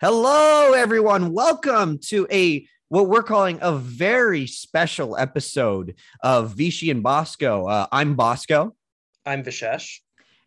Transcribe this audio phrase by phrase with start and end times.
[0.00, 1.32] Hello, everyone.
[1.32, 7.66] Welcome to a what we're calling a very special episode of Vichy and Bosco.
[7.66, 8.76] Uh, I'm Bosco.
[9.26, 9.98] I'm Vishesh.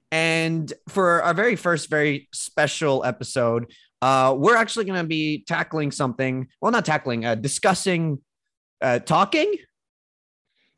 [0.09, 5.91] And for our very first, very special episode, uh, we're actually going to be tackling
[5.91, 6.47] something.
[6.61, 8.19] Well, not tackling, uh, discussing,
[8.79, 9.53] uh, talking.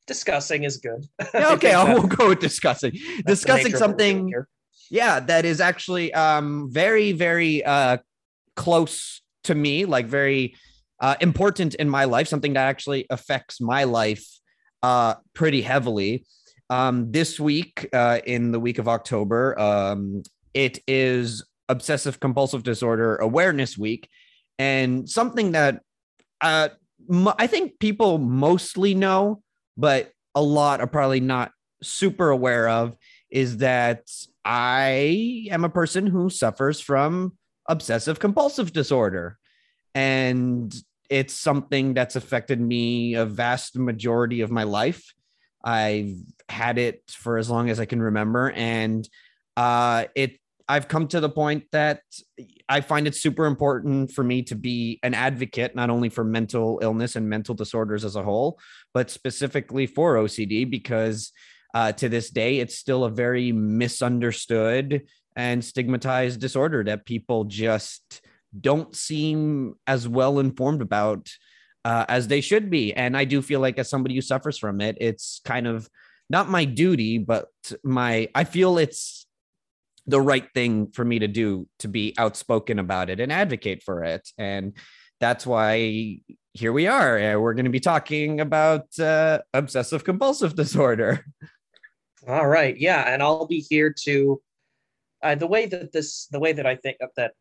[0.08, 1.06] Discussing is good.
[1.36, 2.98] Yeah, okay, I'll, we'll go with discussing.
[3.24, 4.34] discussing something.
[4.90, 7.98] Yeah, that is actually um, very, very uh,
[8.56, 10.56] close to me, like very
[11.00, 14.26] uh, important in my life, something that actually affects my life
[14.82, 16.26] uh, pretty heavily.
[16.70, 23.18] Um, this week, uh, in the week of October, um, it is Obsessive Compulsive Disorder
[23.18, 24.08] Awareness Week,
[24.58, 25.82] and something that
[26.42, 26.70] uh,
[27.38, 29.42] I think people mostly know,
[29.78, 31.52] but a lot are probably not
[31.82, 32.96] super aware of,
[33.30, 34.10] is that
[34.46, 39.38] I am a person who suffers from obsessive compulsive disorder.
[39.96, 40.74] And
[41.10, 45.14] it's something that's affected me a vast majority of my life.
[45.64, 46.16] I've
[46.50, 48.52] had it for as long as I can remember.
[48.52, 49.08] And
[49.56, 52.02] uh, it I've come to the point that
[52.70, 56.80] I find it super important for me to be an advocate, not only for mental
[56.82, 58.60] illness and mental disorders as a whole,
[58.94, 61.32] but specifically for OCD, because
[61.74, 65.04] uh, to this day, it's still a very misunderstood
[65.36, 68.22] and stigmatized disorder that people just
[68.60, 71.30] don't seem as well informed about
[71.86, 72.94] uh, as they should be.
[72.94, 75.90] And I do feel like, as somebody who suffers from it, it's kind of
[76.30, 77.48] not my duty, but
[77.84, 79.26] my, I feel it's
[80.08, 84.04] the right thing for me to do to be outspoken about it and advocate for
[84.04, 84.30] it.
[84.38, 84.78] And
[85.20, 86.20] that's why
[86.54, 87.40] here we are.
[87.40, 91.26] We're going to be talking about uh, obsessive compulsive disorder.
[92.28, 92.78] All right.
[92.78, 93.02] Yeah.
[93.02, 94.42] And I'll be here to
[95.24, 97.34] uh, the way that this, the way that I think that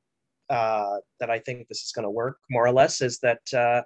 [0.48, 3.82] uh, that I think this is going to work more or less is that uh,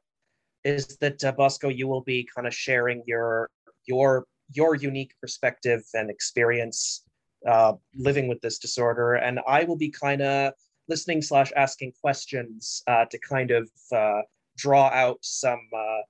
[0.64, 3.50] is that uh, Bosco, you will be kind of sharing your
[3.86, 7.04] your your unique perspective and experience
[7.46, 10.52] uh, living with this disorder, and I will be kind of
[10.88, 14.22] listening slash asking questions uh, to kind of uh,
[14.56, 16.02] draw out some uh,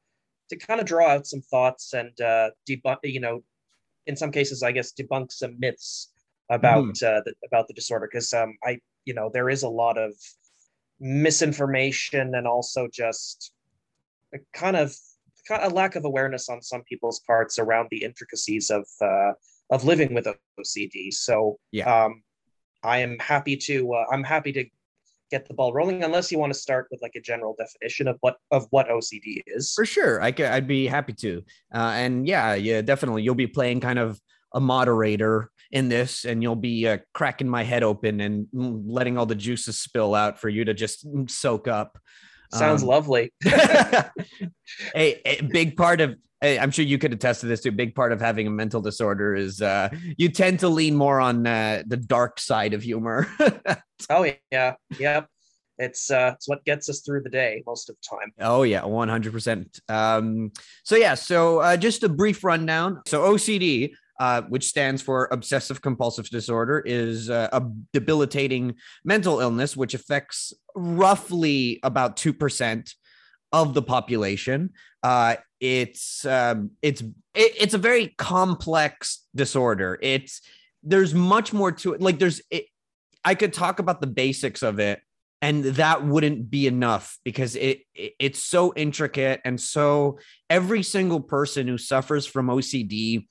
[0.48, 3.42] to kind of draw out some thoughts and uh, debunk, you know,
[4.06, 6.12] in some cases, I guess, debunk some myths
[6.50, 7.02] about mm.
[7.02, 10.12] uh, the, about the disorder because um, I you know there is a lot of
[11.00, 13.52] misinformation and also just
[14.34, 14.94] a kind of
[15.50, 19.32] a lack of awareness on some people's parts around the intricacies of uh,
[19.70, 20.26] of living with
[20.60, 21.12] OCD.
[21.12, 22.22] So yeah, um,
[22.82, 24.64] I am happy to uh, I'm happy to
[25.30, 28.16] get the ball rolling unless you want to start with like a general definition of
[28.20, 29.72] what of what OCD is.
[29.74, 31.44] For sure, I could, I'd be happy to.
[31.74, 34.20] Uh, and yeah, yeah, definitely, you'll be playing kind of
[34.56, 39.26] a moderator in this and you'll be uh, cracking my head open and letting all
[39.26, 41.98] the juices spill out for you to just soak up.
[42.52, 43.32] Sounds um, lovely.
[44.96, 47.70] A, a, big part of i'm sure you could attest to this too.
[47.70, 51.20] A big part of having a mental disorder is uh, you tend to lean more
[51.20, 53.28] on uh, the dark side of humor.
[54.10, 54.74] Oh yeah.
[54.98, 55.26] Yep.
[55.78, 58.30] It's uh it's what gets us through the day most of the time.
[58.38, 58.82] Oh yeah.
[58.82, 60.52] 100% um
[60.84, 61.14] so yeah.
[61.14, 63.00] So uh, just a brief rundown.
[63.06, 67.62] So ocd uh, which stands for obsessive compulsive disorder, is uh, a
[67.92, 72.94] debilitating mental illness which affects roughly about 2%
[73.52, 74.70] of the population.
[75.02, 79.98] Uh, it's um, it's it, it's a very complex disorder.
[80.02, 80.42] It's
[80.82, 82.00] there's much more to it.
[82.02, 82.66] Like there's it,
[83.24, 85.00] I could talk about the basics of it
[85.42, 91.20] and that wouldn't be enough because it, it, it's so intricate and so every single
[91.20, 93.26] person who suffers from OCD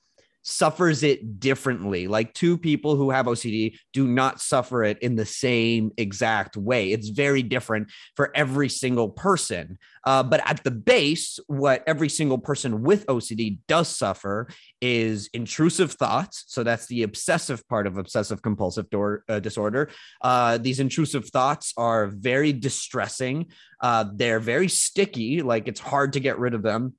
[0.46, 2.06] suffers it differently.
[2.06, 6.92] Like two people who have OCD do not suffer it in the same exact way.
[6.92, 9.76] It's very different for every single person.
[10.04, 14.46] Uh, but at the base, what every single person with OCD does suffer
[14.80, 16.44] is intrusive thoughts.
[16.46, 18.86] So that's the obsessive part of obsessive compulsive
[19.28, 19.90] uh, disorder.
[20.22, 23.46] Uh, these intrusive thoughts are very distressing.
[23.80, 26.94] Uh, they're very sticky, like it's hard to get rid of them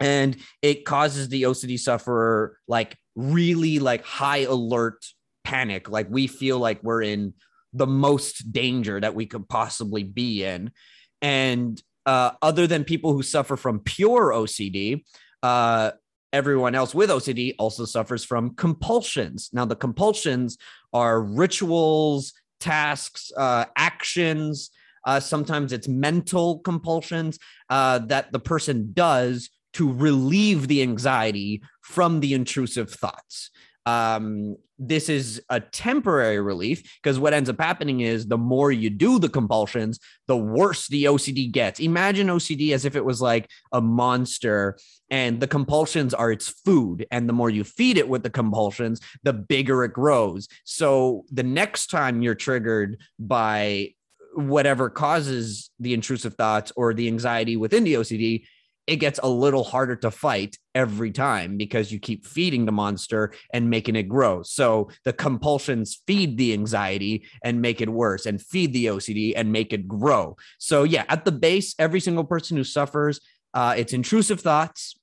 [0.00, 5.04] and it causes the OCD sufferer like really like high alert
[5.44, 5.88] panic.
[5.88, 7.34] Like we feel like we're in
[7.72, 10.72] the most danger that we could possibly be in.
[11.20, 15.04] And uh, other than people who suffer from pure OCD
[15.42, 15.92] uh,
[16.32, 19.50] everyone else with OCD also suffers from compulsions.
[19.52, 20.58] Now the compulsions
[20.92, 24.70] are rituals tasks uh, actions.
[25.06, 27.38] Uh, sometimes it's mental compulsions
[27.70, 29.48] uh, that the person does
[29.78, 33.50] to relieve the anxiety from the intrusive thoughts.
[33.86, 38.90] um, this is a temporary relief because what ends up happening is the more you
[38.90, 41.80] do the compulsions, the worse the OCD gets.
[41.80, 44.78] Imagine OCD as if it was like a monster
[45.10, 47.06] and the compulsions are its food.
[47.10, 50.48] And the more you feed it with the compulsions, the bigger it grows.
[50.64, 53.94] So the next time you're triggered by
[54.34, 58.44] whatever causes the intrusive thoughts or the anxiety within the OCD,
[58.88, 63.32] it gets a little harder to fight every time because you keep feeding the monster
[63.52, 64.42] and making it grow.
[64.42, 69.52] So the compulsions feed the anxiety and make it worse, and feed the OCD and
[69.52, 70.36] make it grow.
[70.58, 73.20] So, yeah, at the base, every single person who suffers,
[73.52, 74.97] uh, it's intrusive thoughts,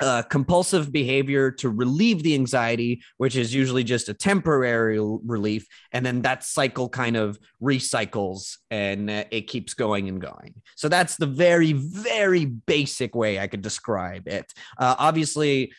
[0.00, 5.66] uh, compulsive behavior to relieve the anxiety, which is usually just a temporary relief.
[5.92, 10.54] And then that cycle kind of recycles and uh, it keeps going and going.
[10.76, 14.52] So that's the very, very basic way I could describe it.
[14.78, 15.72] Uh, obviously,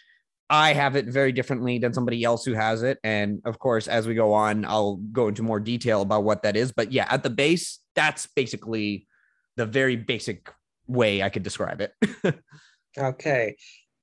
[0.49, 2.99] I have it very differently than somebody else who has it.
[3.03, 6.55] And of course, as we go on, I'll go into more detail about what that
[6.55, 6.71] is.
[6.71, 9.07] But yeah, at the base, that's basically
[9.55, 10.51] the very basic
[10.87, 11.93] way I could describe it.
[12.97, 13.55] okay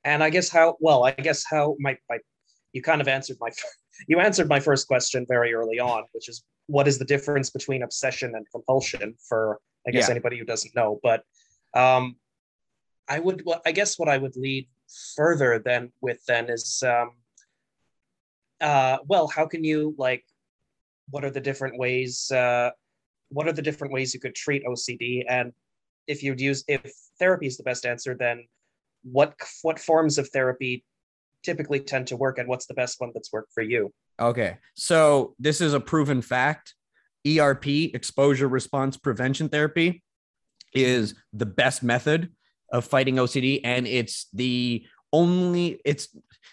[0.04, 2.18] and I guess how well I guess how my, my
[2.72, 3.50] you kind of answered my
[4.08, 7.82] you answered my first question very early on, which is what is the difference between
[7.82, 10.12] obsession and compulsion for I guess yeah.
[10.12, 11.00] anybody who doesn't know.
[11.02, 11.24] But
[11.74, 12.16] um,
[13.08, 14.68] I would well, I guess what I would lead
[15.16, 17.12] further than with then is um,
[18.60, 20.24] uh, well, how can you like
[21.10, 22.70] what are the different ways uh,
[23.30, 25.52] what are the different ways you could treat OCD and
[26.06, 26.82] if you'd use if
[27.18, 28.44] therapy is the best answer then
[29.02, 30.84] what what forms of therapy
[31.42, 33.92] typically tend to work and what's the best one that's worked for you?
[34.20, 34.58] Okay.
[34.74, 36.74] So this is a proven fact.
[37.26, 40.02] Erp exposure response prevention therapy
[40.72, 42.30] is the best method
[42.72, 46.08] of fighting ocd and it's the only it's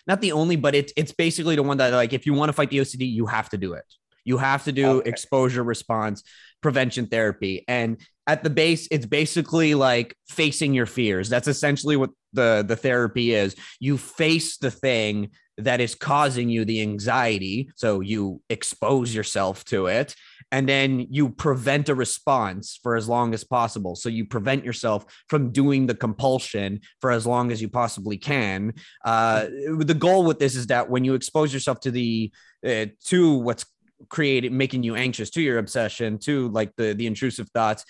[0.07, 2.53] not the only but it's it's basically the one that like if you want to
[2.53, 3.85] fight the ocd you have to do it.
[4.25, 5.09] You have to do okay.
[5.09, 6.21] exposure response
[6.61, 7.63] prevention therapy.
[7.67, 11.29] And at the base it's basically like facing your fears.
[11.29, 16.63] That's essentially what the the therapy is you face the thing that is causing you
[16.65, 17.69] the anxiety.
[17.75, 20.15] So you expose yourself to it
[20.51, 23.95] and then you prevent a response for as long as possible.
[23.95, 28.73] So you prevent yourself from doing the compulsion for as long as you possibly can.
[29.03, 29.47] Uh,
[29.79, 32.31] the goal with this is that when you expose yourself to the
[32.65, 33.65] uh, to what's
[34.09, 37.83] creating making you anxious to your obsession to like the the intrusive thoughts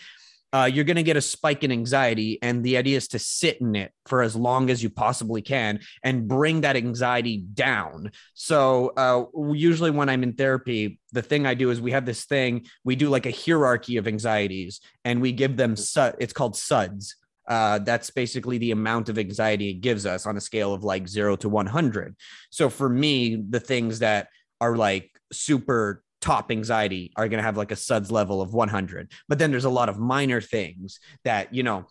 [0.53, 2.39] uh, you're going to get a spike in anxiety.
[2.41, 5.79] And the idea is to sit in it for as long as you possibly can
[6.03, 8.11] and bring that anxiety down.
[8.33, 12.25] So, uh, usually when I'm in therapy, the thing I do is we have this
[12.25, 16.55] thing, we do like a hierarchy of anxieties and we give them, su- it's called
[16.55, 17.15] SUDS.
[17.47, 21.07] Uh, that's basically the amount of anxiety it gives us on a scale of like
[21.07, 22.15] zero to 100.
[22.49, 24.27] So, for me, the things that
[24.59, 29.11] are like super top anxiety are going to have like a suds level of 100
[29.29, 31.85] but then there's a lot of minor things that you know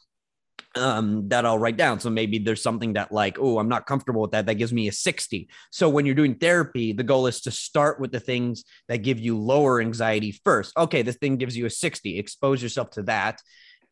[0.77, 2.01] um that I'll write down.
[2.01, 4.47] So maybe there's something that like oh I'm not comfortable with that.
[4.47, 8.01] That gives me a 60 so when you're doing therapy the goal is to start
[8.01, 10.77] with the things that give you lower anxiety first.
[10.77, 13.41] Okay this thing gives you a 60 expose yourself to that.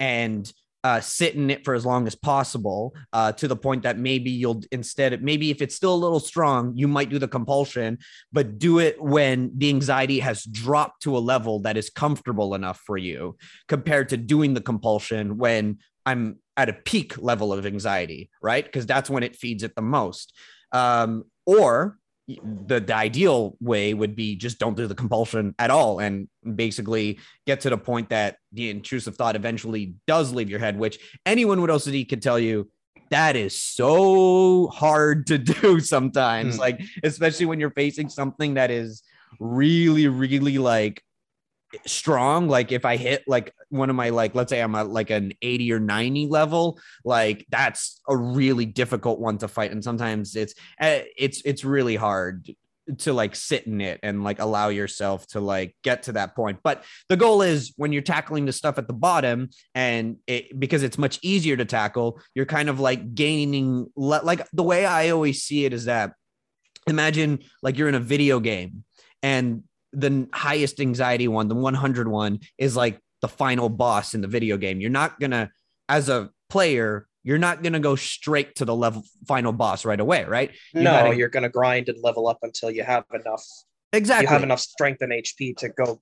[0.01, 0.51] And
[0.85, 4.31] uh, sit in it for as long as possible uh, to the point that maybe
[4.31, 7.99] you'll instead maybe if it's still a little strong you might do the compulsion
[8.33, 12.81] but do it when the anxiety has dropped to a level that is comfortable enough
[12.87, 13.37] for you
[13.67, 18.65] compared to doing the compulsion when i'm at a peak level of anxiety right?
[18.65, 20.35] Because that's when it feeds it the most.
[20.71, 25.99] Um, or the, the ideal way would be just don't do the compulsion at all
[25.99, 30.79] and basically get to the point that the intrusive thought eventually does leave your head
[30.79, 32.71] which anyone with ocd could tell you
[33.11, 36.61] that is so hard to do sometimes mm.
[36.61, 39.03] like especially when you're facing something that is
[39.39, 41.03] really really like
[41.87, 45.11] strong like if i hit like one of my like let's say i'm at like
[45.11, 49.73] an 80 or 90 level like that's a really difficult one to fight.
[49.73, 52.51] And sometimes it's eh, it's it's really hard
[52.99, 56.59] to like sit in it and like allow yourself to like get to that point.
[56.63, 60.83] But the goal is when you're tackling the stuff at the bottom and it because
[60.83, 65.43] it's much easier to tackle you're kind of like gaining like the way i always
[65.43, 66.13] see it is that
[66.87, 68.85] imagine like you're in a video game
[69.23, 69.63] and
[69.95, 74.57] the highest anxiety one, the 100 one, is like the final boss in the video
[74.57, 74.81] game.
[74.81, 75.51] You're not gonna,
[75.89, 80.25] as a player, you're not gonna go straight to the level final boss right away,
[80.25, 80.51] right?
[80.75, 83.45] You no, gotta, you're gonna grind and level up until you have enough.
[83.93, 84.25] Exactly.
[84.25, 86.01] You have enough strength and HP to go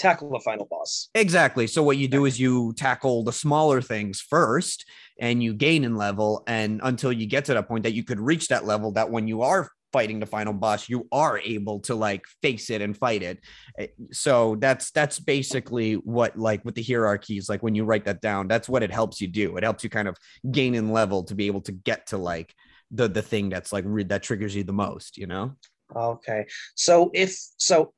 [0.00, 1.10] tackle the final boss.
[1.14, 1.66] Exactly.
[1.66, 4.86] So what you do is you tackle the smaller things first
[5.20, 8.18] and you gain in level and until you get to that point that you could
[8.18, 11.94] reach that level that when you are fighting the final boss you are able to
[11.94, 13.40] like face it and fight it
[13.78, 18.20] Eh, so that's that's basically what like with the hierarchies like when you write that
[18.20, 20.16] down that's what it helps you do it helps you kind of
[20.50, 22.54] gain in level to be able to get to like
[22.90, 25.54] the the thing that's like re- that triggers you the most you know
[25.94, 26.46] Okay.
[26.74, 27.92] So if so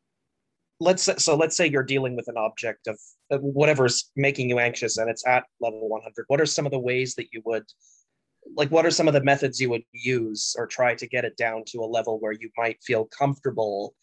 [0.81, 2.99] let's so let's say you're dealing with an object of
[3.31, 6.25] of whatever's making you anxious and it's at level 100.
[6.29, 7.65] What are some of the ways that you would
[8.57, 11.37] like what are some of the methods you would use or try to get it
[11.37, 13.95] down to a level where you might feel comfortable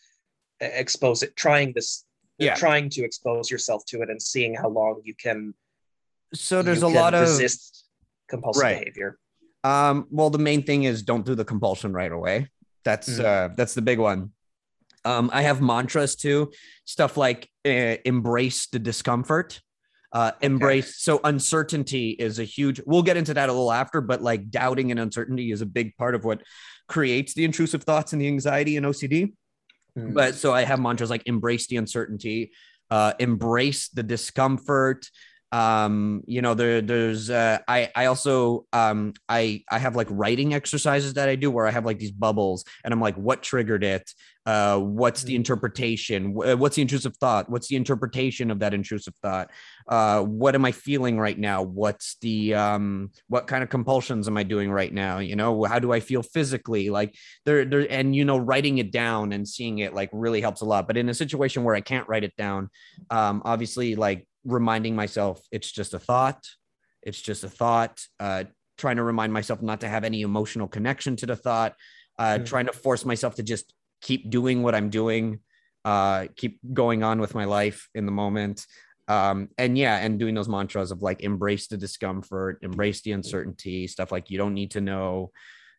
[0.61, 2.05] expose it trying this
[2.37, 2.55] Yeah.
[2.55, 5.53] trying to expose yourself to it and seeing how long you can
[6.33, 7.85] so there's a lot of resist
[8.29, 8.79] compulsive Right.
[8.79, 9.17] behavior.
[9.63, 12.47] Um, well, the main thing is don't do the compulsion right away.
[12.85, 13.25] That's Mhm.
[13.25, 14.31] uh that's the big one.
[15.05, 16.51] Um, I have mantras too,
[16.85, 19.61] stuff like uh, embrace the discomfort.
[20.11, 24.23] Uh, embrace so uncertainty is a huge we'll get into that a little after but
[24.23, 26.41] like doubting and uncertainty is a big part of what
[26.87, 29.31] creates the intrusive thoughts and the anxiety and ocd
[29.97, 30.13] Mm.
[30.13, 32.51] but so I have mantras like embrace the uncertainty,
[32.89, 35.09] uh, embrace the discomfort.
[35.51, 40.53] Um, you know, there, there's, uh, I, I also, um, I, I have like writing
[40.53, 43.83] exercises that I do where I have like these bubbles and I'm like, what triggered
[43.83, 44.11] it?
[44.49, 45.41] Uh, what's the Mhm.
[45.41, 46.33] interpretation?
[46.33, 47.49] What's the intrusive thought?
[47.49, 49.51] What's the interpretation of that intrusive thought?
[49.87, 51.61] Uh, what am I feeling right now?
[51.61, 55.19] What's the, um, what kind of compulsions am I doing right now?
[55.19, 56.89] You know, how do I feel physically?
[56.89, 57.15] Like,
[57.45, 60.65] there there and you know writing it down and seeing it like really helps a
[60.65, 62.69] lot but in a situation where i can't write it down
[63.09, 66.41] um obviously like reminding myself it's just a thought
[67.01, 68.43] it's just a thought uh
[68.77, 71.73] trying to remind myself not to have any emotional connection to the thought
[72.17, 72.45] uh Mhm.
[72.45, 75.39] trying to force myself to just keep doing what i'm doing
[75.85, 78.65] uh keep going on with my life in the moment.
[79.07, 83.87] Um and yeah and doing those mantras of like embrace the discomfort embrace the uncertainty
[83.87, 85.31] stuff like you don't need to know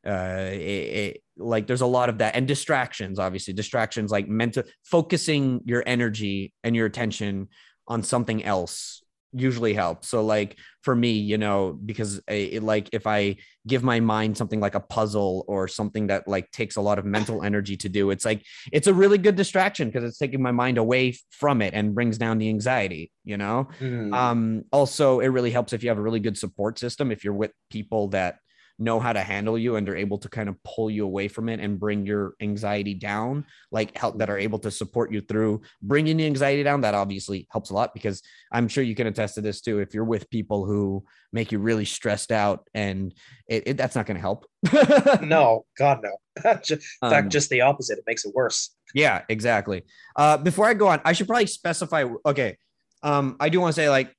[0.04, 4.64] uh it, it, like there's a lot of that and distractions obviously distractions like mental
[4.84, 7.46] focusing your energy and your attention
[7.86, 12.88] on something else usually helps so like for me you know because I- it, like
[12.92, 16.80] if i give my mind something like a puzzle or something that like takes a
[16.80, 20.18] lot of mental energy to do it's like it's a really good distraction because it's
[20.18, 24.12] taking my mind away from it and brings down the anxiety you know Mm.
[24.14, 27.10] um, also, it really helps if you have a really good support system.
[27.12, 28.36] If you're with people that
[28.80, 31.48] know how to handle you and are able to kind of pull you away from
[31.48, 35.60] it and bring your anxiety down, like help that are able to support you through
[35.82, 36.80] bringing the anxiety down.
[36.80, 39.78] That obviously helps a lot because I'm sure you can attest to this too.
[39.80, 43.14] If you're with people who make you really stressed out, and
[43.46, 44.46] it, it that's not going to help.
[45.22, 46.16] no, God no.
[46.44, 46.72] In fact,
[47.02, 47.98] Um, just the opposite.
[47.98, 48.70] It makes it worse.
[48.94, 49.82] Yeah, exactly.
[50.16, 52.04] Uh, before I go on, I should probably specify.
[52.24, 52.56] Okay,
[53.02, 54.14] um, I do want to say like,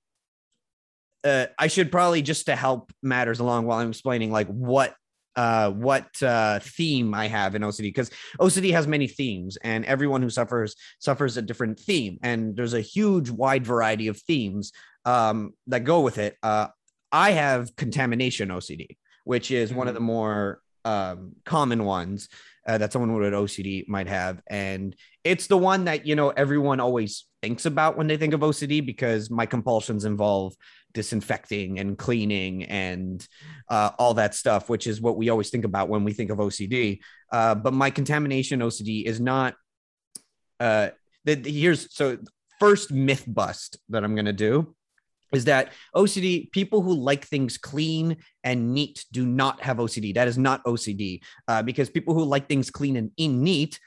[1.23, 4.95] uh, I should probably just to help matters along while I'm explaining like what
[5.37, 10.21] uh what uh theme I have in OCD because OCD has many themes and everyone
[10.21, 14.73] who suffers suffers a different theme and there's a huge wide variety of themes
[15.05, 16.35] um that go with it.
[16.43, 16.67] Uh
[17.13, 22.27] I have contamination OCD, which is one of the more um common ones
[22.67, 24.41] uh, that someone with OCD might have.
[24.47, 28.41] And it's the one that, you know, everyone always thinks about when they think of
[28.41, 30.53] OCD because my compulsions involve
[30.93, 33.27] disinfecting and cleaning and
[33.69, 36.37] uh, all that stuff, which is what we always think about when we think of
[36.37, 36.99] OCD.
[37.31, 39.55] Uh, but my contamination OCD is not.
[40.59, 40.89] Uh,
[41.25, 42.17] the, the- here's so
[42.59, 44.75] first myth bust that I'm going to do
[45.33, 50.13] is that OCD people who like things clean and neat do not have OCD.
[50.13, 53.79] That is not OCD uh, because people who like things clean and in neat,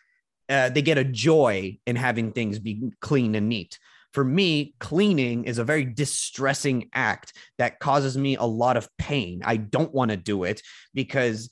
[0.54, 3.78] uh, they get a joy in having things be clean and neat.
[4.12, 9.42] For me, cleaning is a very distressing act that causes me a lot of pain.
[9.44, 10.62] I don't want to do it
[10.94, 11.50] because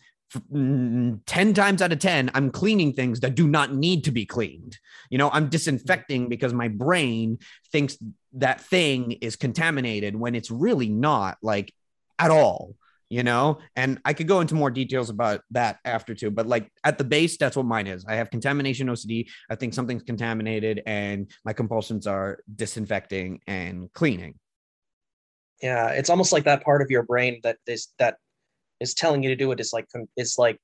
[0.52, 4.25] mm, 10 times out of 10, I'm cleaning things that do not need to be
[4.25, 4.78] cleaned.
[5.11, 7.40] You know, I'm disinfecting because my brain
[7.73, 7.99] thinks
[8.35, 11.75] that thing is contaminated when it's really not like
[12.21, 12.76] at all
[13.12, 16.73] you know and i could go into more details about that after too but like
[16.83, 20.83] at the base that's what mine is i have contamination ocd i think something's contaminated
[20.87, 24.35] and my compulsions are disinfecting and cleaning
[25.62, 28.16] Yeah, it's almost like that part of your brain that is that
[28.81, 30.59] is telling you to do it is like is like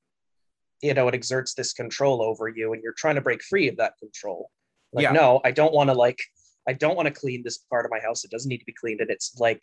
[0.81, 3.77] you know it exerts this control over you and you're trying to break free of
[3.77, 4.51] that control.
[4.93, 5.13] Like Yeah.
[5.13, 6.21] no, I don't want to like
[6.67, 8.25] I don't want to clean this part of my house.
[8.25, 9.63] It doesn't need to be cleaned and it's like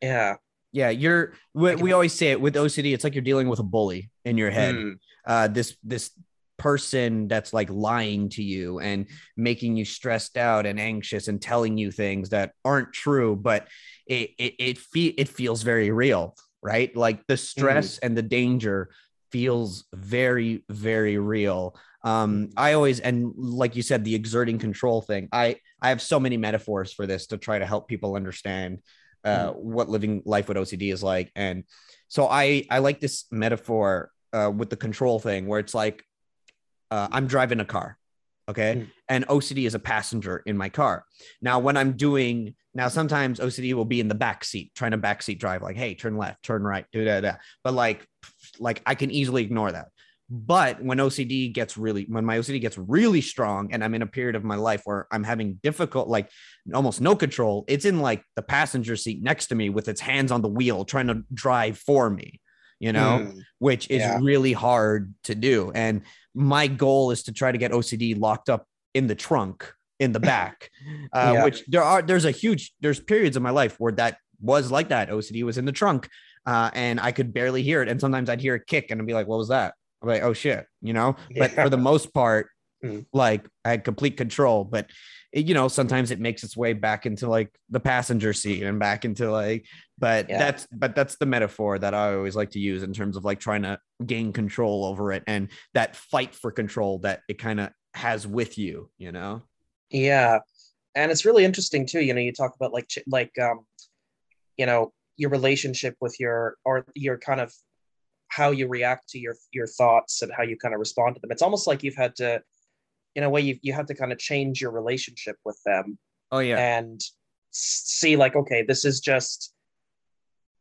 [0.00, 0.36] yeah.
[0.72, 3.62] Yeah you're we, we always say it with ocd it's like you're dealing with a
[3.64, 4.92] bully in your head Hmm.
[5.26, 6.10] uh, this this
[6.58, 9.06] person that's like lying to you and
[9.36, 13.68] making you stressed out and anxious and telling you things that aren't true, but
[14.06, 16.94] it it it, fe- it feels very real, right?
[16.96, 18.90] Like the stress and the danger
[19.30, 25.28] feels very very real um i always and like you said the exerting control thing
[25.32, 28.78] i i have so many metaphors for this to try to help people understand
[29.24, 31.30] uh what living life with ocd is like.
[31.34, 31.64] And
[32.08, 36.04] so i i like this metaphor uh with the control thing where it's like
[36.90, 37.98] uh, i'm driving a car
[38.48, 38.76] okay?
[38.76, 38.90] Mm.
[39.08, 41.04] and ocd is a passenger in my car.
[41.42, 44.98] Now when i'm doing now sometimes ocd will be in the back seat trying to
[44.98, 48.06] backseat drive like hey turn left turn right do that but like
[48.58, 49.88] like i can easily ignore that
[50.30, 54.06] but when ocd gets really when my ocd gets really strong and i'm in a
[54.06, 56.28] period of my life where i'm having difficult like
[56.74, 60.30] almost no control it's in like the passenger seat next to me with its hands
[60.30, 62.40] on the wheel trying to drive for me
[62.78, 63.40] you know Mm.
[63.58, 64.18] which is Yeah.
[64.22, 65.72] really hard to do.
[65.74, 66.02] And
[66.34, 70.20] my goal is to try to get OCD locked up in the trunk in the
[70.20, 70.70] back,
[71.12, 71.44] uh, Yeah.
[71.44, 74.90] which there are, there's a huge, there's periods of my life where that was like
[74.90, 75.08] that.
[75.10, 76.08] OCD was in the trunk
[76.46, 77.88] uh, and I could barely hear it.
[77.88, 79.74] And sometimes I'd hear a kick and I'd be like, what was that?
[80.02, 81.62] I'm like, oh shit, you know, but Yeah.
[81.64, 82.48] for the most part,
[82.84, 83.06] Mm.
[83.12, 84.88] like I had complete control, but
[85.32, 88.78] it, you know, sometimes it makes its way back into like the passenger seat and
[88.78, 89.66] back into like,
[89.98, 90.38] but Yeah.
[90.38, 93.40] that's, but that's the metaphor that I always like to use in terms of like
[93.40, 97.70] trying to gain control over it and that fight for control that it kind of
[97.94, 99.42] has with you, you know?
[99.90, 100.38] Yeah,
[100.94, 102.00] and it's really interesting too.
[102.00, 103.66] You know, you talk about like like um,
[104.56, 107.52] you know, your relationship with your or your kind of
[108.28, 111.30] how you react to your your thoughts and how you kind of respond to them.
[111.30, 112.42] It's almost like you've had to,
[113.14, 115.98] in a way, you you had to kind of change your relationship with them
[116.30, 116.58] Oh yeah.
[116.58, 117.00] and
[117.50, 119.52] see like, okay, this is just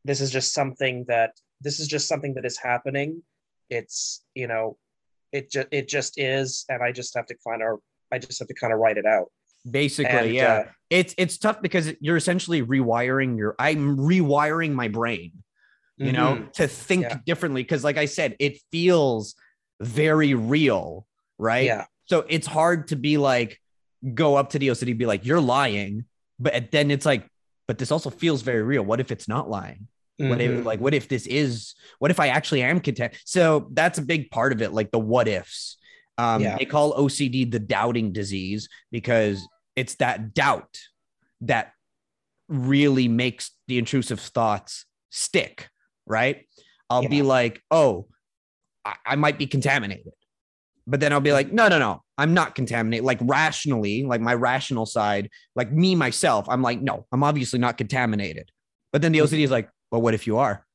[0.06, 1.32] this is just something that
[1.62, 3.22] this is just something that is happening.
[3.70, 4.78] It's you know,
[5.32, 7.80] it just it just is, and I just have to kind of
[8.12, 9.28] I just have to kind of write it out.
[9.70, 10.54] Basically, And, yeah.
[10.54, 15.34] uh, it's it's tough because you're essentially rewiring your I'm rewiring my brain,
[15.98, 16.54] you know, Mhm.
[16.54, 17.18] to think Yeah.
[17.26, 17.64] differently.
[17.64, 19.36] Cause like I said, it feels
[19.82, 21.08] very real,
[21.38, 21.66] right?
[21.66, 21.86] Yeah.
[22.06, 23.60] So it's hard to be like,
[24.14, 26.06] go up to the OCD, and be like, you're lying.
[26.40, 27.28] But then it's like,
[27.68, 28.84] but this also feels very real.
[28.84, 29.88] What if it's not lying?
[30.18, 30.64] What if Mhm.
[30.66, 33.14] like what if this is what if I actually am content?
[33.26, 35.78] So that's a big part of it, like the what ifs.
[36.18, 36.58] Um, Yeah.
[36.58, 40.80] they call OCD the doubting disease because it's that doubt
[41.42, 41.74] that
[42.48, 45.70] really makes the intrusive thoughts stick,
[46.08, 46.46] right?
[46.90, 48.08] I'll be like, oh,
[48.86, 50.14] I, I might be contaminated.
[50.86, 53.06] But then I'll be like, no, no, no, I'm not contaminated.
[53.06, 57.78] Like rationally, like my rational side, like me, myself, I'm like, no, I'm obviously not
[57.78, 58.50] contaminated.
[58.94, 60.66] But then the OCD is like, but what if you are?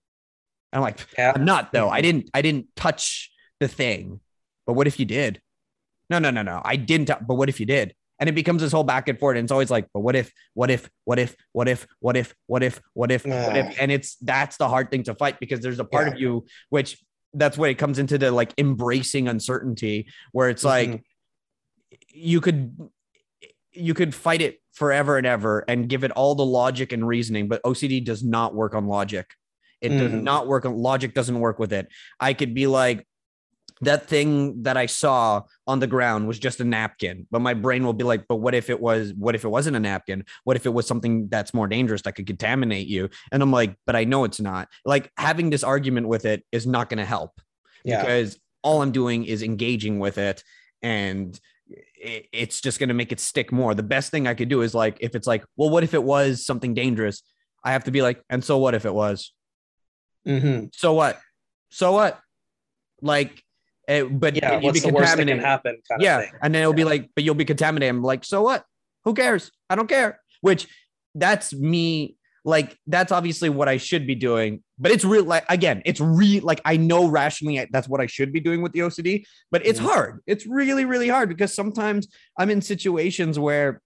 [0.73, 1.33] I'm like, Yeah.
[1.35, 1.88] I'm not though.
[1.88, 2.03] I mm-hmm.
[2.03, 4.21] didn't, I didn't touch the thing.
[4.66, 5.40] But what if you did?
[6.11, 6.61] No, no, no, no.
[6.64, 7.11] I didn't.
[7.27, 7.95] But what if you did?
[8.23, 9.37] And it becomes this whole back and forth.
[9.37, 12.33] And it's always like, but what if, what if, what if, what if, what if,
[12.47, 13.77] what if, what if, what if?
[13.81, 16.13] And it's that's the hard thing to fight because there's a part Yeah.
[16.13, 17.03] of you which
[17.35, 21.03] that's where it comes into the like embracing uncertainty, where it's like Mhm.
[22.11, 22.77] you could
[23.73, 27.49] you could fight it forever and ever and give it all the logic and reasoning,
[27.49, 29.27] but OCD does not work on logic.
[29.81, 30.23] It does Mhm.
[30.23, 31.89] not work on logic, doesn't work with it.
[32.21, 33.05] I could be like,
[33.83, 37.85] that thing that I saw on the ground was just a napkin, but my brain
[37.85, 40.25] will be like, but what if it was, what if it wasn't a napkin?
[40.45, 43.11] What if it was something that's more dangerous that could contaminate you?
[43.33, 44.68] And I'm like, but I know it's not.
[44.85, 47.40] Like having this argument with it is not going to help
[47.85, 48.01] Yeah.
[48.01, 50.45] because all I'm doing is engaging with it
[50.81, 51.38] and
[51.97, 53.75] it, it's just going to make it stick more.
[53.75, 56.03] The best thing I could do is like, if it's like, well, what if it
[56.05, 57.23] was something dangerous?
[57.64, 59.33] I have to be like, and so what if it was?
[60.27, 60.71] Mhm.
[60.73, 61.18] So what?
[61.71, 62.21] So what?
[63.01, 63.42] Like,
[63.88, 64.55] eh, but Yeah.
[64.55, 65.79] you'd What's be the worst that can happen?
[65.88, 66.18] Kind Yeah.
[66.18, 66.33] Of thing.
[66.42, 67.95] And then it'll be like, but you'll be contaminated.
[67.95, 68.64] I'm like, so what?
[69.05, 69.51] Who cares?
[69.68, 70.21] I don't care.
[70.40, 70.66] Which
[71.14, 72.16] that's me.
[72.45, 74.64] Like, that's obviously what I should be doing.
[74.79, 75.25] But it's real.
[75.25, 76.42] Like, again, it's real.
[76.42, 79.79] Like, I know rationally that's what I should be doing with the OCD, but it's
[79.79, 79.85] Mhm.
[79.85, 80.21] hard.
[80.27, 83.81] It's really, really hard because sometimes I'm in situations where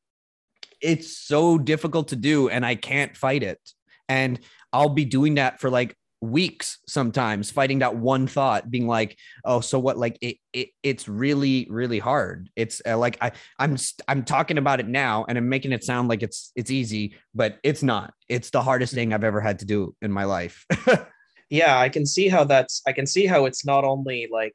[0.81, 3.61] it's so difficult to do and I can't fight it.
[4.09, 4.41] And
[4.73, 5.95] I'll be doing that for like
[6.31, 9.97] weeks sometimes fighting that one thought being like oh so what?
[9.97, 12.51] Like it, it it's really really hard.
[12.57, 13.77] It's uh, like i i'm
[14.09, 17.59] i'm talking about it now and i'm making it sound like it's it's easy but
[17.63, 18.13] it's not.
[18.29, 20.67] It's the hardest thing i've ever had to do in my life.
[21.49, 24.55] Yeah i can see how that's i can see how it's not only like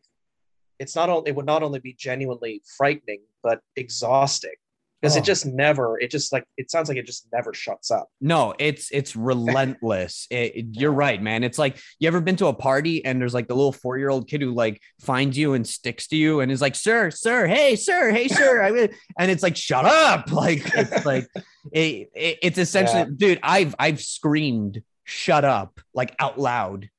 [0.79, 4.51] it's not only it would not only be genuinely frightening but exhausting
[5.01, 5.19] because Oh.
[5.19, 8.53] it just never it just like it sounds like it just never shuts up no
[8.59, 12.53] it's it's relentless It- it- you're right man it's like you ever been to a
[12.53, 16.15] party and there's like the little four-year-old kid who like finds you and sticks to
[16.15, 18.87] you and is like sir sir hey sir hey sir I will-"
[19.19, 21.27] and it's like shut up like it's like
[21.71, 23.09] it, it- it's essentially Yeah.
[23.15, 26.89] dude i've i've screamed shut up like out loud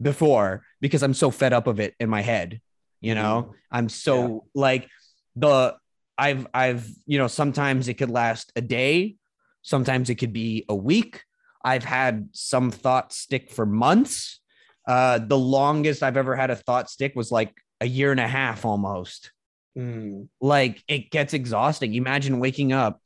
[0.00, 2.60] before because I'm so fed up of it in my head.
[3.00, 3.22] You mm-hmm.
[3.22, 4.88] know, I'm so like
[5.36, 5.74] the
[6.18, 9.16] I've I've you know sometimes it could last a day,
[9.62, 11.22] sometimes it could be a week.
[11.64, 14.40] I've had some thoughts stick for months.
[14.86, 18.28] Uh, the longest I've ever had a thought stick was like a year and a
[18.28, 19.32] half almost.
[19.76, 20.28] Mm.
[20.40, 21.94] Like it gets exhausting.
[21.94, 23.00] Imagine waking up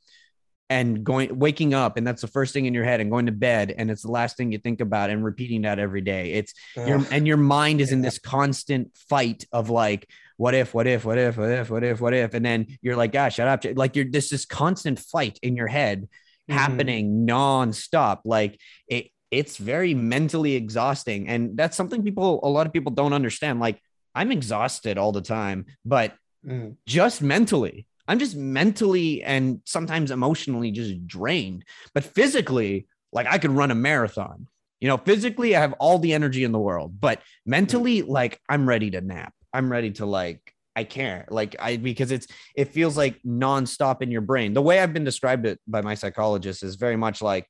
[0.71, 3.31] and going waking up and that's the first thing in your head and going to
[3.49, 6.23] bed and it's the last thing you think about and repeating that every day.
[6.39, 6.53] It's
[6.89, 10.07] your and your mind is in this constant fight of like
[10.37, 12.95] what if what if what if what if what if what if and then you're
[12.95, 16.07] like gosh shut up like you're this this constant fight in your head
[16.49, 16.53] Mhm.
[16.55, 22.73] happening nonstop like it it's very mentally exhausting and that's something people a lot of
[22.73, 23.77] people don't understand like
[24.15, 26.09] i'm exhausted all the time but
[26.43, 26.75] Mm.
[26.87, 31.63] just mentally i'm just mentally and sometimes emotionally just drained.
[31.93, 34.47] But physically like i could run a marathon.
[34.81, 38.67] You know physically i have all the energy in the world but mentally like i'm
[38.67, 39.33] ready to nap.
[39.53, 44.11] I'm ready to like i can't like i because it's it feels like nonstop in
[44.11, 44.53] your brain.
[44.53, 47.47] The way i've been described it by my psychologist is very much like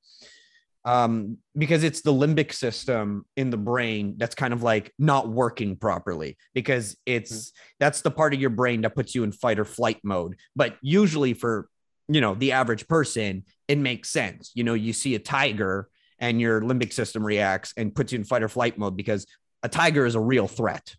[0.83, 5.75] um because it's the limbic system in the brain that's kind of like not working
[5.75, 9.65] properly because it's that's the part of your brain that puts you in fight or
[9.65, 10.37] flight mode.
[10.55, 11.67] But usually for
[12.07, 14.51] you know the average person it makes sense.
[14.55, 18.25] You know you see a tiger and your limbic system reacts and puts you in
[18.25, 19.27] fight or flight mode because
[19.63, 20.95] a tiger is a real threat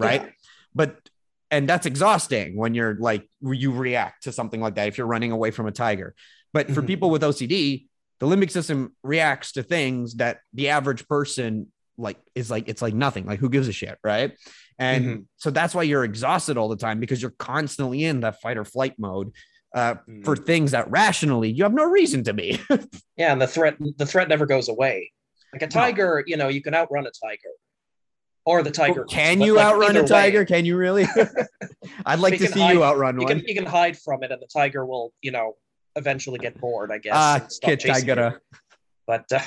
[0.00, 0.22] right?
[0.22, 0.30] Yeah.
[0.74, 0.96] but
[1.50, 5.30] and that's exhausting when you're like you react to something like that if you're running
[5.32, 6.14] away from a tiger.
[6.52, 6.86] But for Mhm.
[6.88, 7.86] people with ocd
[8.20, 12.94] the limbic system reacts to things that the average person like is like it's like
[12.94, 13.26] nothing.
[13.26, 14.36] Like who gives a shit right?
[14.78, 15.24] And Mhm.
[15.36, 18.64] so that's why you're exhausted all the time because you're constantly in that fight or
[18.64, 19.32] flight mode
[19.74, 20.46] uh, for Mm.
[20.46, 22.58] things that rationally you have no reason to be.
[23.16, 25.12] Yeah, and the threat the threat never goes away.
[25.52, 27.50] Like a tiger, you know, you can outrun a tiger,
[28.44, 29.04] or the tiger.
[29.04, 31.06] can you like, outrun a either way, tiger can you really?
[32.06, 33.38] I'd like You to see you hide- outrun You one.
[33.40, 35.54] can you can hide from it, and the tiger will, you know,
[35.98, 36.90] eventually get bored.
[36.90, 37.12] I guess.
[37.14, 37.92] ah kid you.
[37.92, 38.40] tiger
[39.06, 39.40] But uh,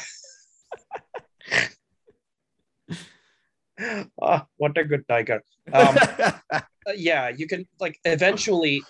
[4.22, 5.42] ah, what a good tiger.
[5.74, 5.96] Um,
[6.52, 6.62] uh,
[6.96, 8.84] yeah, you can like eventually,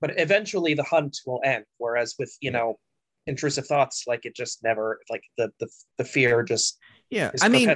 [0.00, 1.64] but eventually the hunt will end.
[1.78, 2.78] Whereas with you know
[3.26, 5.68] intrusive thoughts, like it just never like the the
[5.98, 6.78] the fear just
[7.10, 7.74] yeah is i mean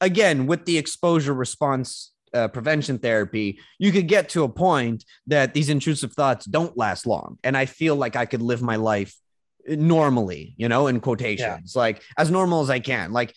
[0.00, 5.54] again with the exposure response uh, prevention therapy you could get to a point that
[5.54, 7.38] these intrusive thoughts don't last long.
[7.44, 9.14] And i feel like i could live my life
[9.66, 13.12] normally you know in quotations like as normal as i can.
[13.12, 13.34] Like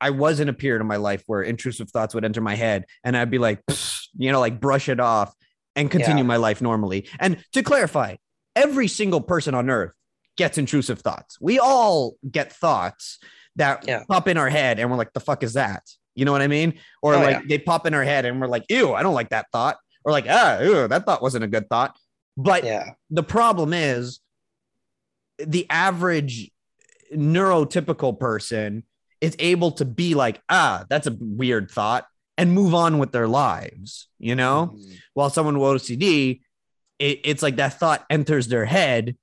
[0.00, 2.86] i was in a period of my life where intrusive thoughts would enter my head
[3.04, 3.60] and i'd be like
[4.16, 5.34] you know like brush it off
[5.74, 6.28] and continue Yeah.
[6.28, 7.06] my life normally.
[7.20, 8.16] And to clarify
[8.54, 9.92] every single person on earth
[10.38, 11.38] gets intrusive thoughts.
[11.40, 13.18] We all get thoughts
[13.56, 14.04] that Yeah.
[14.08, 15.82] pop in our head and we're like the fuck is that
[16.16, 16.74] you know what i mean?
[17.02, 17.42] Or Oh, like yeah.
[17.48, 19.76] they pop in our head and we're like ew i don't like that thought.
[20.04, 21.96] Or like ah ew, that thought wasn't a good thought.
[22.36, 24.20] But Yeah, the problem is
[25.38, 26.50] the average
[27.14, 28.84] neurotypical person
[29.20, 32.04] is able to be like ah that's a weird thought
[32.38, 34.74] and move on with their lives you know?
[34.76, 34.98] Mhm.
[35.14, 36.40] while someone with ocd
[36.98, 39.16] it, it's like that thought enters their head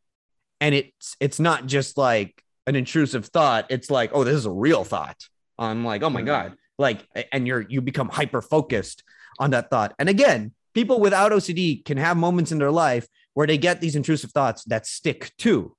[0.62, 3.66] and it's it's not just like an intrusive thought.
[3.70, 5.18] It's like oh this is a real thought.
[5.60, 6.26] I'm like oh my Mhm.
[6.26, 6.54] god
[6.84, 9.04] like and you're you become hyper focused
[9.40, 9.96] on that thought.
[9.98, 13.96] And again people without ocd can have moments in their life where they get these
[13.96, 15.76] intrusive thoughts that stick too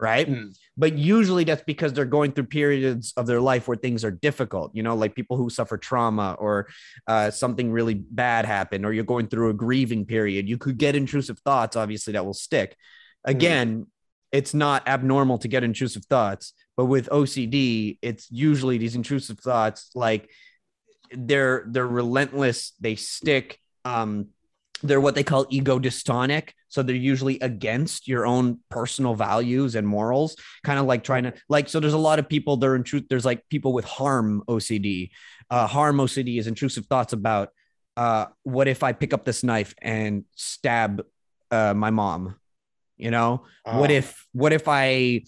[0.00, 0.28] right?
[0.28, 0.58] Mm.
[0.76, 4.72] but usually that's because they're going through periods of their life where things are difficult
[4.74, 6.66] you know like people who suffer trauma or
[7.06, 10.48] uh, something really bad happened or you're going through a grieving period.
[10.48, 12.76] You could get intrusive thoughts obviously that will stick.
[13.24, 13.86] Again
[14.32, 19.90] it's not abnormal to get intrusive thoughts but with ocd it's usually these intrusive thoughts
[19.94, 20.30] like
[21.12, 24.26] they're they're relentless they stick um
[24.82, 29.86] they're what they call ego dystonic so they're usually against your own personal values and
[29.86, 32.82] morals kind of like trying to like so there's a lot of people there in
[32.82, 35.10] truth there's like people with harm ocd
[35.50, 37.50] uh harm ocd is intrusive thoughts about
[37.96, 41.04] uh what if i pick up this knife and stab
[41.50, 42.34] uh my mom
[42.96, 43.42] you know?
[43.64, 43.94] What Oh.
[43.94, 45.22] if what if i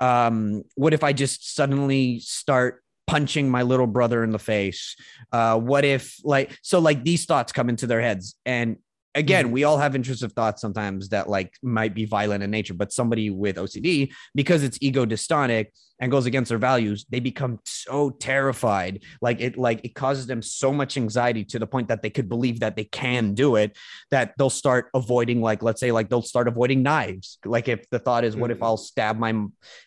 [0.00, 4.96] um what if i just suddenly start punching my little brother in the face?
[5.30, 8.78] Uh what if like so like these thoughts come into their heads and
[9.14, 9.50] again Mhm.
[9.52, 13.30] we all have intrusive thoughts sometimes that like might be violent in nature but somebody
[13.30, 15.66] with ocd because it's ego dystonic
[16.00, 20.42] and goes against their values they become so terrified like it like it causes them
[20.42, 23.76] so much anxiety to the point that they could believe that they can do it
[24.10, 27.98] that they'll start avoiding like let's say like they'll start avoiding knives like if the
[28.00, 28.64] thought is what if Mhm.
[28.66, 29.32] i'll stab my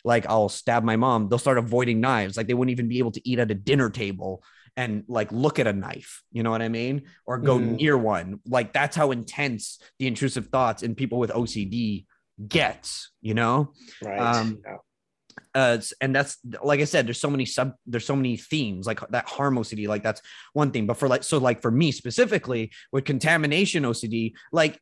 [0.06, 3.12] like i'll stab my mom they'll start avoiding knives like they wouldn't even be able
[3.12, 4.42] to eat at a dinner table
[4.78, 7.78] and like look at a knife you know what i mean or go Mm.
[7.82, 12.06] near one like that's how intense the intrusive thoughts in people with ocd
[12.48, 14.20] gets you know Right.
[14.20, 14.78] Um, yeah.
[15.56, 19.00] uh and that's like i said there's so many sub there's so many themes like
[19.10, 20.22] that harm ocd like that's
[20.54, 24.80] one thing but for like so like for me specifically with contamination ocd like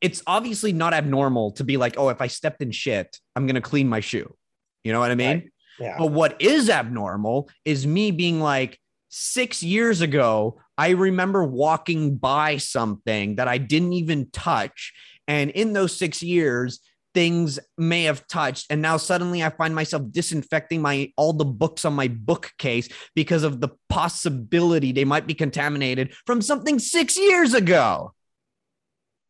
[0.00, 3.60] it's obviously not abnormal to be like oh if i stepped in shit i'm gonna
[3.60, 4.34] clean my shoe
[4.84, 5.50] you know what i mean Right.
[5.78, 5.96] Yeah.
[5.98, 8.78] but what is abnormal is me being like,
[9.18, 14.92] six years ago, I remember walking by something that I didn't even touch.
[15.26, 16.80] And in those six years,
[17.14, 18.66] things may have touched.
[18.68, 23.42] And now suddenly I find myself disinfecting my all the books on my bookcase because
[23.42, 28.12] of the possibility they might be contaminated from something six years ago.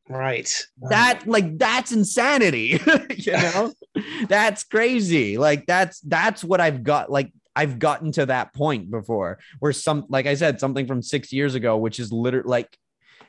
[0.08, 0.50] Right.
[0.90, 2.80] That like that's insanity.
[3.16, 3.72] you know,
[4.28, 5.38] that's crazy.
[5.38, 7.10] Like that's that's what I've got.
[7.10, 11.32] Like I've gotten to that point before where some like I said, something from six
[11.32, 12.78] years ago, which is literally like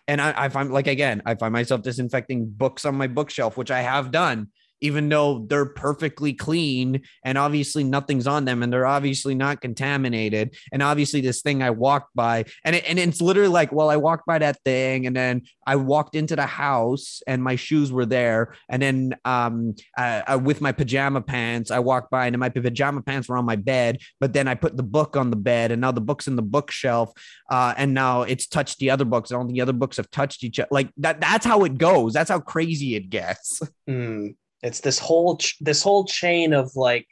[0.08, 3.72] and I, I find like again, I find myself disinfecting books on my bookshelf, which
[3.72, 4.50] I have done,
[4.82, 10.56] even though they're perfectly clean and obviously nothing's on them and they're obviously not contaminated.
[10.72, 13.98] And obviously, this thing I walked by, and it, and it's literally like, well, I
[13.98, 18.06] walked by that thing, and then I walked into the house, and my shoes were
[18.06, 22.50] there, and then um, I, I, with my pajama pants, I walked by, and my
[22.50, 25.72] pajama pants were on my bed, but then I put the book on the bed,
[25.72, 27.12] and now the book's in the bookshelf,
[27.50, 30.44] uh, and now it's touched the other books, and all the other books have touched
[30.44, 30.70] each other.
[30.72, 31.22] Like that.
[31.22, 32.13] That's how it goes.
[32.13, 33.62] That's how crazy it gets.
[33.88, 34.36] Mm.
[34.63, 37.08] It's this whole ch- this whole chain of like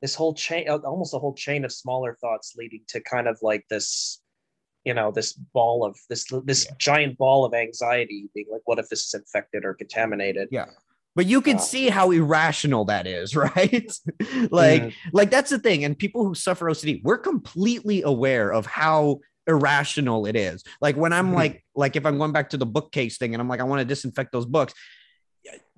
[0.00, 3.64] this whole chain almost a whole chain of smaller thoughts leading to kind of like
[3.68, 4.20] this
[4.84, 6.74] you know this ball of this this Yeah.
[6.78, 10.66] giant ball of anxiety being like what if this is infected or contaminated Yeah.
[11.16, 11.62] But you can Wow.
[11.62, 13.90] see how irrational that is, right?
[14.52, 14.92] like, Mhm.
[15.12, 15.82] like that's the thing.
[15.82, 20.62] And people who suffer OCD, we're completely aware of how irrational it is.
[20.80, 21.34] Like when I'm Mhm.
[21.34, 23.80] like, like if I'm going back to the bookcase thing and I'm like, I want
[23.80, 24.74] to disinfect those books.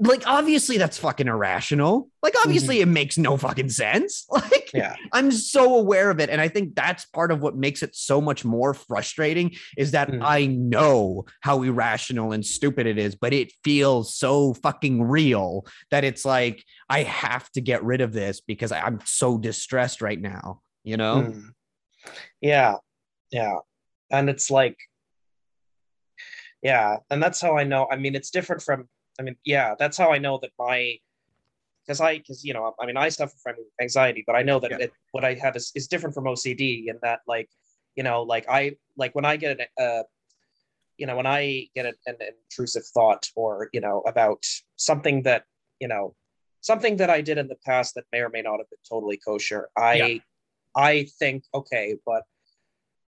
[0.02, 2.09] Like, obviously that's fucking irrational.
[2.22, 4.26] Like, obviously it makes no fucking sense.
[4.33, 6.30] Like, yeah I'm so aware of it.
[6.30, 10.09] And I think that's part of what makes it so much more frustrating is that
[10.11, 10.22] Mm.
[10.24, 16.04] I know how irrational and stupid it is, but it feels so fucking real that
[16.04, 20.62] it's like, I have to get rid of this because I'm so distressed right now,
[20.85, 21.30] you know?
[21.30, 21.50] Mm.
[22.40, 22.76] Yeah,
[23.30, 23.56] yeah.
[24.11, 24.78] And it's like,
[26.62, 27.87] yeah, and that's how I know.
[27.90, 28.88] I mean, it's different from,
[29.20, 30.96] I mean, yeah, that's how I know that my,
[31.85, 34.70] because I, because, you know, I mean, I suffer from anxiety, but I know that
[34.70, 34.78] Yeah.
[34.78, 37.50] it, what I have is, is different from OCD in that, like,
[37.96, 40.02] you know, like I, like when I get an, uh,
[40.96, 44.44] you know, when I get an, an intrusive thought or, you know, about
[44.76, 45.44] something that,
[45.80, 46.14] you know,
[46.62, 49.18] something that I did in the past that may or may not have been totally
[49.18, 50.18] kosher, I, Yeah.
[50.76, 52.22] I think, okay, but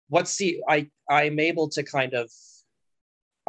[0.09, 2.31] what's the I I'm able to kind of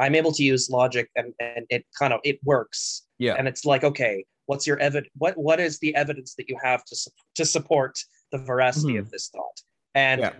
[0.00, 3.06] I'm able to use logic and, and it kind of it works.
[3.18, 3.34] Yeah.
[3.38, 6.84] And it's like, okay, what's your evidence what what is the evidence that you have
[6.86, 7.98] to su- to support
[8.32, 9.12] the veracity of mm-hmm.
[9.12, 9.60] this thought?
[9.94, 10.32] And Yeah.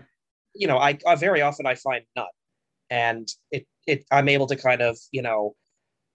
[0.55, 2.25] you know, I, I very often I find none.
[2.89, 5.55] And it it I'm able to kind of, you know,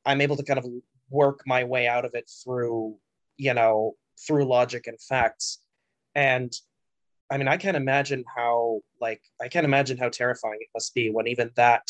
[0.05, 0.67] I'm able to kind of
[1.09, 2.97] work my way out of it through,
[3.37, 3.95] you know,
[4.27, 5.59] through logic and facts.
[6.15, 6.53] And
[7.31, 11.11] I mean, I can't imagine how like I can't imagine how terrifying it must be
[11.11, 11.89] when even that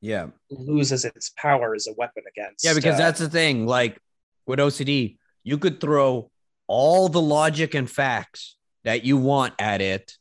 [0.00, 0.28] Yeah.
[0.50, 2.64] loses its power as a weapon against.
[2.64, 3.66] Yeah, because uh, that's the thing.
[3.66, 3.98] Like
[4.46, 6.30] with OCD, you could throw
[6.66, 10.12] all the logic and facts that you want at it.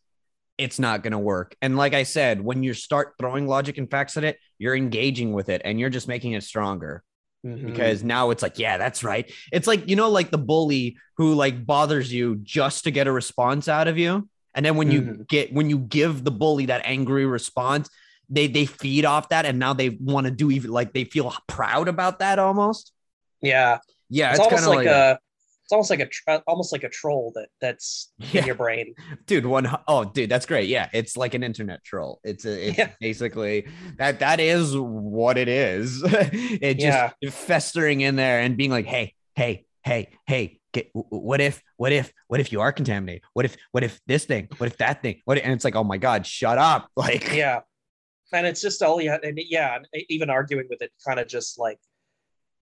[0.57, 1.55] It's not going to work.
[1.61, 5.33] And like I said, when you start throwing logic and facts at it, you're engaging
[5.33, 7.03] with it and you're just making it stronger
[7.45, 7.65] mhm.
[7.65, 9.29] because now it's like, yeah, that's right.
[9.51, 13.11] It's like, you know, like the bully who like bothers you just to get a
[13.11, 14.29] response out of you.
[14.53, 15.27] And then when you Mhm.
[15.27, 17.89] get, when you give the bully that angry response,
[18.29, 21.33] they, they feed off that and now they want to do even like they feel
[21.47, 22.91] proud about that almost.
[23.41, 25.19] yeah, Yeah, it's, it's, almost like, like, a
[25.63, 28.41] it's almost like a tr- almost like a troll that that's Yeah.
[28.41, 28.93] in your brain.
[29.25, 29.45] dude.
[29.47, 30.69] One oh, dude, that's great.
[30.69, 32.19] Yeah, it's like an internet troll.
[32.23, 32.89] It's a, it's Yeah.
[32.99, 36.03] basically that that is what it is.
[36.05, 37.29] it just Yeah.
[37.31, 40.59] festering in there and being like, hey, hey, hey, hey.
[40.71, 44.25] Get, what if what if what if you are contaminated what if what if this
[44.25, 46.89] thing what if that thing what if, and it's like oh my god shut up
[46.97, 47.61] like Yeah,
[48.33, 51.59] and it's just all yeah, and yeah, and even arguing with it kind of just
[51.59, 51.79] like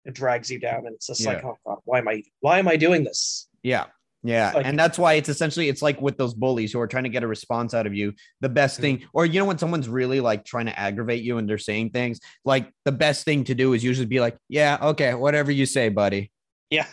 [0.04, 2.68] it drags you down, and it's just like, oh god, why am I why am
[2.68, 3.48] I doing this?
[3.62, 3.86] Yeah.
[4.22, 4.52] Yeah.
[4.54, 7.10] Like- and that's why it's essentially it's like with those bullies who are trying to
[7.10, 8.12] get a response out of you.
[8.40, 8.80] The best Mm.
[8.82, 11.90] thing, or you know, when someone's really like trying to aggravate you and they're saying
[11.90, 15.64] things, like the best thing to do is usually be like, Yeah, okay, whatever you
[15.66, 16.30] say, buddy.
[16.68, 16.86] Yeah.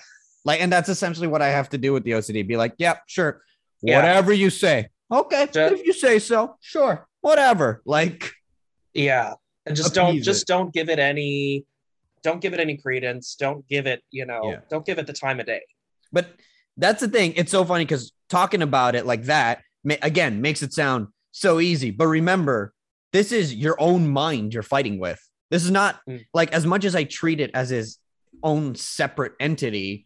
[0.46, 2.48] Like, and that's essentially what I have to do with the OCD.
[2.48, 3.42] Be like, yeah, sure.
[3.82, 3.98] Yeah.
[3.98, 4.88] Whatever you say.
[5.12, 5.50] Okay.
[5.54, 7.06] If you say so, sure.
[7.20, 7.82] whatever.
[7.86, 8.32] Like,
[8.94, 9.34] yeah,
[9.66, 10.48] and just don't just it.
[10.48, 11.66] don't give it any
[12.24, 13.36] don't give it any credence.
[13.36, 14.60] Don't give it you know Yeah.
[14.70, 15.62] don't give it the time of day.
[16.12, 16.28] but
[16.80, 17.34] that's the thing.
[17.36, 19.64] It's so funny because talking about it like that,
[20.04, 21.90] again, makes it sound so easy.
[21.90, 22.72] But remember,
[23.14, 25.20] this is your own mind you're fighting with.
[25.50, 26.24] This is not Mm.
[26.36, 27.98] like as much as I treat it as his
[28.44, 30.06] own separate entity,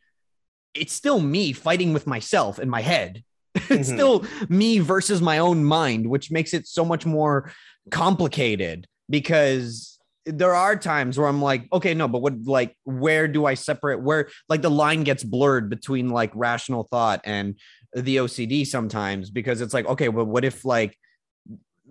[0.73, 3.23] it's still me fighting with myself in my head.
[3.55, 3.93] it's Mhm.
[3.93, 7.51] still me versus my own mind, which makes it so much more
[7.89, 13.45] complicated because there are times where I'm like, okay, no, but what, like, where do
[13.45, 17.55] I separate where, like, the line gets blurred between like rational thought and
[17.93, 20.95] the OCD sometimes because it's like, okay, well, what if, like,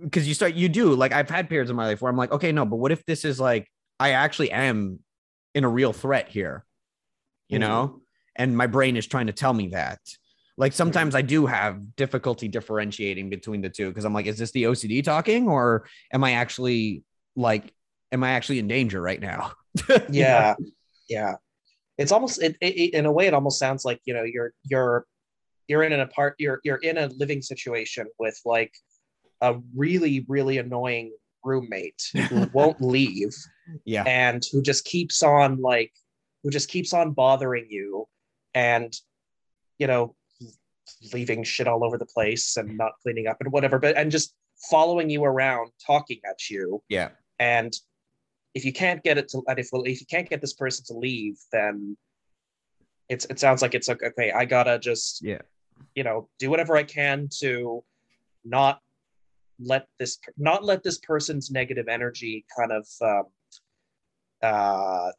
[0.01, 2.33] because you start, you do, like, I've had periods in my life where I'm like,
[2.33, 3.67] okay, no, but what if this is like,
[3.99, 5.01] I actually am
[5.55, 6.65] in a real threat here,
[7.49, 7.63] you Mhm.
[7.63, 8.01] know?
[8.37, 9.99] And my brain is trying to tell me that.
[10.61, 14.51] Like sometimes I do have difficulty differentiating between the two because I'm like, is this
[14.51, 17.03] the OCD talking or am I actually
[17.35, 17.73] like,
[18.13, 19.53] am I actually in danger right now?
[20.11, 20.55] yeah.
[21.09, 21.37] Yeah.
[21.97, 25.07] It's almost it, it, in a way it almost sounds like you know you're you're
[25.67, 28.73] you're in an apart you're you're in a living situation with like
[29.41, 31.11] a really really annoying
[31.43, 33.35] roommate who won't leave
[33.87, 34.03] Yeah.
[34.07, 35.91] and who just keeps on like
[36.43, 38.07] who just keeps on bothering you.
[38.55, 38.95] And
[39.79, 40.15] you know
[41.13, 44.35] leaving shit all over the place and not cleaning up and whatever but and just
[44.71, 47.11] following you around talking at you Yeah.
[47.39, 47.73] and
[48.55, 50.95] if you can't get it to and if if you can't get this person to
[50.95, 51.97] leave then
[53.09, 55.43] it's it sounds like it's like okay i gotta just Yeah.
[55.95, 57.83] you know do whatever i can to
[58.45, 58.81] not
[59.59, 63.25] let this not let this person's negative energy kind of um
[64.43, 65.11] uh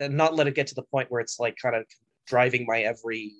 [0.00, 1.84] and not let it get to the point where it's like kind of
[2.26, 3.32] driving my every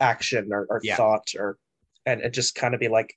[0.00, 0.96] action or, or Yeah.
[0.96, 1.58] thought or
[2.04, 3.14] and it just kind of be like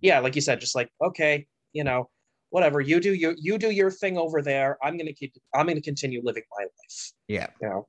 [0.00, 2.08] yeah like you said just like okay you know
[2.50, 5.80] whatever you do you you do your thing over there i'm gonna keep i'm gonna
[5.80, 7.48] continue living my life Yeah.
[7.60, 7.88] you know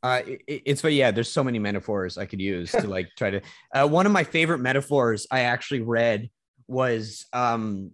[0.00, 3.30] Uh, it- it's but yeah, there's so many metaphors I could use to like try
[3.30, 3.40] to.
[3.74, 6.30] Uh, one of my favorite metaphors I actually read
[6.68, 7.90] was um,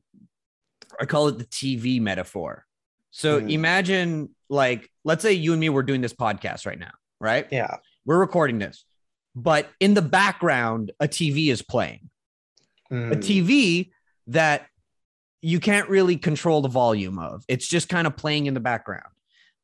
[1.00, 2.66] I call it the TV metaphor.
[3.11, 3.50] So Mhm.
[3.50, 7.46] imagine like let's say you and me were doing this podcast right now, right?
[7.50, 8.85] yeah We're recording this,
[9.35, 12.11] but in the background a TV is playing.
[12.90, 13.90] a Mm, TV
[14.29, 14.66] that
[15.40, 17.44] you can't really control the volume of.
[17.49, 19.12] It's just kind of playing in the background.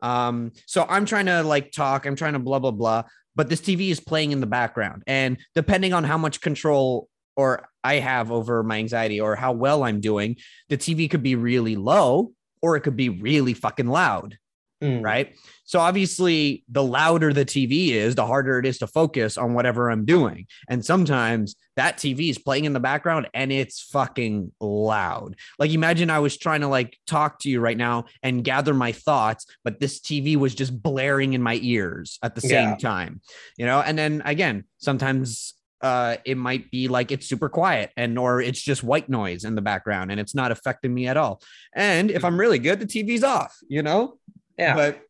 [0.02, 3.04] Um, so I'm trying to like talk, I'm trying to blah blah blah,
[3.36, 7.68] but this TV is playing in the background, and depending on how much control or
[7.84, 10.36] I have over my anxiety or how well I'm doing,
[10.68, 14.36] the TV could be really low or it could be really fucking loud
[14.82, 15.34] mm, right?
[15.64, 19.88] So obviously, the louder the TV is, the harder it is to focus on whatever
[19.90, 20.46] I'm doing.
[20.68, 25.36] And sometimes that TV is playing in the background and it's fucking loud.
[25.60, 28.90] Like imagine I was trying to like talk to you right now and gather my
[28.92, 32.76] thoughts, but this TV was just blaring in my ears at the same Yeah.
[32.76, 33.20] time.
[33.56, 38.18] You know, and then again, sometimes uh it might be like it's super quiet and
[38.18, 41.40] or it's just white noise in the background and it's not affecting me at all.
[41.74, 44.18] And if I'm really good, the TV's off, you know?
[44.60, 44.74] Yeah.
[44.74, 45.02] But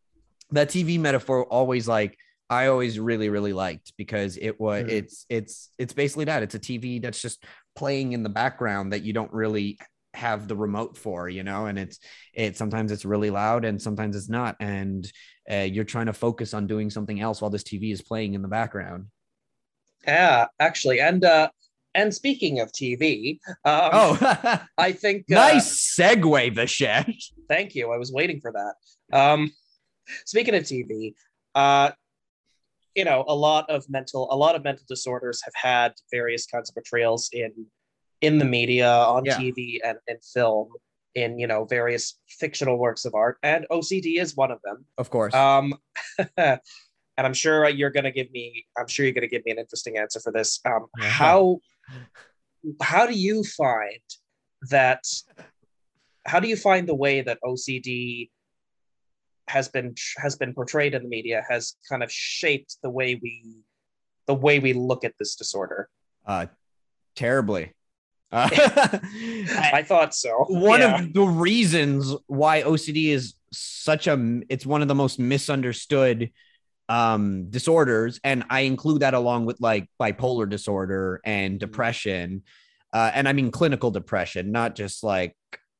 [0.52, 2.16] that TV metaphor always like
[2.48, 4.90] I always really really liked because it was Mhm.
[4.90, 6.42] it's it's it's basically that.
[6.42, 7.44] It's a TV that's just
[7.76, 9.78] playing in the background that you don't really
[10.14, 12.00] have the remote for, you know, and it's
[12.34, 15.10] it sometimes it's really loud and sometimes it's not, and
[15.50, 18.42] uh, you're trying to focus on doing something else while this TV is playing in
[18.42, 19.06] the background.
[20.06, 21.00] yeah actually.
[21.00, 21.50] And uh
[21.94, 27.32] and speaking of tv um, Oh, i think uh, nice segue, Vishesh.
[27.48, 28.74] thank you i was waiting for that
[29.18, 29.50] um
[30.26, 31.14] speaking of tv
[31.54, 31.90] uh
[32.94, 36.68] you know a lot of mental a lot of mental disorders have had various kinds
[36.68, 37.52] of portrayals in
[38.20, 39.38] in the media on Yeah.
[39.38, 40.68] tv and in film
[41.14, 45.10] in you know various fictional works of art and ocd is one of them Of
[45.10, 45.34] course.
[45.34, 45.74] um
[46.36, 46.60] and
[47.16, 49.58] i'm sure you're going to give me i'm sure you're going to give me an
[49.58, 51.08] interesting answer for this um Yeah.
[51.10, 51.58] how
[52.82, 54.00] how do you find
[54.70, 55.02] that
[56.26, 58.30] how do you find the way that ocd
[59.48, 63.42] has been has been portrayed in the media has kind of shaped the way we
[64.26, 65.88] the way we look at this disorder
[66.26, 66.46] uh,
[67.16, 67.72] terribly.
[68.32, 71.00] Uh, i, thought so one Yeah.
[71.02, 76.30] of the reasons why OCD is such a it's one of the most misunderstood
[76.90, 82.42] um disorders and I include that along with like bipolar disorder and depression
[82.92, 85.36] uh and I mean clinical depression not just like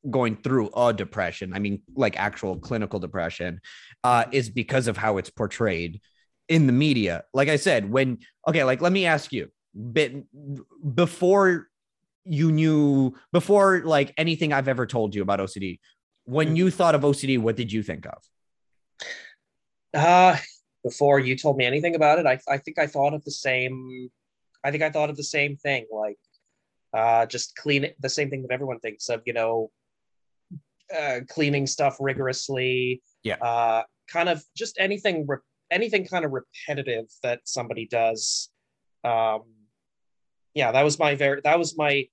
[0.09, 3.59] going through a depression I mean like actual clinical depression
[4.03, 6.01] uh is because of how it's portrayed
[6.47, 9.51] in the media like I said when okay like let me ask you
[9.93, 10.15] bit
[10.95, 11.67] before
[12.25, 15.79] you knew before like anything I've ever told you about OCD.
[16.25, 16.55] When Mm-hmm.
[16.55, 18.17] you thought of OCD, what did you think of?
[19.93, 20.37] Uh,
[20.83, 24.09] before you told me anything about it, I, I think I thought of the same.
[24.63, 26.17] I think I thought of the same thing, like
[26.93, 29.71] uh, just clean it, the same thing that everyone thinks of, you know,
[30.95, 33.01] uh, cleaning stuff rigorously.
[33.23, 33.35] Yeah.
[33.35, 35.37] Uh, kind of just anything, re-
[35.71, 38.49] anything kind of repetitive that somebody does.
[39.03, 39.43] Um,
[40.53, 42.07] yeah, that was my very, that was my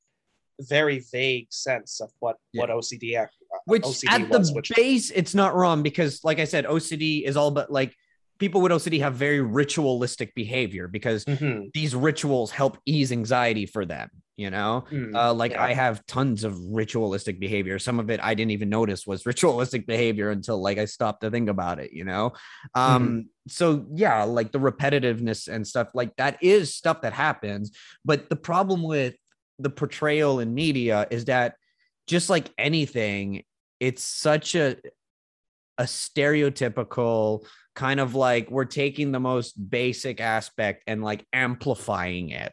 [0.61, 2.63] very vague sense of what Yeah.
[2.63, 3.31] what OCD ac-
[3.67, 7.25] Which OCD at was, the which base, it's not wrong because, like I said, OCD
[7.25, 7.95] is all about like
[8.39, 11.73] people with OCD have very ritualistic behavior because Mhm.
[11.75, 14.09] these rituals help ease anxiety for them.
[14.37, 15.65] You know, Mm, uh, like yeah.
[15.65, 17.81] I have tons of ritualistic behavior.
[17.81, 21.31] Some of it I didn't even notice was ritualistic behavior until like I stopped to
[21.31, 21.93] think about it.
[21.93, 22.33] You know,
[22.77, 27.73] um, so yeah, like the repetitiveness and stuff like that is stuff that happens.
[28.05, 29.17] But the problem with
[29.59, 31.57] the portrayal in media is that
[32.07, 33.43] just like anything,
[33.81, 34.77] it's such a
[35.79, 37.45] a stereotypical
[37.79, 42.53] kind of like we're taking the most basic aspect and like amplifying it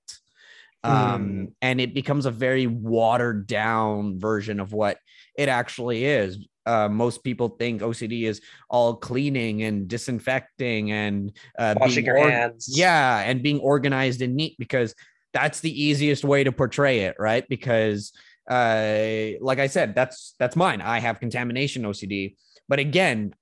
[0.84, 5.00] um and it becomes a very watered down version of what
[5.36, 11.76] it actually is uh, most people think OCD is all cleaning and disinfecting and uh,
[11.78, 12.72] washing being your org- hands.
[12.76, 14.96] yeah, and being organized and neat because
[15.32, 17.48] that's the easiest way to portray it, right?
[17.48, 18.14] Because
[18.50, 20.82] uh like I said, that's that's mine.
[20.82, 22.36] I have contamination OCD.
[22.68, 23.36] But again,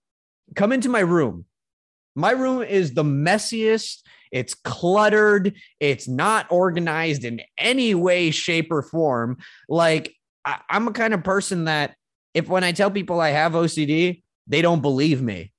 [0.56, 1.46] come into my room.
[2.16, 4.00] My room is the messiest.
[4.32, 5.54] It's cluttered.
[5.80, 9.38] It's not organized in any way, shape, or form.
[9.70, 11.96] Like I, I'm a kind of person that
[12.34, 15.52] if when I tell people I have OCD, they don't believe me.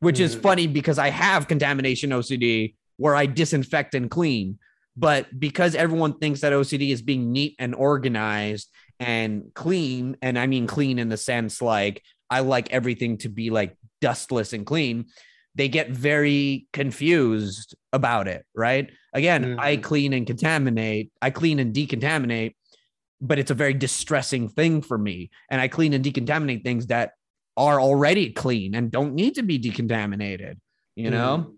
[0.00, 0.42] Which is Mhm.
[0.42, 4.58] funny because I have contamination OCD where I disinfect and clean.
[4.96, 8.68] But because everyone thinks that OCD is being neat and organized
[9.00, 13.50] and clean, and I mean clean in the sense like I like everything to be
[13.50, 15.06] like dustless and clean,
[15.54, 18.90] they get very confused about it, right?
[19.12, 19.82] Again, I Mhm.
[19.82, 22.54] clean and contaminate, I clean and decontaminate,
[23.20, 25.30] but it's a very distressing thing for me.
[25.50, 27.12] And I clean and decontaminate things that
[27.56, 30.58] are already clean and don't need to be decontaminated,
[30.96, 31.54] you know?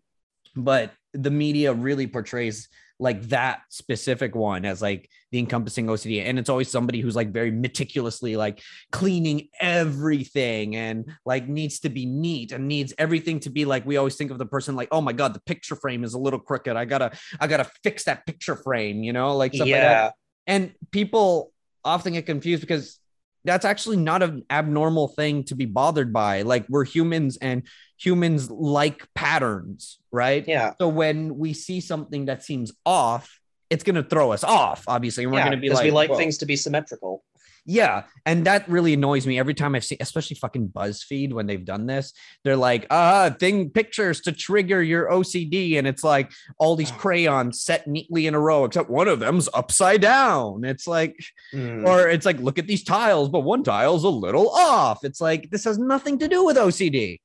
[0.55, 2.69] But the media really portrays
[2.99, 6.24] like that specific one as like the encompassing OCD.
[6.24, 11.91] And it's always somebody who's like very meticulously like cleaning everything and like needs to
[11.91, 14.89] be neat and needs everything to be like we always think of the person like,
[14.91, 16.74] oh my God, the picture frame is a little crooked.
[16.74, 20.11] I gotta, I gotta fix that picture frame, you know, like stuff like that yeah.
[20.47, 21.53] and people
[21.84, 22.99] often get confused because
[23.45, 27.62] that's actually not an abnormal thing to be bothered by like we're humans and
[27.99, 30.72] humans like patterns right Yeah.
[30.78, 33.39] so when we see something that seems off
[33.71, 35.91] it's going to throw us off obviously and we're yeah, going to be like we
[35.91, 37.25] like "Whoa." things to be symmetrical.
[37.69, 41.64] Yeah, and that really annoys me every time I've seen, especially fucking BuzzFeed when they've
[41.64, 42.12] done this.
[42.45, 46.95] They're like, uh, thing pictures to trigger your OCD, and it's like all these Oh.
[46.95, 50.62] crayons set neatly in a row, except one of them's upside down.
[50.64, 51.17] It's like,
[51.53, 51.85] Mm.
[51.89, 55.03] or it's like, look at these tiles, but one tile's a little off.
[55.03, 57.19] It's like this has nothing to do with OCD.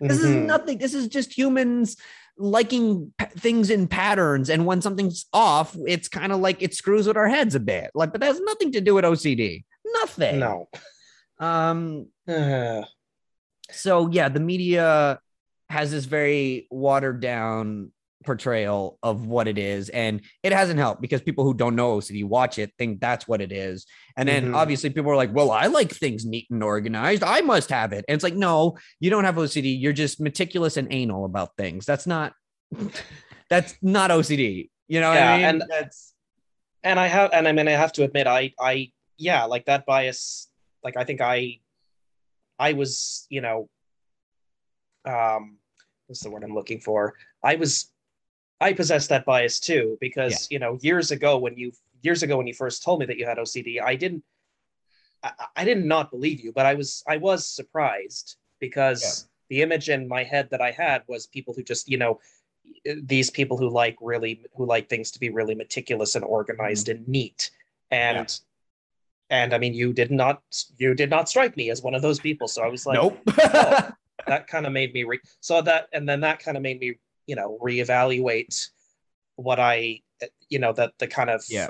[0.00, 0.46] This is Mhm.
[0.46, 0.78] nothing.
[0.78, 1.96] This is just humans
[2.38, 7.06] liking pa- things in patterns, and when something's off, it's kind of like it screws
[7.06, 7.90] with our heads a bit.
[7.94, 9.64] Like, but that has nothing to do with OCD.
[9.84, 10.38] Nothing.
[10.38, 10.68] No.
[11.38, 12.06] Um.
[12.26, 12.82] Uh,
[13.70, 15.20] So yeah, the media
[15.68, 17.92] has this very watered down
[18.24, 22.24] portrayal of what it is, and it hasn't helped because people who don't know OCD
[22.24, 24.54] watch it think that's what it is, and then Mhm.
[24.56, 27.22] obviously people are like, "Well, I like things neat and organized.
[27.22, 29.70] I must have it." And it's like, no, you don't have OCD.
[29.78, 31.86] You're just meticulous and anal about things.
[31.86, 32.32] That's not.
[33.48, 34.70] that's not OCD.
[34.88, 35.44] You know what Yeah, I mean?
[35.46, 36.14] and- that's
[36.84, 39.84] and I have, and I mean, I have to admit, I, I, yeah, like that
[39.84, 40.48] bias.
[40.84, 41.58] Like I think I,
[42.58, 43.68] I was, you know,
[45.04, 45.58] um,
[46.06, 47.14] what's the word I'm looking for?
[47.42, 47.90] I was,
[48.60, 52.46] I possess that bias too because you know years ago when you years ago when
[52.46, 54.24] you first told me that you had OCD, I didn't,
[55.22, 59.88] I, I did not believe you, but I was, I was surprised because the image
[59.88, 62.20] in my head that I had was people who just, you know,
[62.86, 66.88] eh, these people who like really who like things to be really meticulous and organized
[66.88, 66.98] mm-hmm.
[66.98, 67.50] and neat.
[67.90, 68.38] And
[69.30, 70.42] and i mean you did not
[70.78, 72.48] you did not strike me as one of those people.
[72.48, 73.18] So i was like nope.
[73.26, 73.96] well,
[74.26, 76.98] that kind of made me re- so that and then that kind of made me
[77.28, 78.66] you know reevaluate
[79.36, 80.00] what i
[80.48, 81.68] you know that the kind of yeah.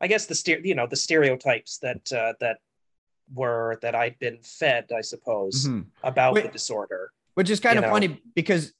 [0.00, 2.58] i guess the ster- you know the stereotypes that uh, that
[3.34, 5.86] were that i'd been fed i suppose Mhm.
[6.04, 7.90] about the disorder which is kind of know?
[7.90, 8.72] funny because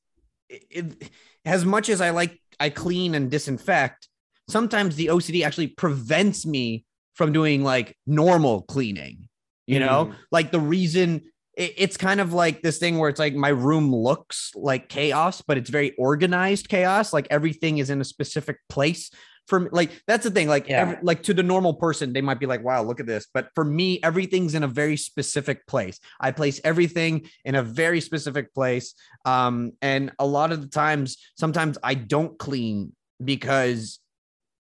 [0.49, 1.11] it, it-
[1.45, 4.09] as much as I like I clean and disinfect,
[4.49, 6.85] sometimes the OCD actually prevents me
[7.15, 9.29] from doing like normal cleaning.
[9.69, 10.15] You know, Mm.
[10.33, 11.23] like the reason
[11.57, 15.57] it's kind of like this thing where it's like my room looks like chaos, but
[15.57, 17.13] it's very organized chaos.
[17.13, 19.11] Like everything is in a specific place.
[19.47, 20.49] For me, like that's the thing.
[20.49, 20.81] Like, Yeah.
[20.81, 23.49] every, like to the normal person, they might be like, "Wow, look at this." But
[23.55, 26.01] for me, everything's in a very specific place.
[26.21, 28.95] I place everything in a very specific place.
[29.25, 32.93] Um, and a lot of the times, sometimes I don't clean
[33.25, 34.01] because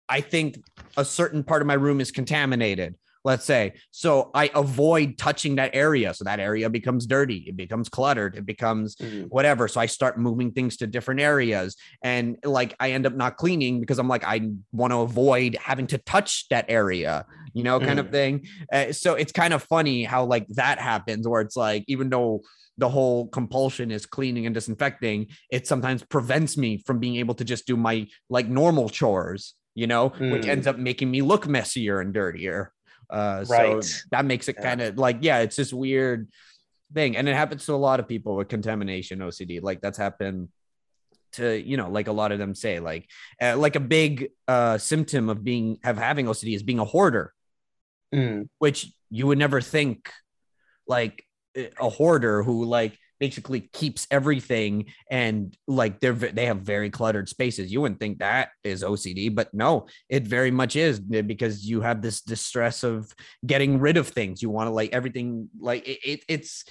[0.08, 0.58] I think
[0.96, 3.74] a certain part of my room is contaminated, let's say.
[3.90, 6.12] So I avoid touching that area.
[6.14, 9.28] So that area becomes dirty, it becomes cluttered, it becomes Mm.
[9.28, 9.68] whatever.
[9.68, 11.76] So I start moving things to different areas.
[12.02, 15.86] And like I end up not cleaning because I'm like, I want to avoid having
[15.88, 18.46] to touch that area, you know, kind of thing.
[18.72, 22.42] Uh, so it's kind of funny how like that happens where it's like, even though
[22.78, 27.44] the whole compulsion is cleaning and disinfecting, it sometimes prevents me from being able to
[27.44, 30.48] just do my like normal chores, you know, which Mm.
[30.48, 32.72] ends up making me look messier and dirtier.
[33.12, 33.84] Uh, Right.
[33.84, 34.62] So that makes it Yeah.
[34.62, 36.28] kind of like, yeah, it's this weird
[36.94, 37.16] thing.
[37.16, 39.60] And it happens to a lot of people with contamination OCD.
[39.62, 40.48] Like that's happened
[41.32, 43.08] to, you know, like a lot of them say, like,
[43.40, 47.32] uh, like a big uh, symptom of being, have having OCD is being a hoarder
[48.14, 48.50] Mm.
[48.58, 50.10] which you would never think
[50.86, 51.24] like
[51.56, 54.72] a hoarder who like basically keeps everything
[55.10, 57.72] and like they're they have very cluttered spaces.
[57.72, 61.80] You wouldn't think that is ocd but no it very much is eh, because you
[61.80, 63.14] have this distress of
[63.46, 64.42] getting rid of things.
[64.42, 66.64] You want to like everything like it, it, it's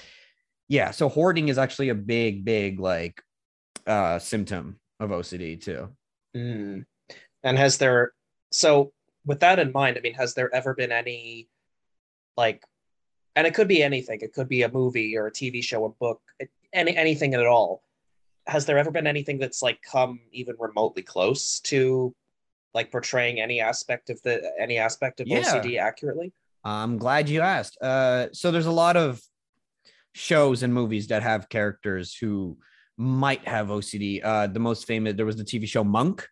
[0.68, 3.22] yeah so hoarding is actually a big big like
[3.88, 5.90] uh symptom of ocd too.
[6.36, 6.86] Mm.
[7.44, 8.12] And has there,
[8.52, 8.94] so
[9.26, 11.50] with that in mind, I mean, has there ever been any,
[12.38, 12.64] like,
[13.36, 15.90] and it could be anything, it could be a movie or a TV show, a
[15.90, 16.22] book,
[16.74, 17.84] any anything at all.
[18.48, 22.14] Has there ever been anything that's like come even remotely close to
[22.74, 25.42] like portraying any aspect of the any aspect of Yeah.
[25.42, 26.34] OCD accurately?
[26.64, 27.78] I'm glad you asked.
[27.82, 29.20] Uh, so there's a lot of
[30.14, 32.58] shows and movies that have characters who
[32.98, 34.22] might have OCD.
[34.24, 36.28] Uh, the most famous, there was the TV show Monk.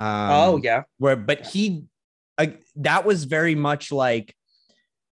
[0.00, 0.82] Um, oh yeah.
[0.98, 1.84] where, but he,
[2.38, 4.34] uh, that was very much like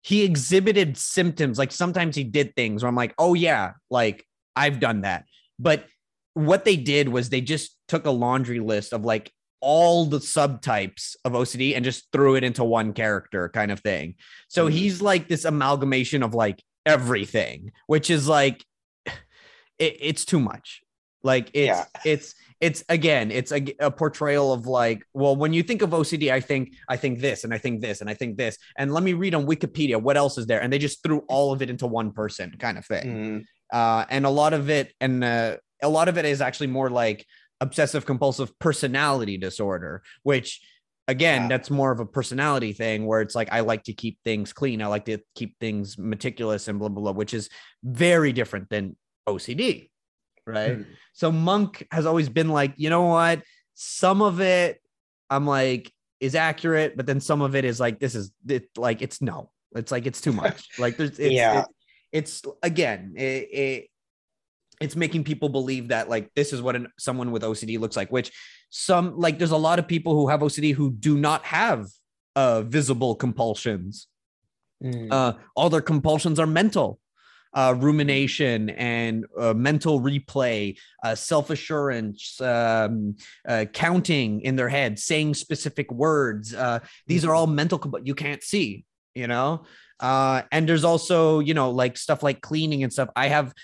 [0.03, 1.59] he exhibited symptoms.
[1.59, 4.25] Like sometimes he did things where I'm like, oh yeah, like
[4.57, 5.25] I've done that.
[5.59, 5.87] But
[6.35, 9.31] what they did was they just took a laundry list of like
[9.61, 14.17] all the subtypes of OCD and just threw it into one character kind of thing.
[14.49, 14.73] So Mhm.
[14.73, 18.65] he's like this amalgamation of like everything, which is like
[19.79, 20.81] it, it's too much.
[21.23, 21.85] Like it's Yeah.
[22.05, 26.33] it's it's again it's a, a portrayal of like well when you think of OCD
[26.33, 29.03] I think I think this and I think this and I think this and let
[29.03, 31.69] me read on Wikipedia what else is there and they just threw all of it
[31.69, 33.45] into one person kind of thing Mm.
[33.79, 36.89] uh, and a lot of it and uh, a lot of it is actually more
[36.89, 37.27] like
[37.61, 40.61] obsessive compulsive personality disorder which
[41.09, 41.49] again Yeah.
[41.49, 44.81] that's more of a personality thing where it's like i like to keep things clean
[44.83, 47.49] i like to keep things meticulous and blah blah blah which is
[47.83, 48.97] very different than
[49.29, 49.89] ocd
[50.47, 50.87] right Mm.
[51.13, 53.43] so monk has always been like you know what
[53.75, 54.81] some of it
[55.31, 59.03] i'm like is accurate but then some of it is like this is it like
[59.03, 61.61] it's no it's like it's too much like there's it's, Yeah.
[61.61, 61.67] it-
[62.13, 63.89] it's again it, it
[64.81, 68.11] it's making people believe that like this is what an, someone with OCD looks like
[68.13, 68.31] which
[68.69, 71.87] some like there's a lot of people who have OCD who do not have
[72.37, 74.09] uh visible compulsions
[74.83, 75.13] Mm.
[75.13, 76.99] uh all their compulsions are mental
[77.55, 83.15] uh rumination and uh, mental replay uh self-assurance um
[83.49, 88.15] uh, counting in their head saying specific words uh these are all mental but you
[88.15, 88.85] can't see
[89.15, 89.65] you know?
[90.01, 93.09] Uh and there's also you know like stuff like cleaning and stuff.
[93.15, 93.55] I have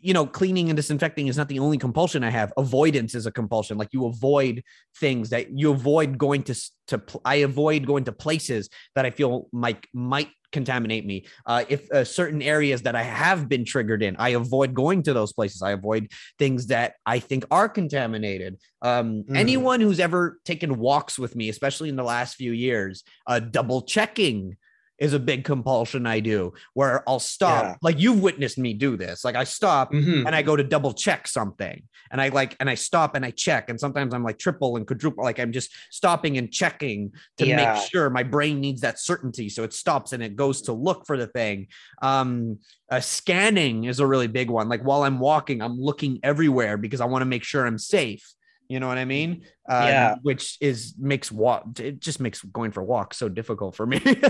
[0.00, 2.50] you know cleaning and disinfecting is not the only compulsion i have.
[2.56, 3.76] Avoidance is a compulsion.
[3.76, 4.62] Like you avoid
[4.98, 6.54] things that you avoid going to
[6.88, 11.24] to i avoid going to places that i feel might might contaminate me.
[11.46, 15.12] Uh, if uh, certain areas that i have been triggered in i avoid going to
[15.12, 15.62] those places.
[15.62, 18.58] I avoid things that i think are contaminated.
[18.82, 19.36] Um, Mhm.
[19.36, 23.82] anyone who's ever taken walks with me especially in the last few years uh, double
[23.82, 24.56] checking
[25.02, 27.64] is a big compulsion I do where I'll stop.
[27.64, 27.74] Yeah.
[27.82, 29.24] Like you've witnessed me do this.
[29.24, 30.26] Like I stop Mhm.
[30.26, 31.82] and I go to double check something
[32.12, 34.86] and I like and I stop and I check and sometimes I'm like triple and
[34.86, 37.56] quadruple like I'm just stopping and checking to Yeah.
[37.74, 41.04] make sure my brain needs that certainty so it stops and it goes to look
[41.06, 41.66] for the thing
[42.00, 42.58] um
[42.90, 47.00] uh, scanning is a really big one like while I'm walking I'm looking everywhere because
[47.00, 48.24] I want to make sure I'm safe
[48.72, 49.30] you know what I mean
[49.68, 50.14] uh, Yeah.
[50.22, 54.00] which is makes walk it just makes going for walks so difficult for me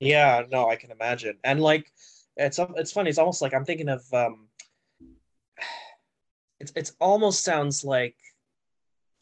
[0.00, 1.36] Yeah, no, I can imagine.
[1.44, 1.90] And like
[2.36, 4.48] it's it's funny, it's almost like I'm thinking of um
[6.60, 8.16] it's it's almost sounds like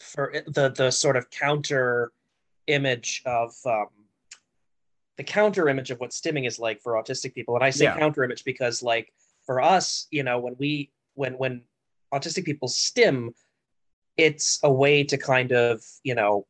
[0.01, 2.13] for the the sort of counter
[2.67, 3.89] image of um,
[5.19, 7.55] the counter image of what stimming is like for autistic people.
[7.55, 7.99] And I say Yeah.
[7.99, 9.13] counter image because like
[9.47, 11.63] for us, you know, when we when when
[12.13, 13.31] autistic people stim,
[14.17, 16.47] it's a way to kind of, you know,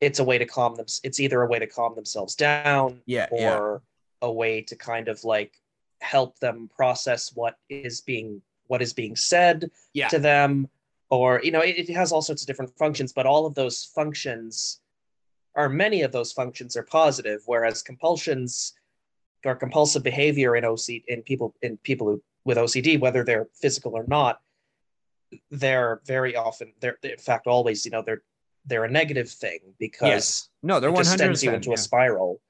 [0.00, 0.86] it's a way to calm them.
[1.02, 3.82] It's either a way to calm themselves down Yeah, or
[4.22, 4.28] yeah.
[4.28, 5.52] a way to kind of like
[6.00, 10.08] help them process what is being what is being said Yeah.
[10.08, 10.68] to them
[11.10, 13.84] or you know it, it has all sorts of different functions but all of those
[13.94, 14.80] functions
[15.54, 18.74] or many of those functions are positive whereas compulsions
[19.46, 23.92] or compulsive behavior in OC in people in people who, with OCD whether they're physical
[23.94, 24.40] or not
[25.50, 28.22] they're very often they're in fact always you know they're
[28.66, 30.48] they're a negative thing because Yes.
[30.62, 32.40] No, they're it one hundred sends you into a spiral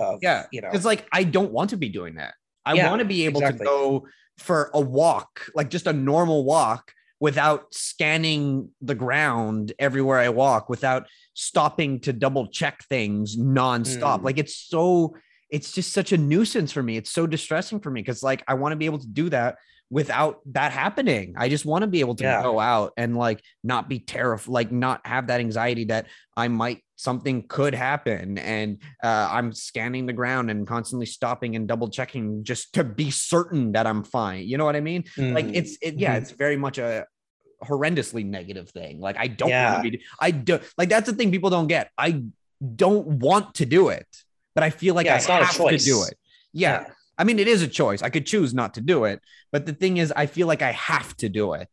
[0.00, 2.34] of Yeah, you know It's like I don't want to be doing that.
[2.64, 3.66] I Yeah, want to be able exactly.
[3.66, 4.06] to go
[4.38, 10.68] for a walk, like just a normal walk without scanning the ground everywhere I walk,
[10.68, 14.20] without stopping to double check things nonstop.
[14.20, 14.24] Mm.
[14.24, 15.16] Like it's so
[15.50, 16.96] it's just such a nuisance for me.
[16.96, 19.56] It's so distressing for me because like I want to be able to do that
[19.90, 21.34] without that happening.
[21.36, 22.42] I just want to be able to Yeah.
[22.42, 26.82] go out and like not be terrified, like not have that anxiety that I might
[26.96, 32.44] something could happen and uh, I'm scanning the ground and constantly stopping and double checking
[32.44, 34.46] just to be certain that I'm fine.
[34.46, 35.04] You know what I mean?
[35.16, 35.54] Like Mhm.
[35.56, 36.18] it's it, yeah, Mhm.
[36.22, 37.06] it's very much a
[37.64, 39.00] horrendously negative thing.
[39.00, 39.72] Like I don't Yeah.
[39.72, 41.90] want to be I do like that's the thing people don't get.
[41.98, 42.22] I
[42.76, 44.06] don't want to do it,
[44.54, 46.18] but I feel like Yeah, I it's not a have to do it.
[46.52, 46.84] yeah.
[47.20, 48.02] I mean, it is a choice.
[48.02, 49.20] I could choose not to do it,
[49.52, 51.68] but the thing is, I feel like I have to do it.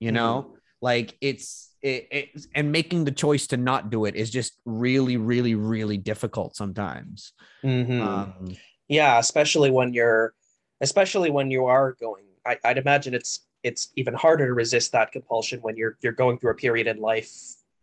[0.00, 4.30] You know, like it's it, it, and making the choice to not do it is
[4.30, 7.32] just really, really, really difficult sometimes.
[7.64, 8.00] Mhm.
[8.02, 8.56] Um,
[8.88, 10.34] yeah especially when you're
[10.80, 15.10] especially when you are going I, i'd imagine it's it's even harder to resist that
[15.10, 17.32] compulsion when you're you're going through a period in life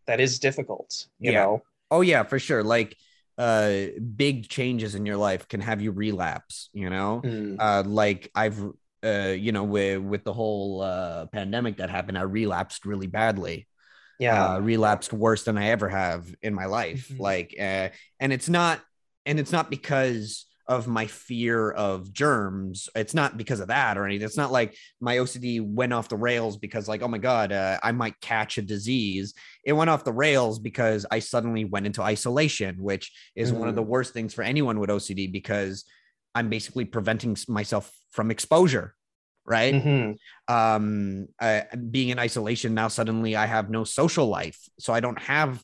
[0.06, 1.42] that is difficult you Yeah.
[1.42, 2.64] know oh yeah, for sure.
[2.64, 2.96] Like
[3.38, 6.70] uh, big changes in your life can have you relapse.
[6.74, 7.58] You know, Mm.
[7.60, 8.60] uh, like I've.
[9.06, 13.68] Uh, you know, with with the whole uh, pandemic that happened, I relapsed really badly.
[14.18, 17.10] yeah uh, relapsed worse than I ever have in my life.
[17.10, 17.20] Mhm.
[17.20, 17.90] Like, uh,
[18.22, 18.80] and it's not,
[19.26, 22.90] and it's not because of my fear of germs.
[22.96, 24.26] It's not because of that or anything.
[24.26, 27.80] It's not like my OCD went off the rails because, like, oh my god, uh,
[27.84, 29.34] I might catch a disease.
[29.64, 33.76] It went off the rails because I suddenly went into isolation, which is one of
[33.76, 35.84] the worst things for anyone with OCD because
[36.36, 38.96] I'm basically preventing myself from exposure.
[39.46, 40.16] Right Mhm.
[40.48, 41.62] um uh,
[41.92, 45.62] being in isolation now suddenly i have no social life so i don't have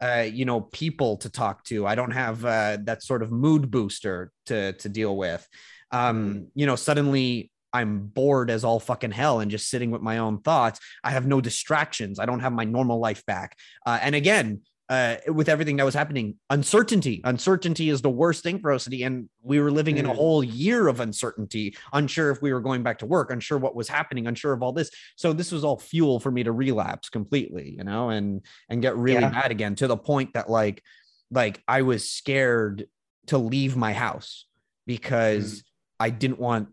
[0.00, 1.86] uh you know people to talk to.
[1.86, 5.46] I don't have uh that sort of mood booster to to deal with.
[5.90, 10.18] Um you know suddenly i'm bored as all fucking hell and just sitting with my
[10.18, 10.80] own thoughts.
[11.04, 12.18] I have no distractions.
[12.18, 13.56] I don't have my normal life back.
[13.86, 17.20] Uh, and again uh, with everything that was happening, uncertainty.
[17.24, 19.06] Uncertainty is the worst thing for OCD.
[19.06, 20.16] And we were living in a Mm.
[20.16, 23.88] whole year of uncertainty, unsure if we were going back to work, unsure what was
[23.88, 24.90] happening, unsure of all this.
[25.16, 28.96] So this was all fuel for me to relapse completely, you know, and and get
[28.96, 29.30] really Yeah.
[29.30, 30.82] bad again to the point that like
[31.30, 32.88] like I was scared
[33.28, 34.46] to leave my house
[34.86, 35.62] because
[36.00, 36.70] I didn't want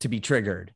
[0.00, 0.74] to be triggered.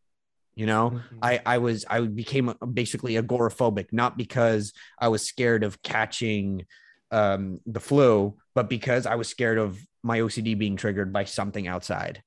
[0.59, 1.19] You know, Mhm.
[1.23, 6.67] I I was I became basically agoraphobic, not because I was scared of catching
[7.13, 11.69] um, the flu, but because I was scared of my OCD being triggered by something
[11.69, 12.23] outside.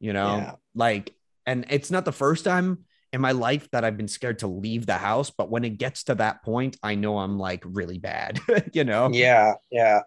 [0.00, 0.54] You know, Yeah.
[0.74, 1.14] like,
[1.46, 4.84] and it's not the first time in my life that I've been scared to leave
[4.84, 8.38] the house, but when it gets to that point, I know I'm like really bad.
[8.74, 10.02] you know, yeah yeah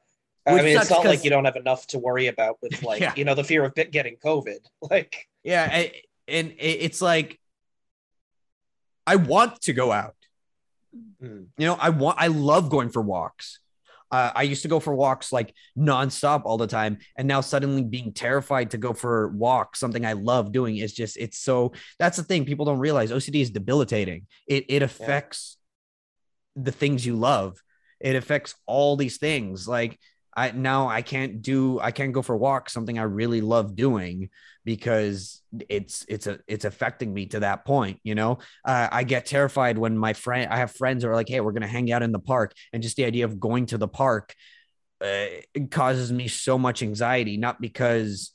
[0.45, 3.13] i mean it's not like you don't have enough to worry about with like Yeah.
[3.15, 4.59] you know the fear of getting covid
[4.91, 7.39] like Yeah, I- and it's like
[9.05, 10.15] I want to go out.
[11.21, 13.59] mm, You know, I want I love going for walks.
[14.11, 17.83] Uh, I used to go for walks like nonstop all the time, and now suddenly
[17.83, 21.73] being terrified to go for walks, something I love doing, is just it's so.
[21.97, 23.11] That's the thing people don't realize.
[23.11, 24.27] OCD is debilitating.
[24.47, 25.57] It it affects
[26.55, 27.57] the things you love.
[27.99, 29.67] It affects all these things.
[29.67, 29.99] Like
[30.35, 34.29] I now I can't do I can't go for walks, something I really love doing
[34.65, 37.99] because it's it's a it's affecting me to that point.
[38.03, 41.29] You know, uh, I get terrified when my friend I have friends who are like,
[41.29, 43.77] hey, we're gonna hang out in the park, and just the idea of going to
[43.77, 44.33] the park
[45.01, 45.25] uh,
[45.69, 47.37] causes me so much anxiety.
[47.37, 48.31] Not because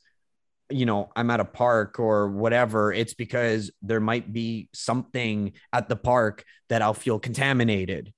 [0.70, 2.92] you know I'm at a park or whatever.
[2.92, 8.12] It's because there might be something at the park that I'll feel contaminated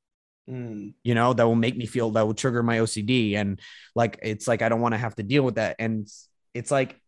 [0.51, 3.61] mm, you know that will make me feel that will trigger my ocd and
[3.95, 5.77] like it's like i don't want to have to deal with that.
[5.79, 7.01] And it's- it's like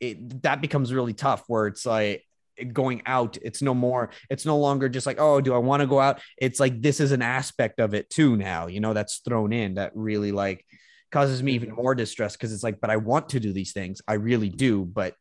[0.00, 2.24] it that becomes really tough where it's like
[2.72, 5.86] going out it's no more it's no longer just like oh do i want to
[5.86, 6.20] go out?
[6.38, 9.74] It's like this is an aspect of it too now you know that's thrown in
[9.74, 10.64] that really like
[11.12, 14.00] causes me even more distress because it's like but i want to do these things.
[14.08, 15.14] I really do but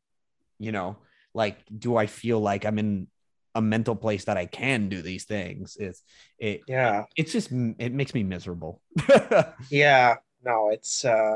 [0.59, 0.97] you know
[1.33, 3.07] like do i feel like i'm in
[3.55, 6.01] a mental place that i can do these things it's
[6.39, 8.81] it yeah it's just it makes me miserable
[9.69, 11.35] yeah no it's uh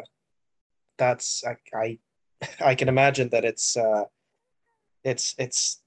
[0.97, 1.99] that's i i,
[2.59, 4.05] I can imagine that it's uh
[5.03, 5.81] it's it's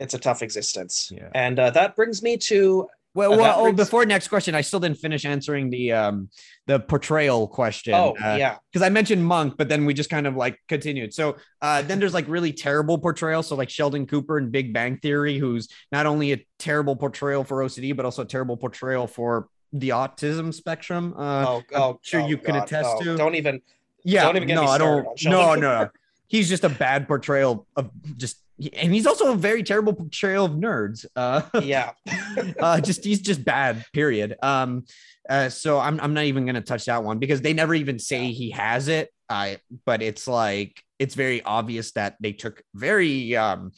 [0.00, 1.12] it's a tough existence.
[1.14, 1.28] Yeah.
[1.34, 4.98] And uh, that brings me to well, well, oh, before next question, I still didn't
[4.98, 6.28] finish answering the um
[6.66, 7.94] the portrayal question.
[7.94, 11.14] oh uh, yeah because I mentioned Monk, but then we just kind of like continued.
[11.14, 13.42] So uh, then there's like really terrible portrayal.
[13.42, 17.58] So like Sheldon Cooper in Big Bang Theory, who's not only a terrible portrayal for
[17.64, 21.14] OCD, but also a terrible portrayal for the autism spectrum.
[21.16, 22.64] Uh, oh I'm oh sure oh, you can God.
[22.64, 23.16] attest Oh, to.
[23.16, 23.60] don't even
[24.04, 25.26] yeah, don't even get no, me I started don't.
[25.26, 25.60] on No, Cooper.
[25.60, 25.88] no,
[26.26, 28.38] he's just a bad portrayal of just,
[28.72, 31.04] and he's also a very terrible portrayal of nerds.
[31.16, 31.92] Uh, yeah.
[32.60, 34.36] uh just he's just bad period.
[34.42, 34.84] Um
[35.28, 38.30] uh so i'm, I'm not even gonna touch that one because they never even say
[38.32, 39.10] he has it.
[39.28, 43.72] I but it's like it's very obvious that they took very um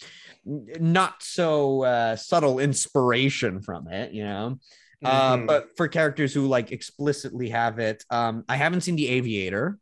[0.45, 4.59] not so uh subtle inspiration from it you know?
[5.05, 5.47] Uh, Mhm.
[5.47, 9.79] but for characters who like explicitly have it um i haven't seen the aviator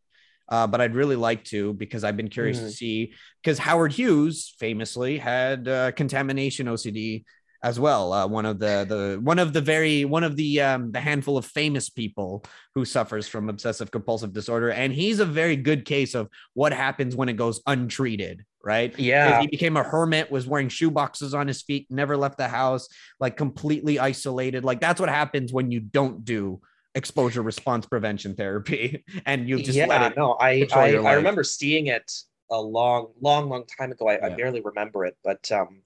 [0.48, 2.72] uh, but I'd really like to because I've been curious to Mhm.
[2.72, 7.24] see because Howard Hughes famously had uh, contamination OCD
[7.62, 8.12] as well.
[8.12, 11.38] Uh, one of the the one of the very one of the um, the handful
[11.38, 16.14] of famous people who suffers from obsessive compulsive disorder, and he's a very good case
[16.14, 18.44] of what happens when it goes untreated.
[18.62, 18.98] Right?
[18.98, 22.48] yeah He became a hermit, was wearing shoe boxes on his feet, never left the
[22.48, 22.88] house,
[23.20, 24.64] like completely isolated.
[24.64, 26.60] Like that's what happens when you don't do
[26.94, 31.42] exposure response prevention therapy and you just yeah let it no i I, I remember
[31.42, 32.10] seeing it
[32.50, 35.82] a long long long time ago i, I barely remember it but um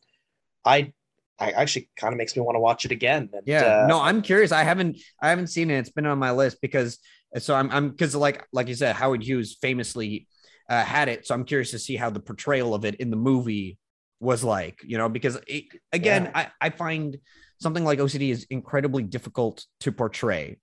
[0.65, 0.93] i
[1.39, 4.01] i actually kind of makes me want to watch it again and, Yeah, uh, no,
[4.01, 4.53] I'm curious.
[4.53, 5.79] I haven't, I haven't seen it.
[5.79, 6.99] It's been on my list because,
[7.39, 10.27] so I'm, I'm, because like, like you said, Howard Hughes famously
[10.69, 11.27] uh, had it.
[11.27, 13.79] So I'm curious to see how the portrayal of it in the movie
[14.21, 16.33] was like, you know, because it, again, Yeah.
[16.61, 17.17] I, I find
[17.61, 20.59] something like OCD is incredibly difficult to portray.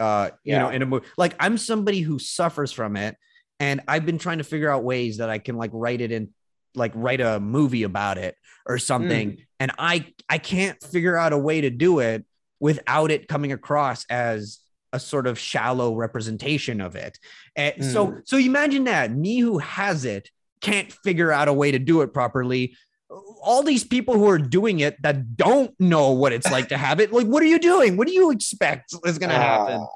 [0.00, 3.16] Uh, you know, in a movie, like I'm somebody who suffers from it,
[3.58, 6.30] and I've been trying to figure out ways that I can like write it in,
[6.74, 8.36] like write a movie about it
[8.66, 9.46] or something mm.
[9.58, 12.24] and i i can't figure out a way to do it
[12.60, 14.58] without it coming across as
[14.92, 17.18] a sort of shallow representation of it.
[17.56, 18.22] And so mm.
[18.24, 19.12] so imagine that.
[19.12, 20.30] Me who has it
[20.60, 22.76] can't figure out a way to do it properly
[23.10, 27.00] all these people who are doing it that don't know what it's like to have
[27.00, 29.86] it like what are you doing what do you expect is going to happen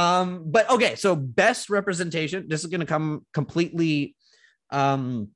[0.00, 2.46] um, but okay, so best representation.
[2.48, 4.14] This is going to come completely
[4.70, 5.28] um,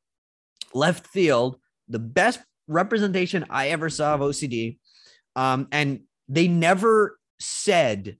[0.72, 1.58] left field.
[1.88, 4.78] The best representation I ever saw of OCD,
[5.36, 8.16] um, and they never said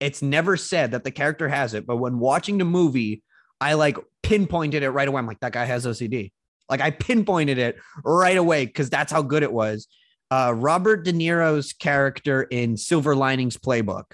[0.00, 1.86] it's never said that the character has it.
[1.86, 3.22] But when watching the movie,
[3.60, 5.18] I like pinpointed it right away.
[5.18, 6.32] I'm like, that guy has OCD.
[6.68, 9.88] Like I pinpointed it right away because that's how good it was.
[10.30, 14.04] Uh, Robert De Niro's character in Silver Linings Playbook.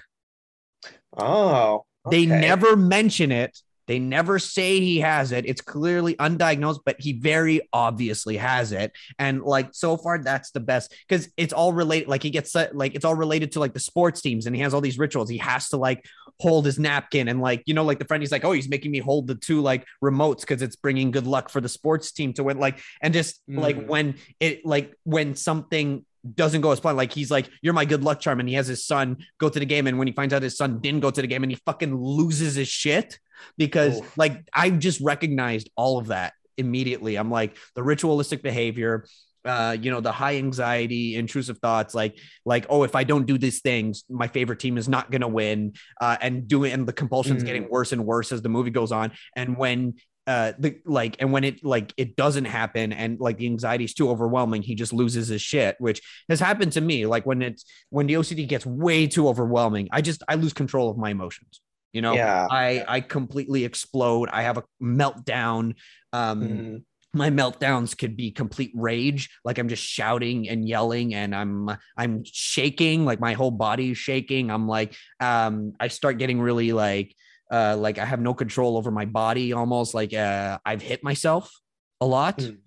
[1.17, 3.57] oh They never mention it.
[3.87, 5.45] They never say he has it.
[5.45, 8.93] It's clearly undiagnosed, but he very obviously has it.
[9.19, 12.07] And like so far, that's the best because it's all related.
[12.07, 14.73] Like he gets like it's all related to like the sports teams, and he has
[14.73, 15.29] all these rituals.
[15.29, 16.05] He has to like
[16.41, 18.21] hold his napkin and like you know, like the friend.
[18.23, 21.27] He's like, oh, he's making me hold the two like remotes because it's bringing good
[21.27, 22.57] luck for the sports team to win.
[22.57, 23.87] Like and just like Mm.
[23.87, 26.97] when it like when something doesn't go as planned.
[26.97, 29.59] Like he's like, "You're my good luck charm," and he has his son go to
[29.59, 29.87] the game.
[29.87, 31.95] And when he finds out his son didn't go to the game, and he fucking
[31.95, 33.19] loses his shit
[33.57, 34.17] because Oof.
[34.17, 37.15] like I just recognized all of that immediately.
[37.15, 39.05] I'm like the ritualistic behavior,
[39.45, 43.37] uh, you know, the high anxiety, intrusive thoughts, like like oh, if I don't do
[43.37, 47.43] these things, my favorite team is not gonna win, uh, and doing and the compulsion's
[47.43, 47.45] Mm.
[47.47, 49.11] getting worse and worse as the movie goes on.
[49.35, 49.95] And when
[50.27, 53.95] uh the like and when it like it doesn't happen and like the anxiety is
[53.95, 57.65] too overwhelming he just loses his shit which has happened to me like when it's
[57.89, 61.59] when the ocd gets way too overwhelming i just i lose control of my emotions
[61.91, 65.73] you know yeah i i completely explode i have a meltdown
[66.13, 66.83] um Mhm.
[67.13, 69.29] My meltdowns could be complete rage.
[69.43, 73.05] Like i'm just shouting and yelling and i'm i'm shaking.
[73.05, 74.49] Like my whole body is shaking.
[74.49, 77.15] I'm like um i start getting really like
[77.51, 79.93] uh like i have no control over my body almost.
[79.93, 81.51] Like uh i've hit myself
[81.99, 82.37] a lot.
[82.37, 82.57] Mm.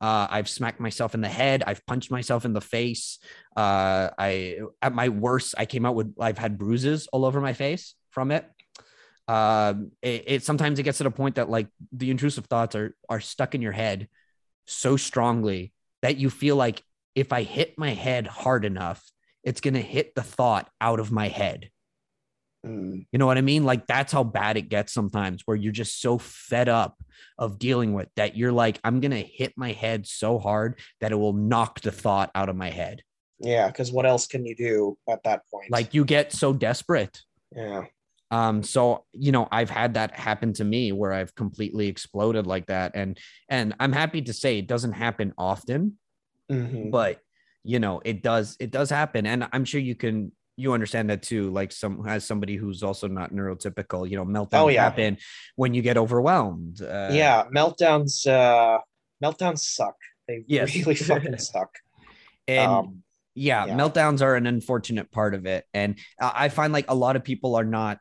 [0.00, 1.64] uh i've smacked myself in the head.
[1.66, 3.18] I've punched myself in the face.
[3.56, 7.52] Uh i at my worst i came out with i've had bruises all over my
[7.52, 8.48] face from it
[9.28, 12.96] um it, it sometimes it gets to the point that like the intrusive thoughts are
[13.08, 14.08] are stuck in your head
[14.66, 15.72] so strongly
[16.02, 16.82] that you feel like
[17.14, 19.02] if I hit my head hard enough,
[19.42, 21.70] it's going to hit the thought out of my head.
[22.64, 23.06] Mm.
[23.10, 23.64] You know what I mean?
[23.64, 27.02] Like that's how bad it gets sometimes where you're just so fed up
[27.38, 31.12] of dealing with that you're like I'm going to hit my head so hard that
[31.12, 33.02] it will knock the thought out of my head.
[33.40, 35.70] Yeah, because what else can you do at that point?
[35.70, 37.20] Like you get so desperate.
[37.54, 37.84] yeah,
[38.30, 42.66] Um so you know I've had that happen to me where I've completely exploded like
[42.66, 43.18] that and
[43.48, 45.98] and I'm happy to say it doesn't happen often
[46.50, 46.90] Mhm.
[46.90, 47.20] but
[47.64, 51.22] you know it does it does happen and i'm sure you can you understand that
[51.22, 54.84] too like some as somebody who's also not neurotypical you know meltdowns Oh, yeah.
[54.84, 55.18] happen
[55.56, 57.44] when you get overwhelmed uh, yeah.
[57.54, 58.26] Meltdowns.
[58.26, 58.78] Uh,
[59.22, 59.96] meltdowns suck.
[60.26, 60.74] They Yes.
[60.74, 61.70] really fucking suck.
[62.46, 63.02] and um,
[63.38, 63.76] yeah, yeah.
[63.76, 67.54] meltdowns are an unfortunate part of it and i find like a lot of people
[67.56, 67.98] are not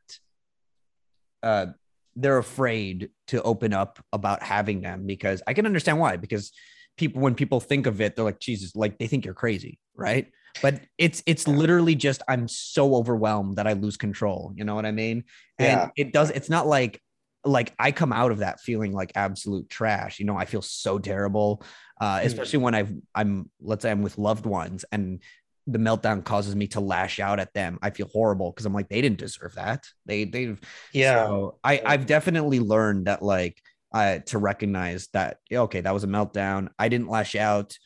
[1.43, 1.67] uh
[2.15, 6.51] they're afraid to open up about having them because i can understand why because
[6.97, 10.31] people when people think of it they're like jesus like they think you're crazy right
[10.61, 14.85] but it's it's literally just i'm so overwhelmed that i lose control you know what
[14.85, 15.23] i mean
[15.59, 15.89] and Yeah.
[15.95, 16.99] it does it's not like
[17.45, 20.99] like i come out of that feeling like absolute trash you know i feel so
[20.99, 21.63] terrible
[22.01, 22.25] uh Mm.
[22.25, 25.21] especially when i've i'm let's say i'm with loved ones and
[25.65, 28.89] the meltdown causes me to lash out at them i feel horrible because i'm like
[28.89, 30.59] they didn't deserve that they they've,
[30.93, 31.25] yeah.
[31.25, 33.61] so I, I've definitely learned that like
[33.93, 36.67] uh, to recognize that okay, that was a meltdown.
[36.77, 37.77] I didn't lash out.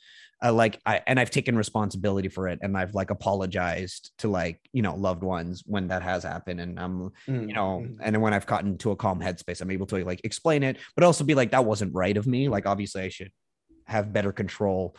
[0.44, 4.60] Uh, like I and I've taken responsibility for it and I've like apologized to like
[4.74, 7.98] you know loved ones when that has happened and I'm Mm, you know mm.
[8.02, 10.78] and then when I've gotten to a calm headspace I'm able to like explain it
[10.96, 12.50] but also be like that wasn't right of me.
[12.50, 13.32] Like obviously I should
[13.86, 14.96] have better control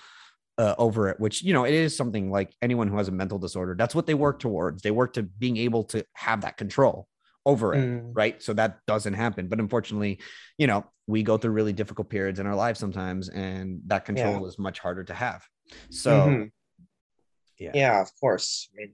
[0.58, 3.38] uh, over it which you know it is something like anyone who has a mental
[3.38, 4.82] disorder that's what they work towards.
[4.82, 7.08] They work to being able to have that control
[7.44, 8.10] over it Mm.
[8.14, 8.42] right?
[8.42, 9.48] So that doesn't happen.
[9.48, 10.20] But unfortunately
[10.58, 14.46] you know we go through really difficult periods in our lives sometimes and that control
[14.46, 15.44] is much harder to have.
[15.90, 16.50] So Mhm.
[17.58, 17.72] yeah.
[17.74, 18.68] yeah of course.
[18.72, 18.92] I mean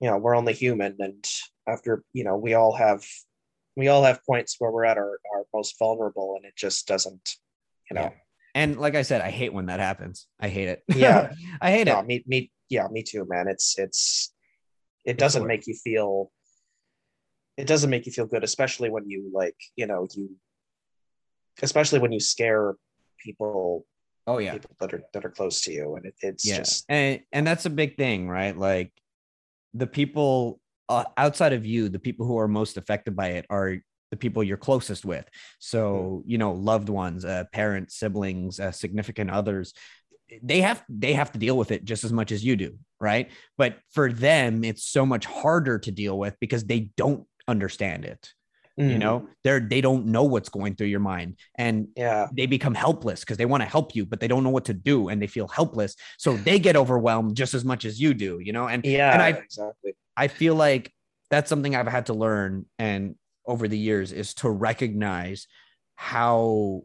[0.00, 1.24] you know we're only human and
[1.68, 3.04] after you know we all have
[3.76, 7.36] we all have points where we're at our, our most vulnerable and it just doesn't
[7.90, 8.02] you know.
[8.02, 8.10] Yeah.
[8.54, 10.26] and like i said i hate when that happens.
[10.40, 10.82] I hate it.
[10.96, 11.32] Yeah.
[11.60, 12.06] i hate no, it.
[12.06, 13.46] me, me yeah me too man.
[13.48, 14.32] It's it's
[15.04, 16.30] it doesn't make you feel
[17.56, 20.30] it doesn't make you feel good especially when you like you know you
[21.62, 22.74] especially when you scare
[23.22, 23.84] people
[24.26, 24.52] oh yeah.
[24.52, 26.58] people that are that are close to you and it, it's yeah.
[26.58, 28.56] just and and that's a big thing right?
[28.56, 28.92] Like
[29.74, 33.78] the people uh, outside of you the people who are most affected by it are
[34.10, 35.26] the people you're closest with.
[35.58, 39.72] So you know loved ones uh, parents siblings uh, significant others
[40.42, 43.30] they have they have to deal with it just as much as you do right?
[43.58, 48.32] But for them it's so much harder to deal with because they don't understand it
[48.76, 49.28] you Mm, know?
[49.44, 52.28] They're they don't know what's going through your mind and yeah.
[52.32, 54.74] they become helpless because they want to help you but they don't know what to
[54.74, 55.94] do and they feel helpless.
[56.18, 58.66] So they get overwhelmed just as much as you do you know?
[58.68, 59.92] And yeah and I- exactly.
[60.16, 60.90] I feel like
[61.30, 63.14] that's something i've had to learn and
[63.46, 65.46] over the years is to recognize
[65.96, 66.82] how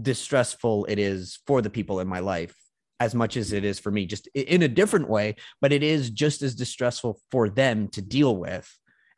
[0.00, 2.54] distressful it is for the people in my life
[2.98, 6.10] as much as it is for me just in a different way but it is
[6.10, 8.66] just as distressful for them to deal with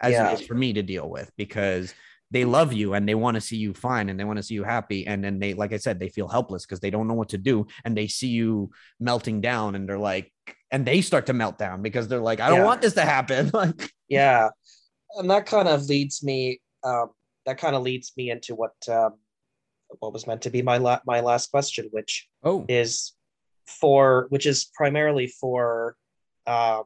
[0.03, 0.30] as Yeah.
[0.30, 1.94] it is for me to deal with because
[2.30, 4.55] they love you and they want to see you fine and they want to see
[4.55, 5.07] you happy.
[5.07, 7.38] And then they like i said they feel helpless because they don't know what to
[7.38, 10.32] do and they see you melting down and they're like
[10.70, 12.64] and they start to melt down because they're like i don't Yeah.
[12.64, 13.50] want this to happen.
[13.55, 14.48] Like yeah.
[15.18, 17.11] And that kind of leads me um
[17.46, 19.14] that kind of leads me into what um
[20.00, 22.64] what was meant to be my la- my last question which oh.
[22.68, 23.12] is
[23.66, 25.96] for which is primarily for
[26.46, 26.84] um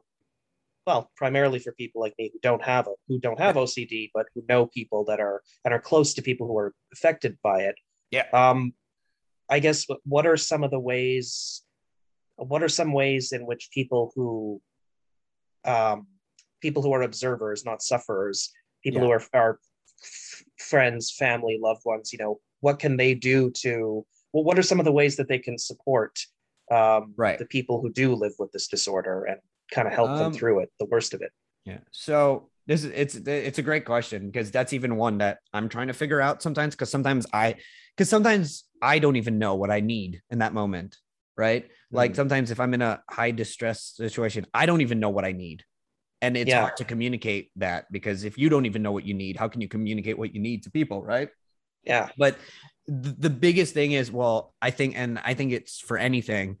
[0.87, 4.25] well primarily for people like me who don't have a, who don't have OCD but
[4.33, 7.75] who know people that are and are close to people who are affected by it
[8.09, 8.25] Yeah.
[8.33, 8.73] um
[9.49, 11.61] i guess what- are some of the ways
[12.37, 14.61] what are some ways in which people who
[15.65, 16.07] um
[16.61, 18.51] people who are observers not sufferers
[18.83, 19.59] people who are are
[20.57, 24.79] friends family loved ones you know what can they do to well what are some
[24.79, 26.13] of the ways that they can support
[26.71, 27.39] um Right.
[27.39, 29.39] the people who do live with this disorder and
[29.71, 31.31] kind of help them Um, through it the worst of it
[31.65, 31.79] Yeah.
[31.91, 35.87] So this is it's it's a great question because that's even one that I'm trying
[35.87, 37.55] to figure out sometimes because sometimes I
[37.95, 40.97] because sometimes I don't even know what I need in that moment,
[41.37, 41.67] right?
[41.91, 42.15] Like Mm.
[42.15, 45.63] sometimes if I'm in a high distress situation, I don't even know what I need.
[46.21, 46.61] And it's Yeah.
[46.61, 49.61] hard to communicate that because if you don't even know what you need, how can
[49.61, 51.29] you communicate what you need to people, right?
[51.83, 52.35] yeah but
[52.87, 56.57] th- the biggest thing is well i think and i think it's for anything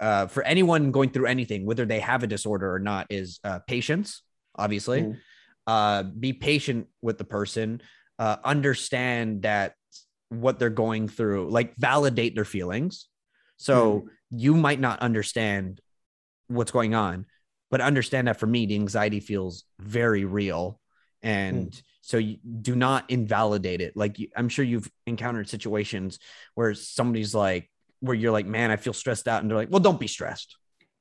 [0.00, 3.58] uh, for anyone going through anything whether they have a disorder or not is uh,
[3.66, 4.22] patience
[4.56, 5.16] obviously Mm.
[5.66, 7.80] uh, be patient with the person
[8.18, 9.74] uh, understand that
[10.30, 13.08] what they're going through like validate their feelings
[13.56, 15.80] So you might not understand
[16.48, 17.26] what's going on,
[17.70, 20.80] but understand that for me, the anxiety feels very real.
[21.22, 23.96] And so you do not invalidate it.
[23.96, 26.18] Like you, I'm sure you've encountered situations
[26.54, 27.68] where somebody's like,
[28.00, 29.42] where you're like, man, I feel stressed out.
[29.42, 30.56] And they're like, well, don't be stressed.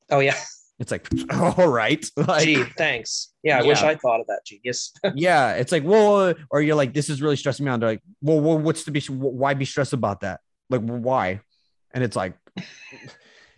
[0.09, 0.37] Oh yeah.
[0.79, 2.05] It's like, all right.
[2.17, 3.33] Like, Gee, thanks.
[3.43, 4.93] Yeah, I wish I thought of that genius.
[5.15, 5.53] yeah.
[5.53, 7.79] It's like, well, or you're like, this is really stressing me out.
[7.79, 10.41] They're like, well, well what's to be, why be stressed about that?
[10.69, 11.41] Like, why?
[11.93, 12.33] And it's like,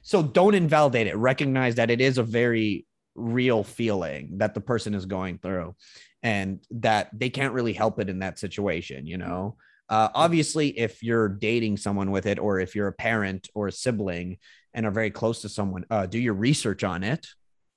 [0.02, 1.16] so don't invalidate it.
[1.16, 2.86] Recognize that it is a very
[3.16, 5.76] real feeling that the person is going through
[6.24, 9.56] and that they can't really help it in that situation, you know?
[9.90, 13.72] Uh, obviously, if you're dating someone with it, or if you're a parent or a
[13.72, 14.38] sibling
[14.74, 17.26] and are very close to someone, uh, do your research on it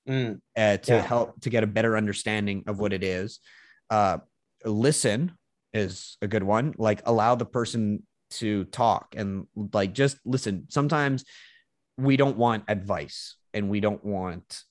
[0.08, 1.00] Mm, uh, to Yeah.
[1.02, 3.38] help to get a better understanding of what it is.
[3.88, 4.18] Uh,
[4.64, 5.32] listen
[5.72, 6.74] is a good one.
[6.76, 10.66] Like allow the person to talk and like just listen.
[10.70, 11.24] Sometimes
[11.96, 14.62] we don't want advice and we don't want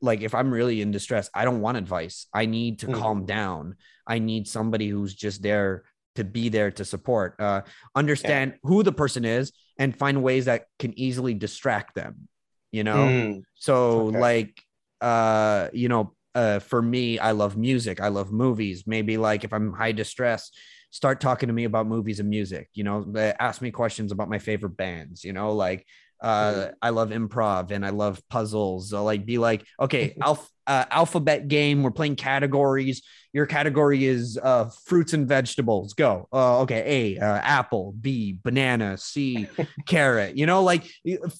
[0.00, 2.26] like if I'm really in distress, I don't want advice.
[2.32, 2.94] I need to Mm.
[2.94, 3.74] calm down.
[4.06, 5.82] I need somebody who's just there
[6.18, 7.40] to be there to support.
[7.40, 7.62] Uh,
[7.94, 12.28] understand who the person is and find ways that can easily distract them.
[12.72, 14.18] You know, mm, so Okay.
[14.18, 14.62] like
[15.00, 18.84] uh you know uh for me I love music, I love movies.
[18.86, 20.50] Maybe like if I'm high distress,
[20.90, 23.06] start talking to me about movies and music, you know,
[23.40, 25.86] ask me questions about my favorite bands, you know, like
[26.20, 26.68] uh.
[26.82, 28.90] I love improv and I love puzzles.
[28.90, 33.02] So like be like, okay, alph- uh, alphabet game, we're playing categories.
[33.32, 35.94] Your category is uh fruits and vegetables.
[35.94, 36.28] Go.
[36.32, 39.48] Uh okay, A, uh, apple, B, banana, C,
[39.86, 40.36] carrot.
[40.36, 40.84] You know, like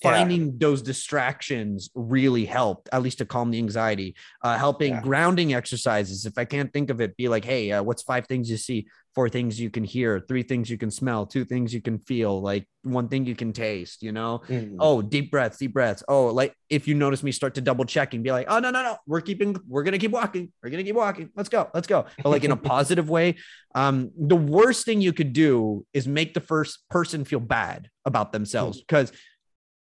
[0.02, 5.00] finding those distractions really helped at least to calm the anxiety uh, helping Yeah.
[5.02, 8.50] grounding exercises if i can't think of it be like hey uh, what's five things
[8.50, 8.86] you see
[9.18, 12.40] four things you can hear three things you can smell two things you can feel
[12.40, 14.42] like one thing you can taste you know?
[14.46, 14.76] Mm.
[14.78, 16.04] oh deep breaths deep breaths.
[16.06, 18.70] Oh like if you notice me start to double check and be like oh no
[18.70, 21.88] no no we're keeping we're gonna keep walking we're gonna keep walking let's go let's
[21.88, 22.06] go.
[22.22, 23.38] But like in a positive way
[23.74, 28.30] um the worst thing you could do is make the first person feel bad about
[28.30, 28.78] themselves.
[28.78, 29.10] Because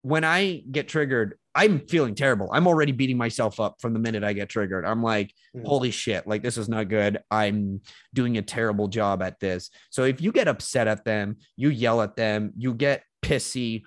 [0.00, 2.48] when i get triggered i'm feeling terrible.
[2.52, 4.84] I'm already beating myself up from the minute i get triggered.
[4.84, 5.66] I'm like Mm.
[5.66, 7.18] holy shit like this is not good.
[7.30, 7.80] I'm
[8.12, 9.70] doing a terrible job at this.
[9.90, 13.82] So if you get upset at them you yell at them you get pissy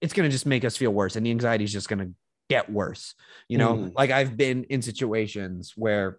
[0.00, 2.12] it's going to just make us feel worse and the anxiety is just going to
[2.50, 3.14] get worse
[3.48, 3.74] you know?
[3.74, 3.92] Mm.
[3.96, 6.18] like i've been in situations where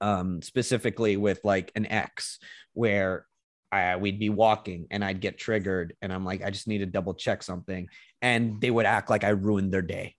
[0.00, 2.38] um specifically with like an ex
[2.74, 3.26] where
[3.72, 6.86] I, we'd be walking and I'd get triggered and I'm like I just need to
[6.86, 7.88] double check something
[8.24, 10.16] and they would act like I ruined their day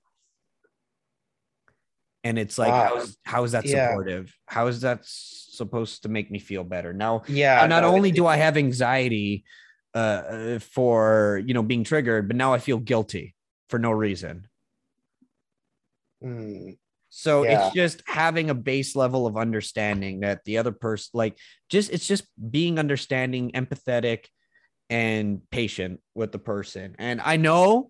[2.23, 2.87] and it's like Wow.
[2.89, 3.87] how's how is that Yeah.
[3.87, 7.65] supportive how is that supposed to make me feel better now Yeah.
[7.67, 9.43] not no, only do I have anxiety
[9.95, 13.33] uh, uh, for you know being triggered, but now I feel guilty
[13.69, 14.47] for no reason.
[16.21, 16.77] mm,
[17.09, 17.53] So Yeah.
[17.53, 21.37] it's just having a base level of understanding that the other person, like,
[21.69, 24.25] just it's just being understanding, empathetic,
[24.89, 26.95] and patient with the person.
[26.99, 27.89] And I know,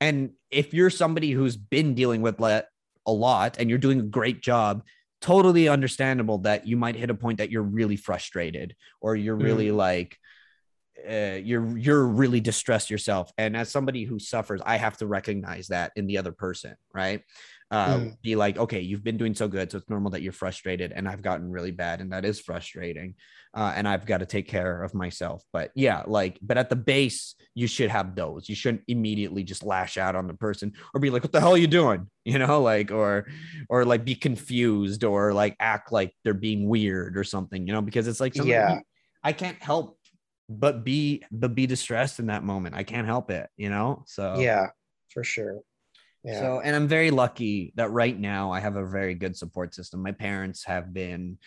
[0.00, 2.66] and if you're somebody who's been dealing with that
[3.06, 4.82] a lot and you're doing a great job,
[5.20, 9.70] totally understandable that you might hit a point that you're really frustrated or you're really
[9.70, 10.16] like
[11.08, 13.32] uh, you're you're really distressed yourself.
[13.38, 17.22] And as somebody who suffers i have to recognize that in the other person right
[17.70, 18.20] uh, Mm.
[18.22, 21.08] be like okay you've been doing so good so it's normal that you're frustrated and
[21.08, 23.14] i've gotten really bad and that is frustrating
[23.54, 26.74] uh, and i've got to take care of myself but yeah like but at the
[26.76, 31.00] base you should have those you shouldn't immediately just lash out on the person or
[31.00, 33.26] be like what the hell are you doing you know like or
[33.68, 37.82] or like be confused or like act like they're being weird or something you know
[37.82, 38.80] because it's like something Yeah.
[39.22, 39.96] I can't help
[40.48, 42.74] but be but be distressed in that moment.
[42.74, 44.02] I can't help it, you know.
[44.08, 44.68] So yeah,
[45.10, 45.60] for sure.
[46.24, 46.40] Yeah.
[46.40, 50.02] So and I'm very lucky that right now I have a very good support system.
[50.02, 51.38] My parents have been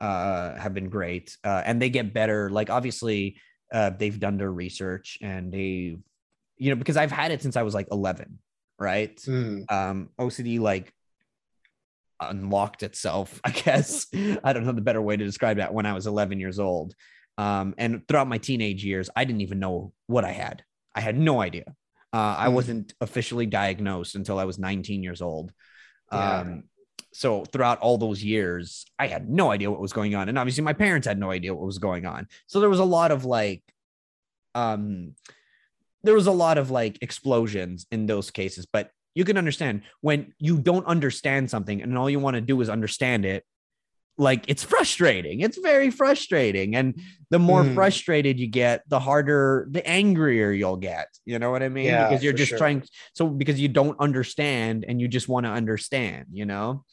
[0.00, 1.36] uh have been great.
[1.44, 2.50] Uh and they get better.
[2.50, 3.40] Like obviously
[3.72, 5.96] uh they've done their research and they
[6.56, 8.38] you know because I've had it since I was like 11,
[8.78, 9.16] right?
[9.16, 10.92] Mm, um OCD like
[12.20, 14.06] unlocked itself, I guess.
[14.12, 16.94] I don't know the better way to describe that when I was 11 years old.
[17.36, 20.62] Um, and throughout my teenage years, I didn't even know what I had.
[20.94, 21.64] I had no idea.
[22.14, 22.52] Uh, I Mhm.
[22.52, 25.52] wasn't officially diagnosed until I was 19 years old.
[26.12, 26.40] Yeah.
[26.40, 26.64] Um,
[27.12, 30.28] so throughout all those years, I had no idea what was going on.
[30.28, 32.28] And obviously my parents had no idea what was going on.
[32.46, 33.62] So there was a lot of like,
[34.54, 35.16] um,
[36.04, 40.34] there was a lot of like explosions in those cases, but you can understand when
[40.38, 43.44] you don't understand something and all you want to do is understand it,
[44.16, 45.40] like it's frustrating.
[45.40, 46.76] It's very frustrating.
[46.76, 47.00] And
[47.30, 47.74] the more Mm.
[47.74, 51.08] frustrated you get, the harder, the angrier you'll get.
[51.24, 51.86] You know what I mean?
[51.86, 52.58] Yeah, because you're just sure.
[52.58, 52.84] trying
[53.14, 56.84] so because you don't understand and you just want to understand, you know?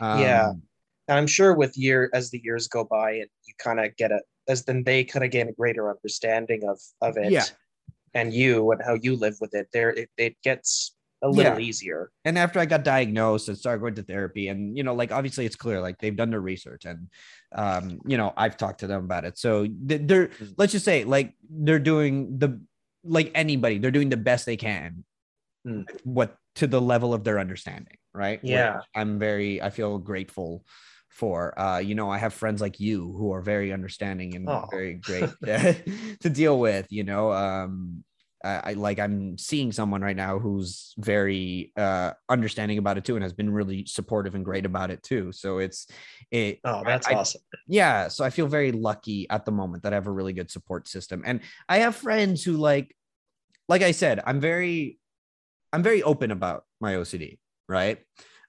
[0.00, 0.48] Yeah.
[0.50, 0.62] Um,
[1.08, 4.10] And I'm sure with year as the years go by and you kind of get
[4.10, 7.44] a as then they kind of gain a greater understanding of of it Yeah.
[8.12, 11.60] and you and how you live with it there it, it gets a little Yeah.
[11.60, 15.12] easier and after I got diagnosed and started going to therapy, and you know, like
[15.12, 17.08] obviously it's clear, like they've done their research, and
[17.54, 19.38] um, you know, I've talked to them about it.
[19.38, 20.56] So they're Mhm.
[20.58, 22.60] let's just say, like they're doing the
[23.04, 25.04] like anybody, they're doing the best they can,
[25.66, 25.86] Mm.
[26.04, 28.40] what to the level of their understanding, right?
[28.46, 28.82] Which Yeah.
[28.94, 30.64] I'm very, I feel grateful
[31.10, 31.58] for.
[31.58, 34.66] Uh, you know, I have friends like you who are very understanding and Oh.
[34.70, 36.86] very great to deal with.
[36.90, 38.04] You know, um,
[38.46, 43.16] I, I like I'm seeing someone right now who's very uh understanding about it too
[43.16, 45.32] and has been really supportive and great about it too.
[45.32, 45.86] So it's
[46.30, 49.92] it oh that's I- awesome yeah, so I feel very lucky at the moment that
[49.92, 51.24] I have a really good support system.
[51.26, 52.94] And I have friends who like
[53.68, 54.98] like I said, I'm very
[55.72, 57.38] I'm very open about my OCD,
[57.68, 57.98] right?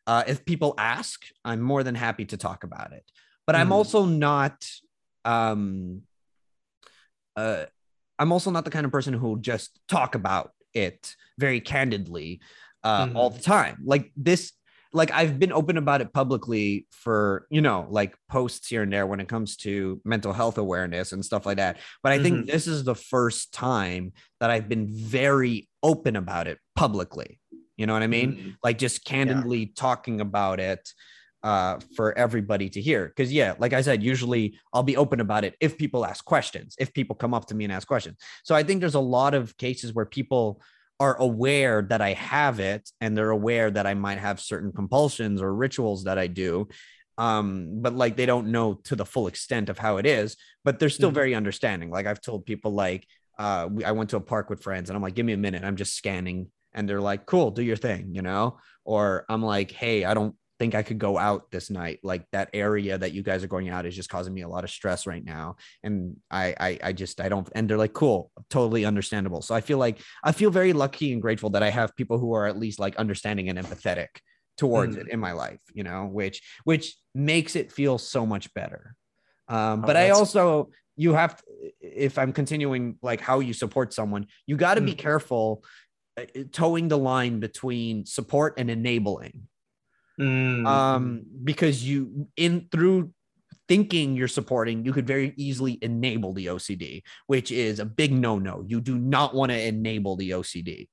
[0.05, 3.03] Uh if people ask, I'm more than happy to talk about it.
[3.47, 3.77] But I'm Mhm.
[3.77, 4.55] also not
[5.25, 6.03] um
[7.35, 7.65] uh
[8.19, 12.41] I'm also not the kind of person who will just talk about it very candidly
[12.83, 13.77] uh, all the time.
[13.83, 14.53] Like this,
[14.93, 19.05] like I've been open about it publicly for, you know, like posts here and there
[19.05, 21.77] when it comes to mental health awareness and stuff like that.
[22.01, 22.51] But I think Mhm.
[22.51, 27.39] this is the first time that I've been very open about it publicly.
[27.75, 28.33] You know what I mean?
[28.33, 28.55] Mhm.
[28.63, 30.89] Like just candidly talking about it
[31.49, 33.01] uh for everybody to hear.
[33.11, 36.69] Because yeah like i said usually i'll be open about it if people ask questions
[36.83, 38.17] if people come up to me and ask questions.
[38.47, 40.45] So i think there's a lot of cases where people
[41.05, 45.37] are aware that i have it and they're aware that i might have certain compulsions
[45.43, 46.51] or rituals that i do
[47.27, 47.47] um
[47.83, 50.27] but like they don't know to the full extent of how it is
[50.65, 51.19] but they're still Mhm.
[51.21, 51.89] very understanding.
[51.97, 53.01] Like i've told people like
[53.43, 55.43] uh we, i went to a park with friends and i'm like give me a
[55.47, 56.39] minute i'm just scanning.
[56.75, 58.43] And they're like cool do your thing you know?
[58.93, 61.99] Or i'm like hey i don't think I could go out this night.
[62.03, 64.63] Like that area that you guys are going out is just causing me a lot
[64.63, 65.57] of stress right now.
[65.83, 69.41] And I, I, I just, I don't, and they're like, cool, totally understandable.
[69.41, 72.33] So I feel like I feel very lucky and grateful that I have people who
[72.33, 74.07] are at least like understanding and empathetic
[74.57, 75.01] towards Mm.
[75.01, 78.95] it in my life, you know, which, which makes it feel so much better.
[79.47, 81.43] Um, Oh, but I also, you have, to,
[81.79, 84.97] if I'm continuing like how you support someone, you got to be Mm.
[84.97, 85.63] careful
[86.19, 89.43] uh, toeing the line between support and enabling
[90.19, 90.65] Mm.
[90.65, 93.13] um because you in through
[93.67, 98.63] thinking you're supporting you could very easily enable the ocd which is a big no-no.
[98.65, 100.87] You do not want to enable the ocd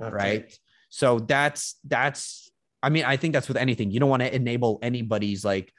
[0.00, 0.14] Okay.
[0.14, 0.58] right?
[0.90, 2.50] So that's that's
[2.82, 3.90] i mean i think that's with anything.
[3.90, 5.72] You don't want to enable anybody's like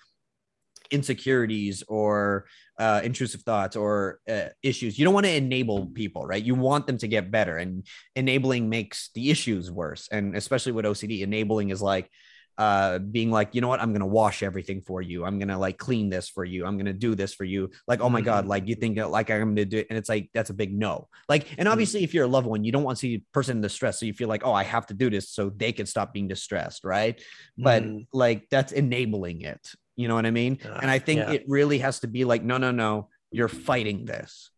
[0.91, 2.45] insecurities or
[2.80, 4.97] uh, intrusive thoughts or uh, issues.
[4.97, 6.43] You don't want to enable people right?
[6.43, 7.86] You want them to get better and
[8.16, 10.08] enabling makes the issues worse.
[10.12, 12.10] And especially with ocd enabling is like
[12.60, 13.82] uh being like you know what?
[13.82, 15.24] I'm gonna wash everything for you.
[15.26, 16.66] I'm gonna like clean this for you.
[16.66, 17.72] I'm gonna do this for you.
[17.88, 18.49] Like oh my god Mhm.
[18.49, 19.88] like you think like i'm gonna do it?
[19.89, 21.07] And it's like that's a big no.
[21.30, 23.57] Like and obviously if you're a loved one you don't want to see a person
[23.57, 25.86] in distress so you feel like oh i have to do this so they can
[25.86, 27.20] stop being distressed right?
[27.57, 28.07] But Mm.
[28.14, 29.64] like that's enabling it.
[29.95, 30.60] You know what i mean?
[30.66, 31.32] Uh, and i think yeah.
[31.32, 33.08] it really has to be like no no no.
[33.32, 34.50] You're fighting this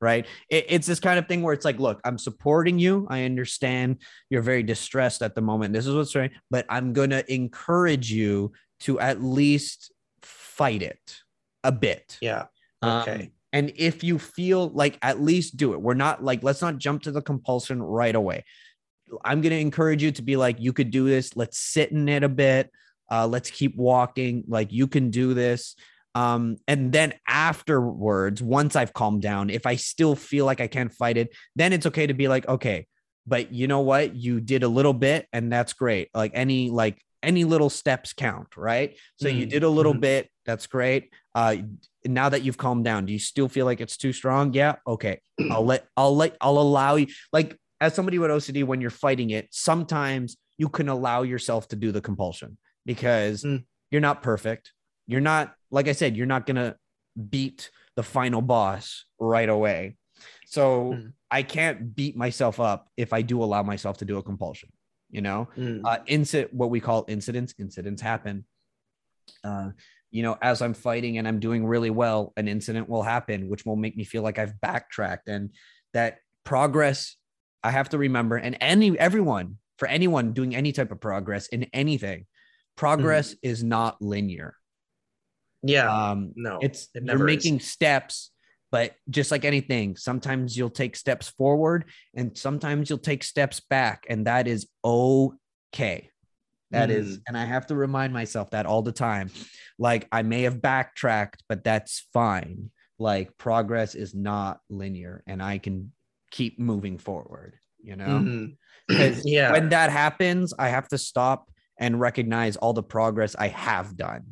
[0.00, 0.26] right?
[0.50, 3.06] It, it's this kind of thing where it's like look i'm supporting you.
[3.10, 3.98] I understand
[4.30, 5.72] you're very distressed at the moment.
[5.72, 9.92] This is what's right but i'm going to encourage you to at least
[10.22, 11.16] fight it
[11.64, 12.18] a bit.
[12.20, 12.46] Yeah.
[12.82, 13.30] Um, Okay.
[13.52, 15.80] and if you feel like at least do it.
[15.80, 18.44] We're not like let's not jump to the compulsion right away.
[19.24, 21.36] I'm going to encourage you to be like you could do this.
[21.36, 22.70] Let's sit in it a bit.
[23.10, 24.44] Uh, let's keep walking.
[24.48, 25.76] Like you can do this
[26.16, 30.92] um, and then afterwards once i've calmed down if i still feel like i can't
[30.92, 32.86] fight it then it's okay to be like okay
[33.26, 34.14] but you know what?
[34.14, 36.10] You did a little bit and that's great.
[36.14, 38.96] Like any like any little steps count right?
[39.16, 40.00] So you Mm, did a little mhm.
[40.00, 41.12] bit that's great.
[41.34, 41.56] Uh
[42.04, 44.52] now that you've calmed down do you still feel like it's too strong?
[44.54, 45.20] Yeah okay.
[45.50, 49.30] I'll let i'll let i'll allow you like as somebody with ocd when you're fighting
[49.30, 53.64] it sometimes you can allow yourself to do the compulsion because Mm.
[53.90, 54.72] you're not perfect.
[55.08, 56.76] You're not like i said you're not gonna
[57.30, 59.96] beat the final boss right away.
[60.46, 61.12] So Mm.
[61.30, 64.68] i can't beat myself up if i do allow myself to do a compulsion
[65.10, 65.48] you know?
[65.56, 65.80] Mm.
[65.84, 68.44] uh incident what we call incidents incidents happen.
[69.44, 69.70] Uh
[70.10, 73.66] you know as i'm fighting and i'm doing really well an incident will happen which
[73.66, 75.50] will make me feel like i've backtracked and
[75.94, 77.16] that progress
[77.64, 81.64] i have to remember and any everyone for anyone doing any type of progress in
[81.72, 82.24] anything
[82.76, 84.54] progress is not linear
[85.68, 86.10] Yeah.
[86.10, 86.58] um no.
[86.62, 87.36] it's it you're never is.
[87.36, 88.30] making steps
[88.72, 91.84] but just like anything sometimes you'll take steps forward
[92.14, 96.10] and sometimes you'll take steps back and that is okay
[96.72, 97.22] That is, Mm.
[97.28, 99.30] and I have to remind myself that all the time.
[99.78, 102.70] Like I may have backtracked, but that's fine.
[102.98, 105.92] Like progress is not linear and I can
[106.32, 108.06] keep moving forward, you know?
[108.90, 109.22] Mhm.
[109.24, 109.52] Yeah.
[109.52, 111.48] when that happens, I have to stop
[111.78, 114.22] and recognize all the progress I have done.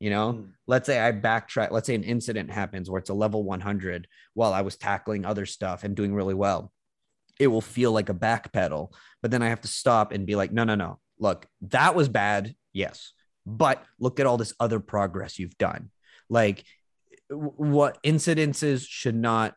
[0.00, 0.52] You know, Mm.
[0.66, 4.52] let's say I backtrack, let's say an incident happens where it's a level 100 while
[4.52, 6.72] I was tackling other stuff and doing really well.
[7.40, 8.92] It will feel like a backpedal,
[9.22, 11.00] but then I have to stop and be like, no, no, no.
[11.18, 12.54] Look, that was bad.
[12.72, 13.12] Yes.
[13.44, 15.90] But look at all this other progress you've done.
[16.28, 16.64] Like,
[17.28, 19.54] what incidences should not,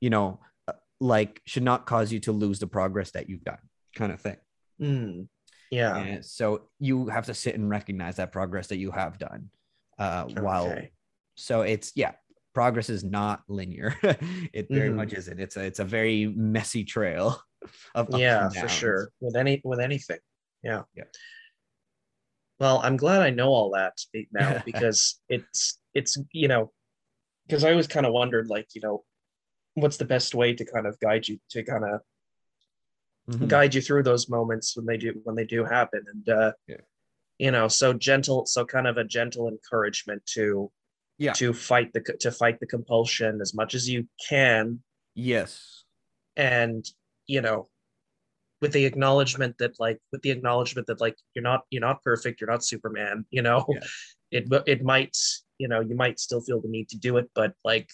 [0.00, 3.58] you know, uh, like, should not cause you to lose the progress that you've done,
[3.96, 4.36] kind of thing.
[4.80, 5.28] Mm.
[5.74, 5.96] Yeah.
[5.96, 9.50] And so you have to sit and recognize that progress that you have done.
[9.98, 10.76] Uh, while
[11.36, 12.12] so it's yeah,
[12.54, 13.94] progress is not linear.
[14.52, 14.94] it very Mhm.
[14.96, 15.40] much isn't.
[15.40, 17.40] It's a it's a very messy trail
[17.94, 19.10] of yeah, for sure.
[19.20, 20.18] With any with anything.
[20.62, 20.82] Yeah.
[20.94, 21.04] Yeah.
[22.60, 23.94] Well, I'm glad I know all that
[24.32, 26.72] now because it's it's you know
[27.46, 29.04] because I always kind of wondered like you know
[29.74, 32.00] what's the best way to kind of guide you to kind of
[33.28, 33.48] Mhm.
[33.48, 36.76] guide you through those moments when they do when they do happen and uh Yeah.
[37.38, 40.70] you know so gentle so kind of a gentle encouragement to
[41.16, 41.32] Yeah.
[41.34, 44.82] to fight the to fight the compulsion as much as you can
[45.14, 45.84] Yes.
[46.36, 46.84] and
[47.26, 47.70] you know
[48.60, 52.40] with the acknowledgement that like with the acknowledgement that like you're not you're not perfect
[52.40, 53.80] you're not superman you know Yeah.
[54.30, 55.16] it it might
[55.58, 57.88] you know you might still feel the need to do it but like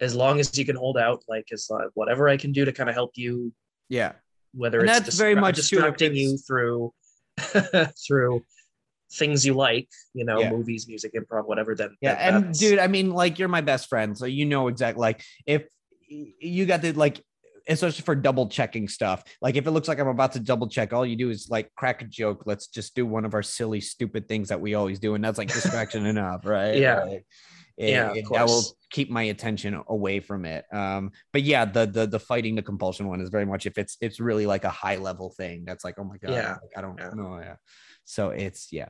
[0.00, 2.72] as long as you can hold out like as uh, whatever i can do to
[2.72, 3.52] kind of help you
[3.88, 4.12] Yeah.
[4.56, 6.92] Whether And it's that's very much, distracting you through
[8.06, 8.42] through
[9.12, 10.50] things you like you know Yeah.
[10.50, 12.12] movies music improv whatever then Yeah.
[12.18, 15.22] And that's- dude, I mean, like you're my best friend, so you know exactly like
[15.46, 15.64] if
[16.08, 17.22] you got the like
[17.66, 19.24] especially for double checking stuff.
[19.40, 21.74] Like if it looks like I'm about to double check, all you do is like
[21.74, 22.42] crack a joke.
[22.44, 25.38] Let's just do one of our silly, stupid things that we always do, and that's
[25.38, 26.76] like distraction enough, right?
[26.76, 27.04] Yeah.
[27.04, 27.26] Like,
[27.76, 30.64] Yeah, it- that will keep my attention away from it.
[30.72, 33.96] Um, but yeah, the the the fighting the compulsion one is very much if it's
[34.00, 35.64] it's really like a high level thing.
[35.64, 36.50] That's like, oh my god, Yeah.
[36.62, 37.10] like, I don't Yeah.
[37.14, 37.38] know.
[37.40, 37.56] Yeah.
[38.04, 38.88] So it's yeah.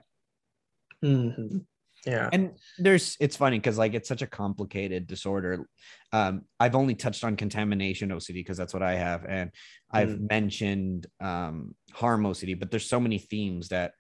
[1.05, 1.67] Mhm.
[2.07, 5.67] yeah and there's it's funny because like it's such a complicated disorder
[6.13, 9.51] um i've only touched on contamination ocd because that's what i have and
[9.91, 10.29] i've Mm.
[10.31, 13.93] mentioned um harm ocd but there's so many themes that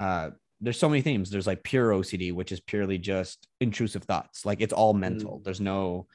[0.00, 0.30] uh
[0.60, 1.30] there's so many themes.
[1.30, 4.44] There's like pure ocd which is purely just intrusive thoughts.
[4.44, 5.40] Like it's all mental.
[5.44, 6.06] There's no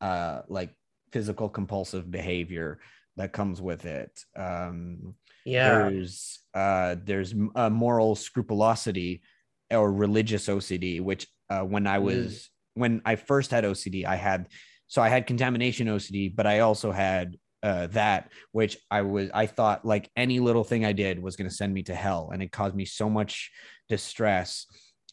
[0.00, 0.74] uh like
[1.12, 2.80] physical compulsive behavior
[3.16, 4.18] that comes with it.
[4.36, 5.14] Um
[5.44, 5.68] yeah.
[5.68, 9.22] there's uh there's uh, moral scrupulosity
[9.70, 14.48] or religious OCD, which uh, when I was when I first had OCD, I had
[14.86, 19.46] so I had contamination OCD, but I also had uh, that, which I was I
[19.46, 22.42] thought like any little thing I did was going to send me to hell, and
[22.42, 23.50] it caused me so much
[23.88, 24.66] distress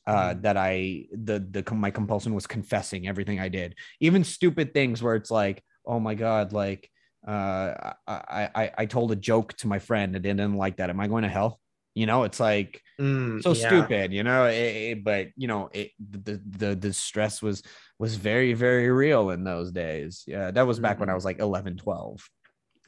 [0.07, 5.01] uh, that I the the my compulsion was confessing everything I did, even stupid things
[5.03, 6.89] where it's like, oh my god, like
[7.27, 10.89] uh, I I I told a joke to my friend and they didn't like that.
[10.89, 11.59] Am I going to hell?
[11.93, 13.89] You know, it's like Mm, so yeah.
[13.89, 17.63] stupid you know it, it- but you know it the, the the stress was
[17.97, 21.15] was very very real in those days yeah that was back when i Mhm.
[21.15, 22.29] was like 11 12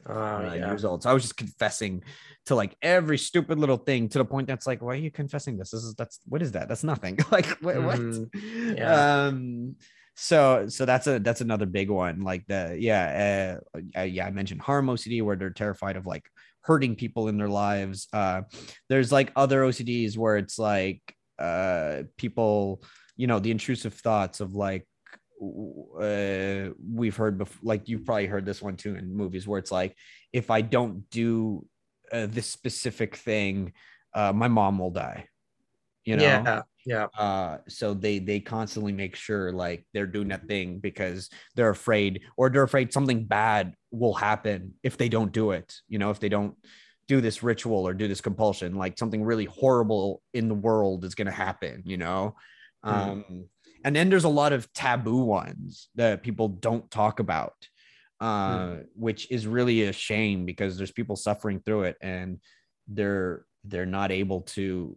[0.08, 0.66] Uh, yeah.
[0.68, 2.02] years old so i was just confessing
[2.46, 5.56] to like every stupid little thing to the point that's like why are you confessing
[5.56, 8.28] this this is that's what is that that's nothing like what, Mhm.
[8.30, 8.76] what?
[8.78, 9.26] Yeah.
[9.26, 9.76] um
[10.16, 14.30] so so that's a that's another big one like the yeah uh, uh, yeah i
[14.30, 16.24] mentioned harm ocd where they're terrified of like
[16.60, 18.42] hurting people in their lives uh
[18.88, 21.00] there's like other ocds where it's like
[21.38, 22.82] uh people
[23.16, 24.86] you know the intrusive thoughts of like
[25.40, 29.72] uh we've heard before like you've probably heard this one too in movies where it's
[29.72, 29.96] like
[30.32, 31.66] if i don't do
[32.12, 33.72] uh, this specific thing
[34.14, 35.26] uh my mom will die
[36.04, 36.22] you know?
[36.22, 37.06] Yeah yeah.
[37.18, 42.22] Uh so they they constantly make sure like they're doing that thing because they're afraid
[42.36, 46.20] or they're afraid something bad will happen if they don't do it you know if
[46.20, 46.54] they don't
[47.06, 51.14] do this ritual or do this compulsion like something really horrible in the world is
[51.14, 52.34] going to happen you know?
[52.84, 52.92] Mm.
[52.92, 53.48] um
[53.84, 57.54] and then there's a lot of taboo ones that people don't talk about
[58.20, 62.40] uh which is really a shame because there's people suffering through it and
[62.88, 64.96] they're they're not able to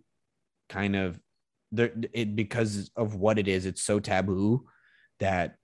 [0.69, 1.19] kind of
[1.71, 4.65] they're it because of what it is it's so taboo
[5.19, 5.55] that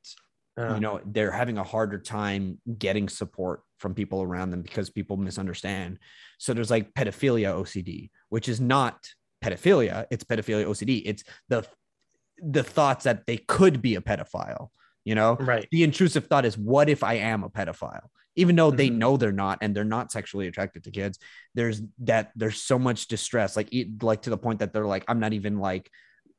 [0.60, 4.90] uh, you know they're having a harder time getting support from people around them because
[4.90, 6.00] people misunderstand.
[6.38, 8.98] So there's like pedophilia ocd which is not
[9.44, 11.66] pedophilia it's pedophilia ocd it's the
[12.40, 14.70] the thoughts that they could be a pedophile
[15.06, 18.72] you know right the intrusive thought is what if i am a pedophile even though
[18.72, 18.96] they Mhm.
[18.96, 21.20] know they're not and they're not sexually attracted to kids
[21.56, 23.70] there's that there's so much distress like
[24.02, 25.90] like to the point that they're like i'm not even like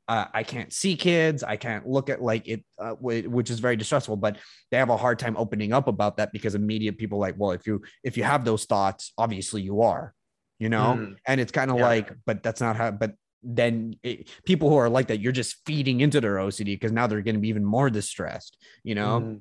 [0.07, 3.59] uh, i can't see kids i can't look at like it uh, wh- which is
[3.59, 4.37] very distressful but
[4.69, 7.65] they have a hard time opening up about that because immediate people like well if
[7.65, 10.13] you if you have those thoughts obviously you are
[10.59, 11.15] you know Mm.
[11.27, 11.87] and it's kind of Yeah.
[11.87, 13.13] like but that's not how but
[13.47, 17.05] then it, people who are like that you're just feeding into their ocd because now
[17.05, 19.39] they're going to be even more distressed you know Mm.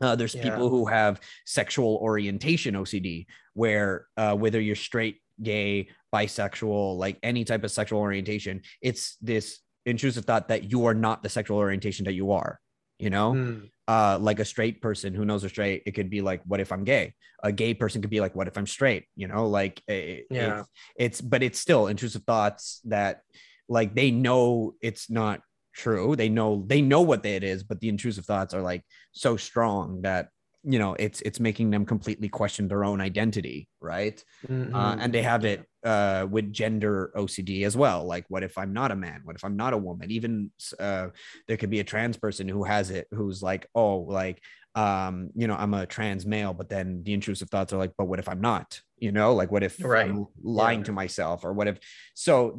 [0.00, 0.42] uh, there's Yeah.
[0.42, 7.44] people who have sexual orientation OCD, where uh, whether you're straight, gay, bisexual, like any
[7.44, 12.04] type of sexual orientation, it's this intrusive thought that you are not the sexual orientation
[12.04, 12.60] that you are.
[12.98, 13.70] You know, Mm.
[13.88, 16.72] uh, like a straight person who knows they're straight, it could be like, "What if
[16.72, 19.82] I'm gay?" A gay person could be like, "What if I'm straight?" You know, like
[19.86, 20.60] it, Yeah.
[20.60, 23.20] it's, it's, but it's still intrusive thoughts that,
[23.68, 25.40] like, they know it's not
[25.74, 26.16] true.
[26.16, 28.82] They know they know what it is, but the intrusive thoughts are like
[29.12, 30.28] so strong that
[30.64, 34.24] you know it's it's making them completely question their own identity, right?
[34.48, 34.98] Uh, Mhm.
[35.00, 38.04] and they have it uh, with gender OCD as well.
[38.04, 39.20] Like, what if I'm not a man?
[39.22, 40.10] What if I'm not a woman?
[40.10, 40.50] Even
[40.80, 41.08] uh,
[41.46, 44.42] there could be a trans person who has it, who's like, oh, like,
[44.74, 48.06] um, you know, I'm a trans male, but then the intrusive thoughts are like, but
[48.06, 48.80] what if I'm not?
[48.98, 50.08] You know, like, what if Right.
[50.10, 51.78] I'm lying to myself, or what if?
[52.14, 52.58] So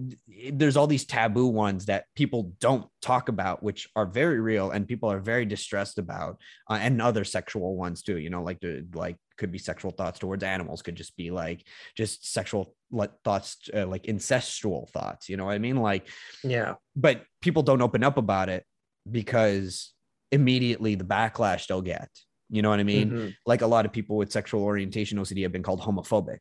[0.52, 4.88] there's all these taboo ones that people don't talk about, which are very real, and
[4.88, 6.40] people are very distressed about,
[6.70, 8.18] uh, and other sexual ones too.
[8.18, 11.66] You know, like the like could be sexual thoughts towards animals, could just be like
[11.96, 12.76] just sexual
[13.24, 16.08] thoughts uh, like incestual thoughts you know what i mean like
[16.42, 18.64] yeah but people don't open up about it
[19.12, 19.94] because
[20.32, 22.10] immediately the backlash they'll get
[22.50, 23.10] you know what i mean?
[23.12, 23.34] Mhm.
[23.46, 26.40] like a lot of people with sexual orientation ocd have been called homophobic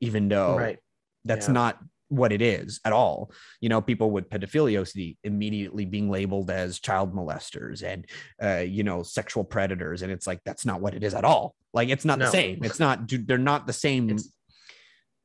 [0.00, 0.78] even though right.
[1.24, 1.54] that's Yeah.
[1.54, 1.78] not
[2.10, 3.30] what it is at all.
[3.60, 8.06] You know people with pedophilia ocd immediately being labeled as child molesters and
[8.42, 11.54] uh, you know sexual predators and it's like that's not what it is at all.
[11.74, 12.64] Like it's not the same.
[12.64, 14.04] It's not they're not the same.
[14.10, 14.32] It's-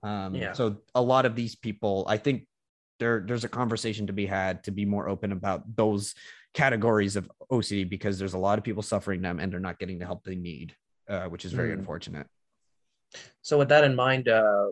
[0.04, 0.52] um Yeah.
[0.54, 2.46] so a lot of these people i think
[3.00, 6.14] there there's a conversation to be had to be more open about those
[6.54, 9.98] categories of ocd because there's a lot of people suffering them and they're not getting
[10.00, 10.76] the help they need
[11.10, 11.80] uh, which is very Mm.
[11.80, 12.28] unfortunate
[13.42, 14.68] So with that in mind, uh,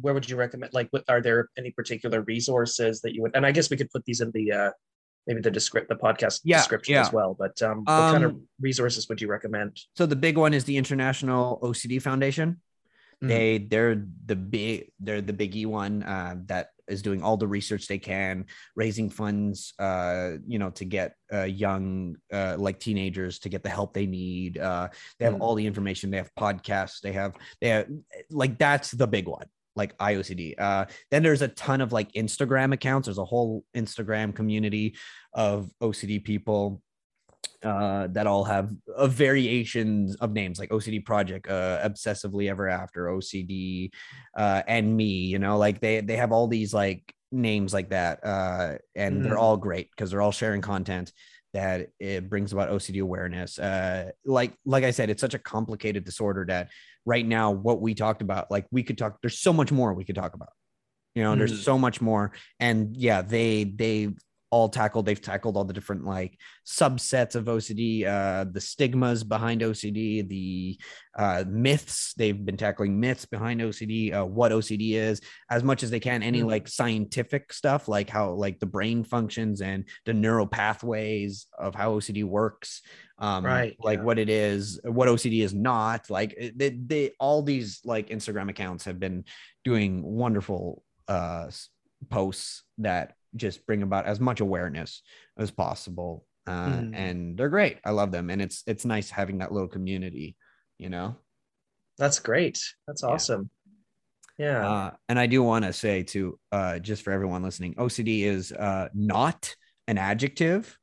[0.00, 0.72] where would you recommend?
[0.72, 3.34] Like, what, are there any particular resources that you would?
[3.36, 4.70] And I guess we could put these in the uh,
[5.26, 7.02] maybe the descript the podcast Yeah, description yeah.
[7.02, 7.36] as well.
[7.38, 9.72] But um, what kind of Um, resources would you recommend?
[9.94, 12.60] so the big one is the international ocd foundation
[13.22, 13.28] Mm.
[13.28, 13.96] they they're
[14.30, 18.44] the big they're the biggie one uh, that is doing all the research they can
[18.76, 23.68] raising funds uh you know to get uh young uh like teenagers to get the
[23.70, 24.88] help they need uh
[25.18, 25.40] they have Mm.
[25.40, 27.86] all the information they have podcasts they have they have
[28.30, 29.46] like that's the big one
[29.76, 30.54] like IOCD.
[30.58, 33.06] Uh, then there's a ton of like Instagram accounts.
[33.06, 34.96] There's a whole Instagram community
[35.32, 36.82] of OCD people
[37.62, 43.06] uh, that all have uh, variations of names like OCD Project, uh, Obsessively Ever After,
[43.06, 43.90] OCD,
[44.36, 45.04] uh, and me.
[45.26, 49.34] You know, like they they have all these like names like that, uh, and they're
[49.34, 49.40] Mhm.
[49.40, 51.12] all great because they're all sharing content
[51.52, 53.58] that it brings about OCD awareness.
[53.58, 56.68] Uh, like like I said, it's such a complicated disorder that
[57.04, 59.18] right now what we talked about, like we could talk.
[59.20, 60.50] There's so much more we could talk about.
[61.14, 61.38] You know, Mhm.
[61.38, 64.10] there's so much more, and yeah, they they
[64.50, 66.36] all tackled they've tackled all the different like
[66.66, 70.78] subsets of ocd uh the stigmas behind ocd the
[71.16, 75.20] uh myths they've been tackling myths behind ocd uh, what ocd is
[75.50, 76.46] as much as they can any Mhm.
[76.46, 81.92] like scientific stuff like how like the brain functions and the neural pathways of how
[81.92, 82.82] ocd works
[83.18, 84.04] um Right, like yeah.
[84.04, 88.84] what it is what ocd is not like they, they all these like instagram accounts
[88.86, 89.24] have been
[89.64, 91.50] doing wonderful uh
[92.08, 95.02] posts that just bring about as much awareness
[95.38, 96.94] as possible uh, Mhm.
[96.94, 100.36] and they're great i love them and it's it's nice having that little community
[100.78, 101.16] you know
[101.98, 102.58] That's great.
[102.86, 103.50] That's awesome.
[104.38, 104.66] Yeah.
[104.66, 108.52] uh, and i do want to say to uh, just for everyone listening ocd is
[108.52, 109.54] uh, not
[109.86, 110.76] an adjective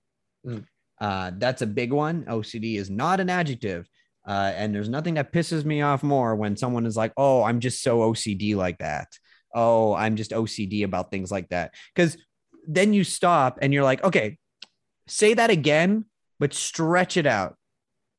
[0.46, 0.64] Mm.
[1.02, 3.90] uh, that's a big one ocd is not an adjective
[4.28, 7.60] uh, and there's nothing that pisses me off more when someone is like oh i'm
[7.60, 9.08] just so ocd like that
[9.56, 12.16] oh i'm just ocd about things like that because
[12.68, 14.38] then you stop and you're like okay
[15.08, 16.06] say that again
[16.40, 17.56] but stretch it out.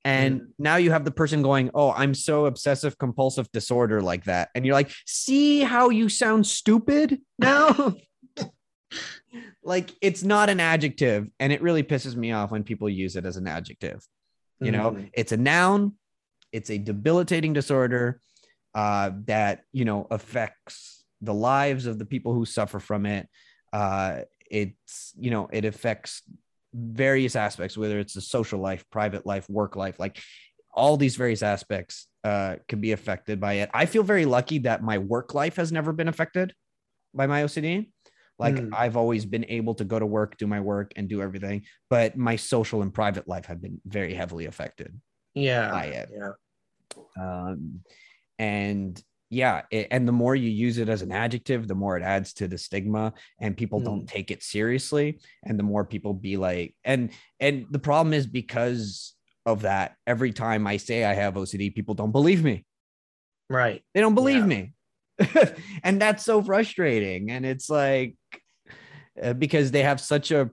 [0.05, 0.47] And Mm.
[0.59, 4.49] now you have the person going oh i'm so obsessive compulsive disorder like that.
[4.55, 7.95] And you're like see how you sound stupid now?
[9.63, 11.27] Like it's not an adjective.
[11.39, 14.01] And it really pisses me off when people use it as an adjective.
[14.61, 15.11] You know Mhm.
[15.13, 15.95] it's a noun.
[16.53, 18.21] It's a debilitating disorder
[18.75, 23.29] uh, that you know affects the lives of the people who suffer from it.
[23.73, 26.23] Uh, it's you know it affects
[26.75, 30.21] various aspects, whether it's the social life, private life, work life, like
[30.75, 33.71] all these various aspects uh, could be affected by it.
[33.73, 36.53] I feel very lucky that my work life has never been affected
[37.15, 37.91] by my OCD.
[38.39, 38.71] Like Mm.
[38.73, 42.17] I've always been able to go to work, do my work, and do everything, but
[42.17, 45.01] my social and private life have been very heavily affected
[45.35, 45.71] Yeah.
[45.71, 46.11] by it.
[46.13, 46.33] Yeah.
[47.21, 47.81] Um,
[48.39, 52.03] and yeah, it, and the more you use it as an adjective, the more it
[52.03, 55.21] adds to the stigma, and people don't take it seriously.
[55.45, 59.15] And the more people be like, and and the problem is because
[59.45, 59.97] of that.
[60.07, 62.65] Every time I say I have OCD, people don't believe me.
[63.51, 63.83] Right.
[63.95, 64.47] They don't believe Yeah.
[64.47, 64.73] me.
[65.83, 67.31] and that's so frustrating.
[67.31, 68.17] And it's like
[69.23, 70.51] uh, because they have such a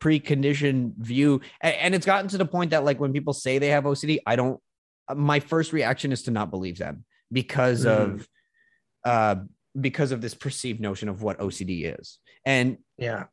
[0.00, 1.40] preconditioned view.
[1.60, 4.18] And, and it's gotten to the point that, like, when people say they have OCD,
[4.26, 4.60] I don't,
[5.08, 7.88] uh, my first reaction is to not believe them because Mm.
[8.14, 8.28] of,
[9.04, 9.36] uh,
[9.80, 12.18] because of this perceived notion of what OCD is.
[12.44, 13.24] And Yeah.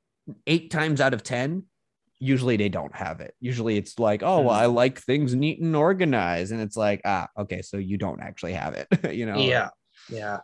[0.47, 1.65] eight times out of 10,
[2.19, 3.34] usually they don't have it.
[3.39, 4.61] Usually it's like, oh, well, Mm.
[4.61, 6.51] I like things neat and organized.
[6.51, 9.38] And it's like, ah, okay, so you don't actually have it, you know?
[9.39, 9.69] Yeah.
[10.09, 10.39] Yeah.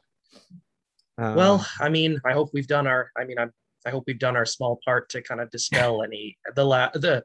[1.17, 3.11] Um, Well, I mean, I hope we've done our.
[3.17, 3.47] I mean, I
[3.87, 7.23] I hope we've done our small part to kind of dispel any the la- the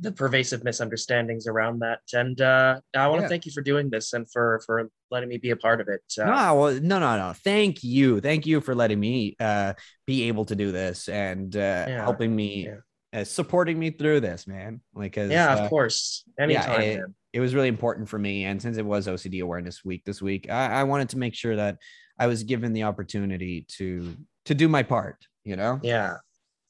[0.00, 2.00] the pervasive misunderstandings around that.
[2.12, 3.28] And uh, I want to Yeah.
[3.28, 6.02] thank you for doing this and for for letting me be a part of it.
[6.18, 7.32] Uh, no, well, no, no, no.
[7.32, 8.20] Thank you.
[8.20, 9.74] Thank you for letting me uh,
[10.06, 11.58] be able to do this and uh,
[11.88, 12.66] Yeah, helping me,
[13.12, 13.20] yeah.
[13.20, 14.80] uh, supporting me through this, man.
[14.94, 16.24] Like, yeah, uh, of course.
[16.38, 17.00] Anytime, it-
[17.32, 18.44] it was really important for me.
[18.44, 21.56] And since it was OCD Awareness Week this week, I, I wanted to make sure
[21.56, 21.78] that
[22.16, 25.16] I was given the opportunity to to do my part.
[25.42, 26.18] You know, Yeah.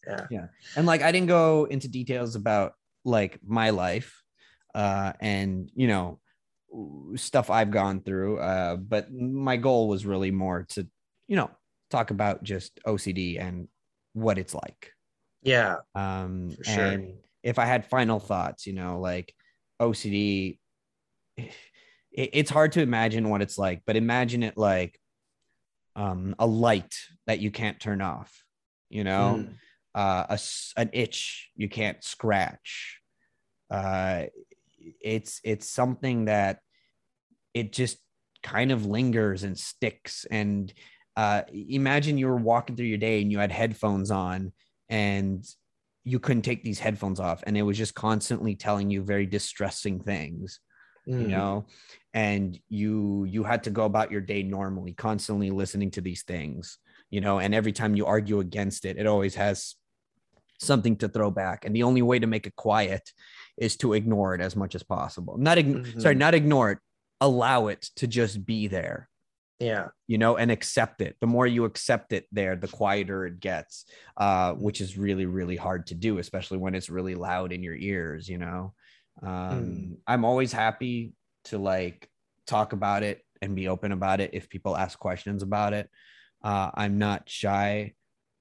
[0.07, 0.27] Yeah.
[0.31, 0.47] Yeah.
[0.77, 2.73] and like I didn't go into details about
[3.05, 4.23] like my life,
[4.75, 6.21] uh, and you know
[7.17, 8.39] stuff I've gone through.
[8.39, 10.87] Uh, but my goal was really more to
[11.29, 11.51] you know
[11.91, 13.69] talk about just OCD and
[14.15, 14.93] what it's like.
[15.43, 15.77] Yeah.
[15.95, 16.85] Um, sure.
[16.85, 19.35] and if I had final thoughts, you know, like
[19.81, 20.59] OCD,
[21.37, 21.51] it,
[22.11, 24.99] it's hard to imagine what it's like, but imagine it like
[25.95, 26.95] um, a light
[27.27, 28.33] that you can't turn off,
[28.89, 29.55] you know, Mm.
[29.95, 30.39] Uh, a,
[30.77, 33.01] an itch you can't scratch.
[33.71, 34.25] Uh,
[35.01, 36.61] it's it's something that
[37.55, 37.99] it just
[38.43, 40.27] kind of lingers and sticks.
[40.31, 40.73] And
[41.17, 44.53] uh, imagine you were walking through your day and you had headphones on
[44.89, 45.45] and
[46.03, 50.01] you couldn't take these headphones off, and it was just constantly telling you very distressing
[50.01, 50.61] things
[51.07, 51.31] you Mm.
[51.31, 51.67] know
[52.15, 56.79] and you you had to go about your day normally constantly listening to these things
[57.11, 59.77] you know and every time you argue against it it always has
[60.61, 61.65] something to throw back.
[61.65, 63.03] And the only way to make it quiet
[63.57, 65.37] is to ignore it as much as possible.
[65.39, 66.79] Not ign- sorry not ignore it.
[67.21, 69.09] Allow it to just be there.
[69.61, 69.89] Yeah.
[70.09, 71.17] you know and accept it.
[71.21, 73.85] The more you accept it there the quieter it gets
[74.17, 74.63] uh Mm-hmm.
[74.63, 78.29] which is really really hard to do especially when it's really loud in your ears
[78.29, 78.75] you know?
[79.23, 79.97] Um Mm.
[80.07, 81.15] i'm always happy
[81.45, 82.09] to like
[82.47, 85.89] talk about it and be open about it if people ask questions about it.
[86.43, 87.95] Uh i'm not shy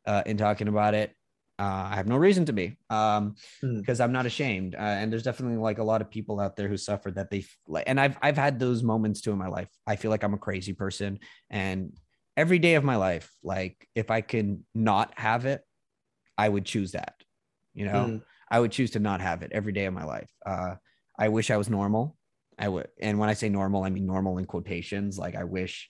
[0.08, 1.14] uh in talking about it
[1.60, 3.80] uh, I have no reason to be, um, Mm.
[3.80, 4.76] because I'm not ashamed.
[4.76, 7.46] Uh, and there's definitely like a lot of people out there who suffer that they
[7.68, 9.70] like, and I've I've had those moments too in my life.
[9.86, 11.20] I feel like I'm a crazy person,
[11.50, 11.96] and
[12.36, 15.62] every day of my life, like if I can not have it,
[16.38, 17.16] I would choose that.
[17.74, 18.22] You know, Mm.
[18.50, 20.32] I would choose to not have it every day of my life.
[20.46, 20.76] Uh,
[21.18, 22.18] I wish I was normal.
[22.58, 25.18] I would, and when I say normal, I mean normal in quotations.
[25.18, 25.90] Like I wish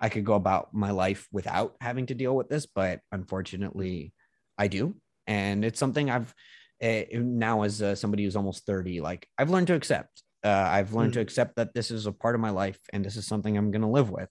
[0.00, 4.12] I could go about my life without having to deal with this, but unfortunately,
[4.58, 6.34] I do, and it's something I've
[6.82, 10.22] uh, now as uh, somebody who's almost thirty, like I've learned to accept.
[10.44, 11.22] Uh, I've learned to Mhm.
[11.22, 13.82] accept that this is a part of my life, and this is something I'm going
[13.82, 14.28] to live with.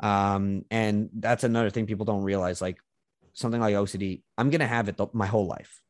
[0.00, 2.60] Um, and that's another thing people don't realize.
[2.60, 2.78] Like
[3.32, 5.80] something like OCD, I'm going to have it the, my whole life.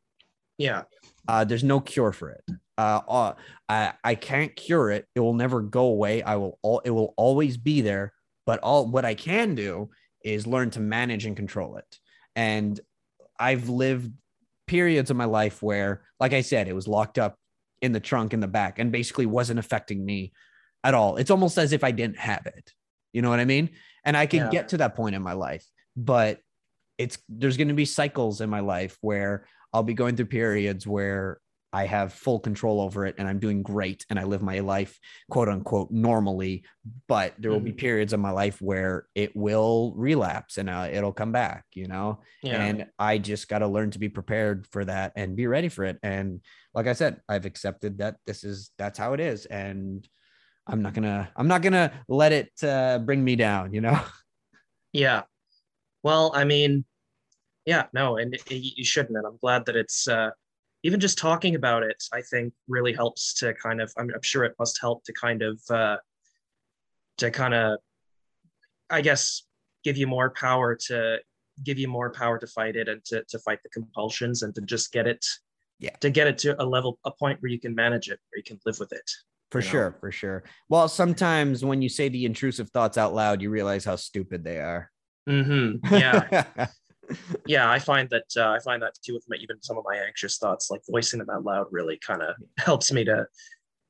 [0.59, 0.83] Yeah.
[1.29, 2.45] Uh, there's no cure for it.
[2.79, 3.35] Uh, uh,
[3.69, 5.07] I, I can't cure it.
[5.15, 6.23] It will never go away.
[6.23, 8.13] I will all it will always be there.
[8.45, 9.91] But all what I can do
[10.23, 11.99] is learn to manage and control it.
[12.37, 12.79] And
[13.39, 14.13] I've lived
[14.67, 17.37] periods of my life where, like I said, it was locked up
[17.83, 20.33] in the trunk in the back and basically wasn't affecting me
[20.83, 21.17] at all.
[21.17, 22.73] It's almost as if I didn't have it.
[23.13, 23.71] You know what I mean?
[24.05, 24.51] And I can Yeah.
[24.51, 25.65] get to that point in my life,
[25.97, 26.41] but
[26.99, 30.87] it's there's going to be cycles in my life where I'll be going through periods
[30.87, 31.39] where
[31.73, 34.99] I have full control over it and I'm doing great and I live my life
[35.31, 36.65] quote unquote normally.
[37.09, 37.79] But there will be Mhm.
[37.79, 42.23] periods of my life where it will relapse and uh, it'll come back, you know?
[42.43, 42.63] Yeah.
[42.63, 45.85] And I just got to learn to be prepared for that and be ready for
[45.85, 45.99] it.
[46.03, 46.41] And
[46.75, 49.47] like I said, I've accepted that this is that's how it is.
[49.47, 50.09] And
[50.67, 53.99] I'm not gonna I'm not gonna let it uh, bring me down, you know?
[54.93, 55.23] Yeah.
[56.03, 56.85] Well, I mean,
[57.67, 59.17] yeah, no, and you shouldn't.
[59.19, 60.31] And I'm glad that it's, uh,
[60.87, 63.93] even just talking about it, I think really helps to kind of.
[63.99, 65.97] I'm, I'm sure it must help to kind of uh,
[67.19, 67.79] to kind of,
[68.89, 69.43] I guess,
[69.85, 71.19] give you more power to
[71.65, 74.61] give you more power to fight it and to to fight the compulsions and to
[74.61, 75.25] just get it
[75.81, 75.97] Yeah.
[76.01, 78.45] to get it to a level a point where you can manage it where you
[78.45, 79.11] can live with it
[79.51, 79.71] For you know?
[79.71, 80.45] sure, for sure.
[80.69, 84.59] Well, sometimes when you say the intrusive thoughts out loud, you realize how stupid they
[84.59, 84.91] are.
[85.29, 85.95] Mm-hmm.
[85.95, 86.45] yeah
[87.47, 89.97] yeah i find that uh, i find that too with my, even some of my
[89.97, 93.27] anxious thoughts like voicing them out loud really kind of helps me to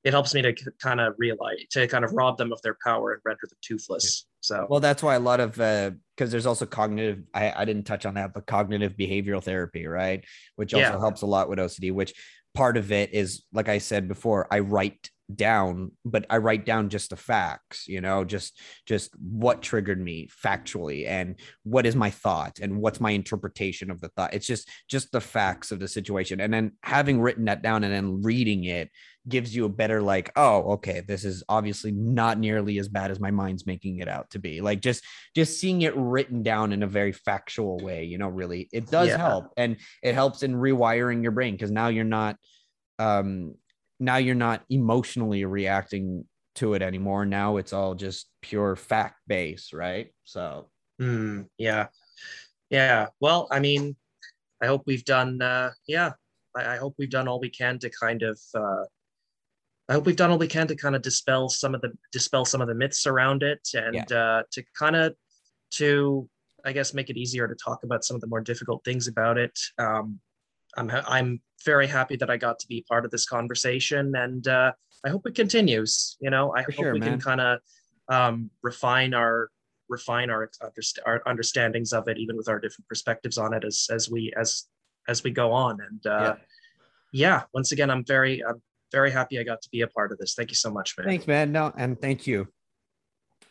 [0.05, 3.13] it helps me to kind of realize to kind of rob them of their power
[3.13, 7.25] and render them toothless so well, that's why a lot of because there's also cognitive.
[7.35, 10.25] I, I didn't touch on that, but cognitive behavioral therapy, right?
[10.55, 10.99] Which also Yeah.
[11.01, 11.93] helps a lot with OCD.
[11.93, 12.15] Which
[12.55, 16.89] part of it is, like I said before, I write down, but I write down
[16.89, 17.87] just the facts.
[17.89, 23.01] You know, just just what triggered me factually, and what is my thought, and what's
[23.01, 24.35] my interpretation of the thought.
[24.35, 27.93] It's just just the facts of the situation, and then having written that down and
[27.93, 28.91] then reading it
[29.29, 33.19] gives you a better like oh okay this is obviously not nearly as bad as
[33.19, 35.03] my mind's making it out to be like just
[35.35, 39.09] just seeing it written down in a very factual way you know really it does
[39.09, 39.17] Yeah.
[39.17, 42.37] help and it helps in rewiring your brain because now you're not
[43.01, 43.57] um
[43.99, 46.25] now you're not emotionally reacting
[46.57, 47.27] to it anymore.
[47.27, 50.13] Now it's all just pure fact base right?
[50.25, 50.69] So
[51.01, 51.87] mm, yeah.
[52.71, 53.95] Yeah well i mean
[54.61, 56.13] i hope we've done uh yeah
[56.57, 58.85] I, I hope we've done all we can to kind of uh
[59.89, 62.45] I hope we've done all we can to kind of dispel some of the dispel
[62.45, 65.15] some of the myths around it and uh, to kind of
[65.73, 66.29] to
[66.65, 69.39] I guess make it easier to talk about some of the more difficult things about
[69.39, 69.57] it.
[69.79, 70.19] Um,
[70.77, 74.47] I'm ha- I'm very happy that I got to be part of this conversation, and
[74.47, 74.73] uh,
[75.05, 76.17] I hope it continues.
[76.21, 77.13] You know, I For hope sure, we man.
[77.13, 77.59] can kind of
[78.09, 79.51] um, refine our
[79.89, 83.87] refine our, underst- our understandings of it, even with our different perspectives on it as
[83.91, 84.65] as we as
[85.09, 85.79] as we go on.
[85.81, 86.37] And uh,
[87.13, 88.61] yeah, once again, I'm very I'm
[88.93, 90.35] very happy I got to be a part of this.
[90.35, 91.07] Thank you so much, man.
[91.09, 92.47] thanks man no and thank you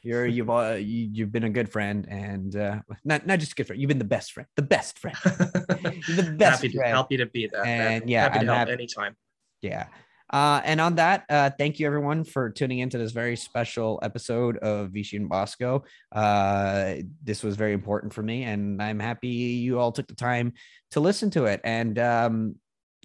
[0.05, 3.55] you're you've uh, you, you've been a good friend and uh not not just a
[3.55, 6.95] good friend you've been the best friend the best friend the best happy to friend.
[6.95, 7.63] happy to be that.
[7.65, 8.01] man.
[8.01, 9.15] And, yeah, happy to I'm help happy- anytime.
[9.61, 9.87] Yeah.
[10.31, 14.57] Uh, and on that, uh, thank you everyone for tuning into this very special episode
[14.57, 15.83] of Vichy and Bosco.
[16.11, 20.53] Uh, this was very important for me, and I'm happy you all took the time
[20.91, 21.61] to listen to it.
[21.63, 22.55] And um,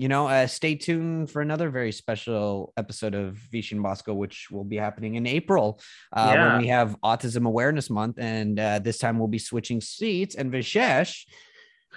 [0.01, 4.49] you know, uh, stay tuned for another very special episode of Vichy and Bosco, which
[4.51, 5.79] will be happening in April
[6.17, 6.53] uh, Yeah.
[6.53, 8.17] when we have Autism Awareness Month.
[8.19, 11.27] And uh, this time we'll be switching seats, and Vishesh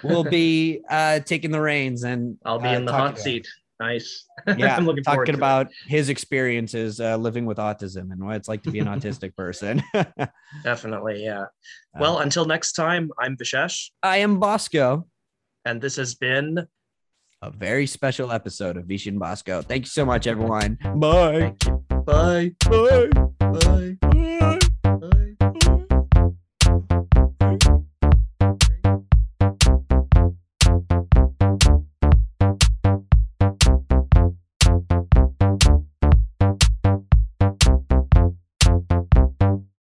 [0.02, 3.48] will be uh, taking the reins and I'll be uh, in the hot seat.
[3.80, 4.26] Nice.
[4.58, 5.36] yeah, I'm looking talking to it.
[5.36, 9.34] about his experiences uh, living with autism and what it's like to be an autistic
[9.44, 9.82] person.
[10.62, 11.46] Definitely, yeah.
[11.98, 15.06] Well, until next time, I'm Vishesh, I am Bosco.
[15.64, 16.66] and this has been
[17.44, 19.60] A very special episode of and Bosco.
[19.60, 20.78] Thank you so much, everyone.
[20.96, 21.54] Bye.
[22.06, 22.54] Bye.
[22.70, 23.10] Bye.
[23.38, 23.96] Bye.
[24.40, 24.58] Bye.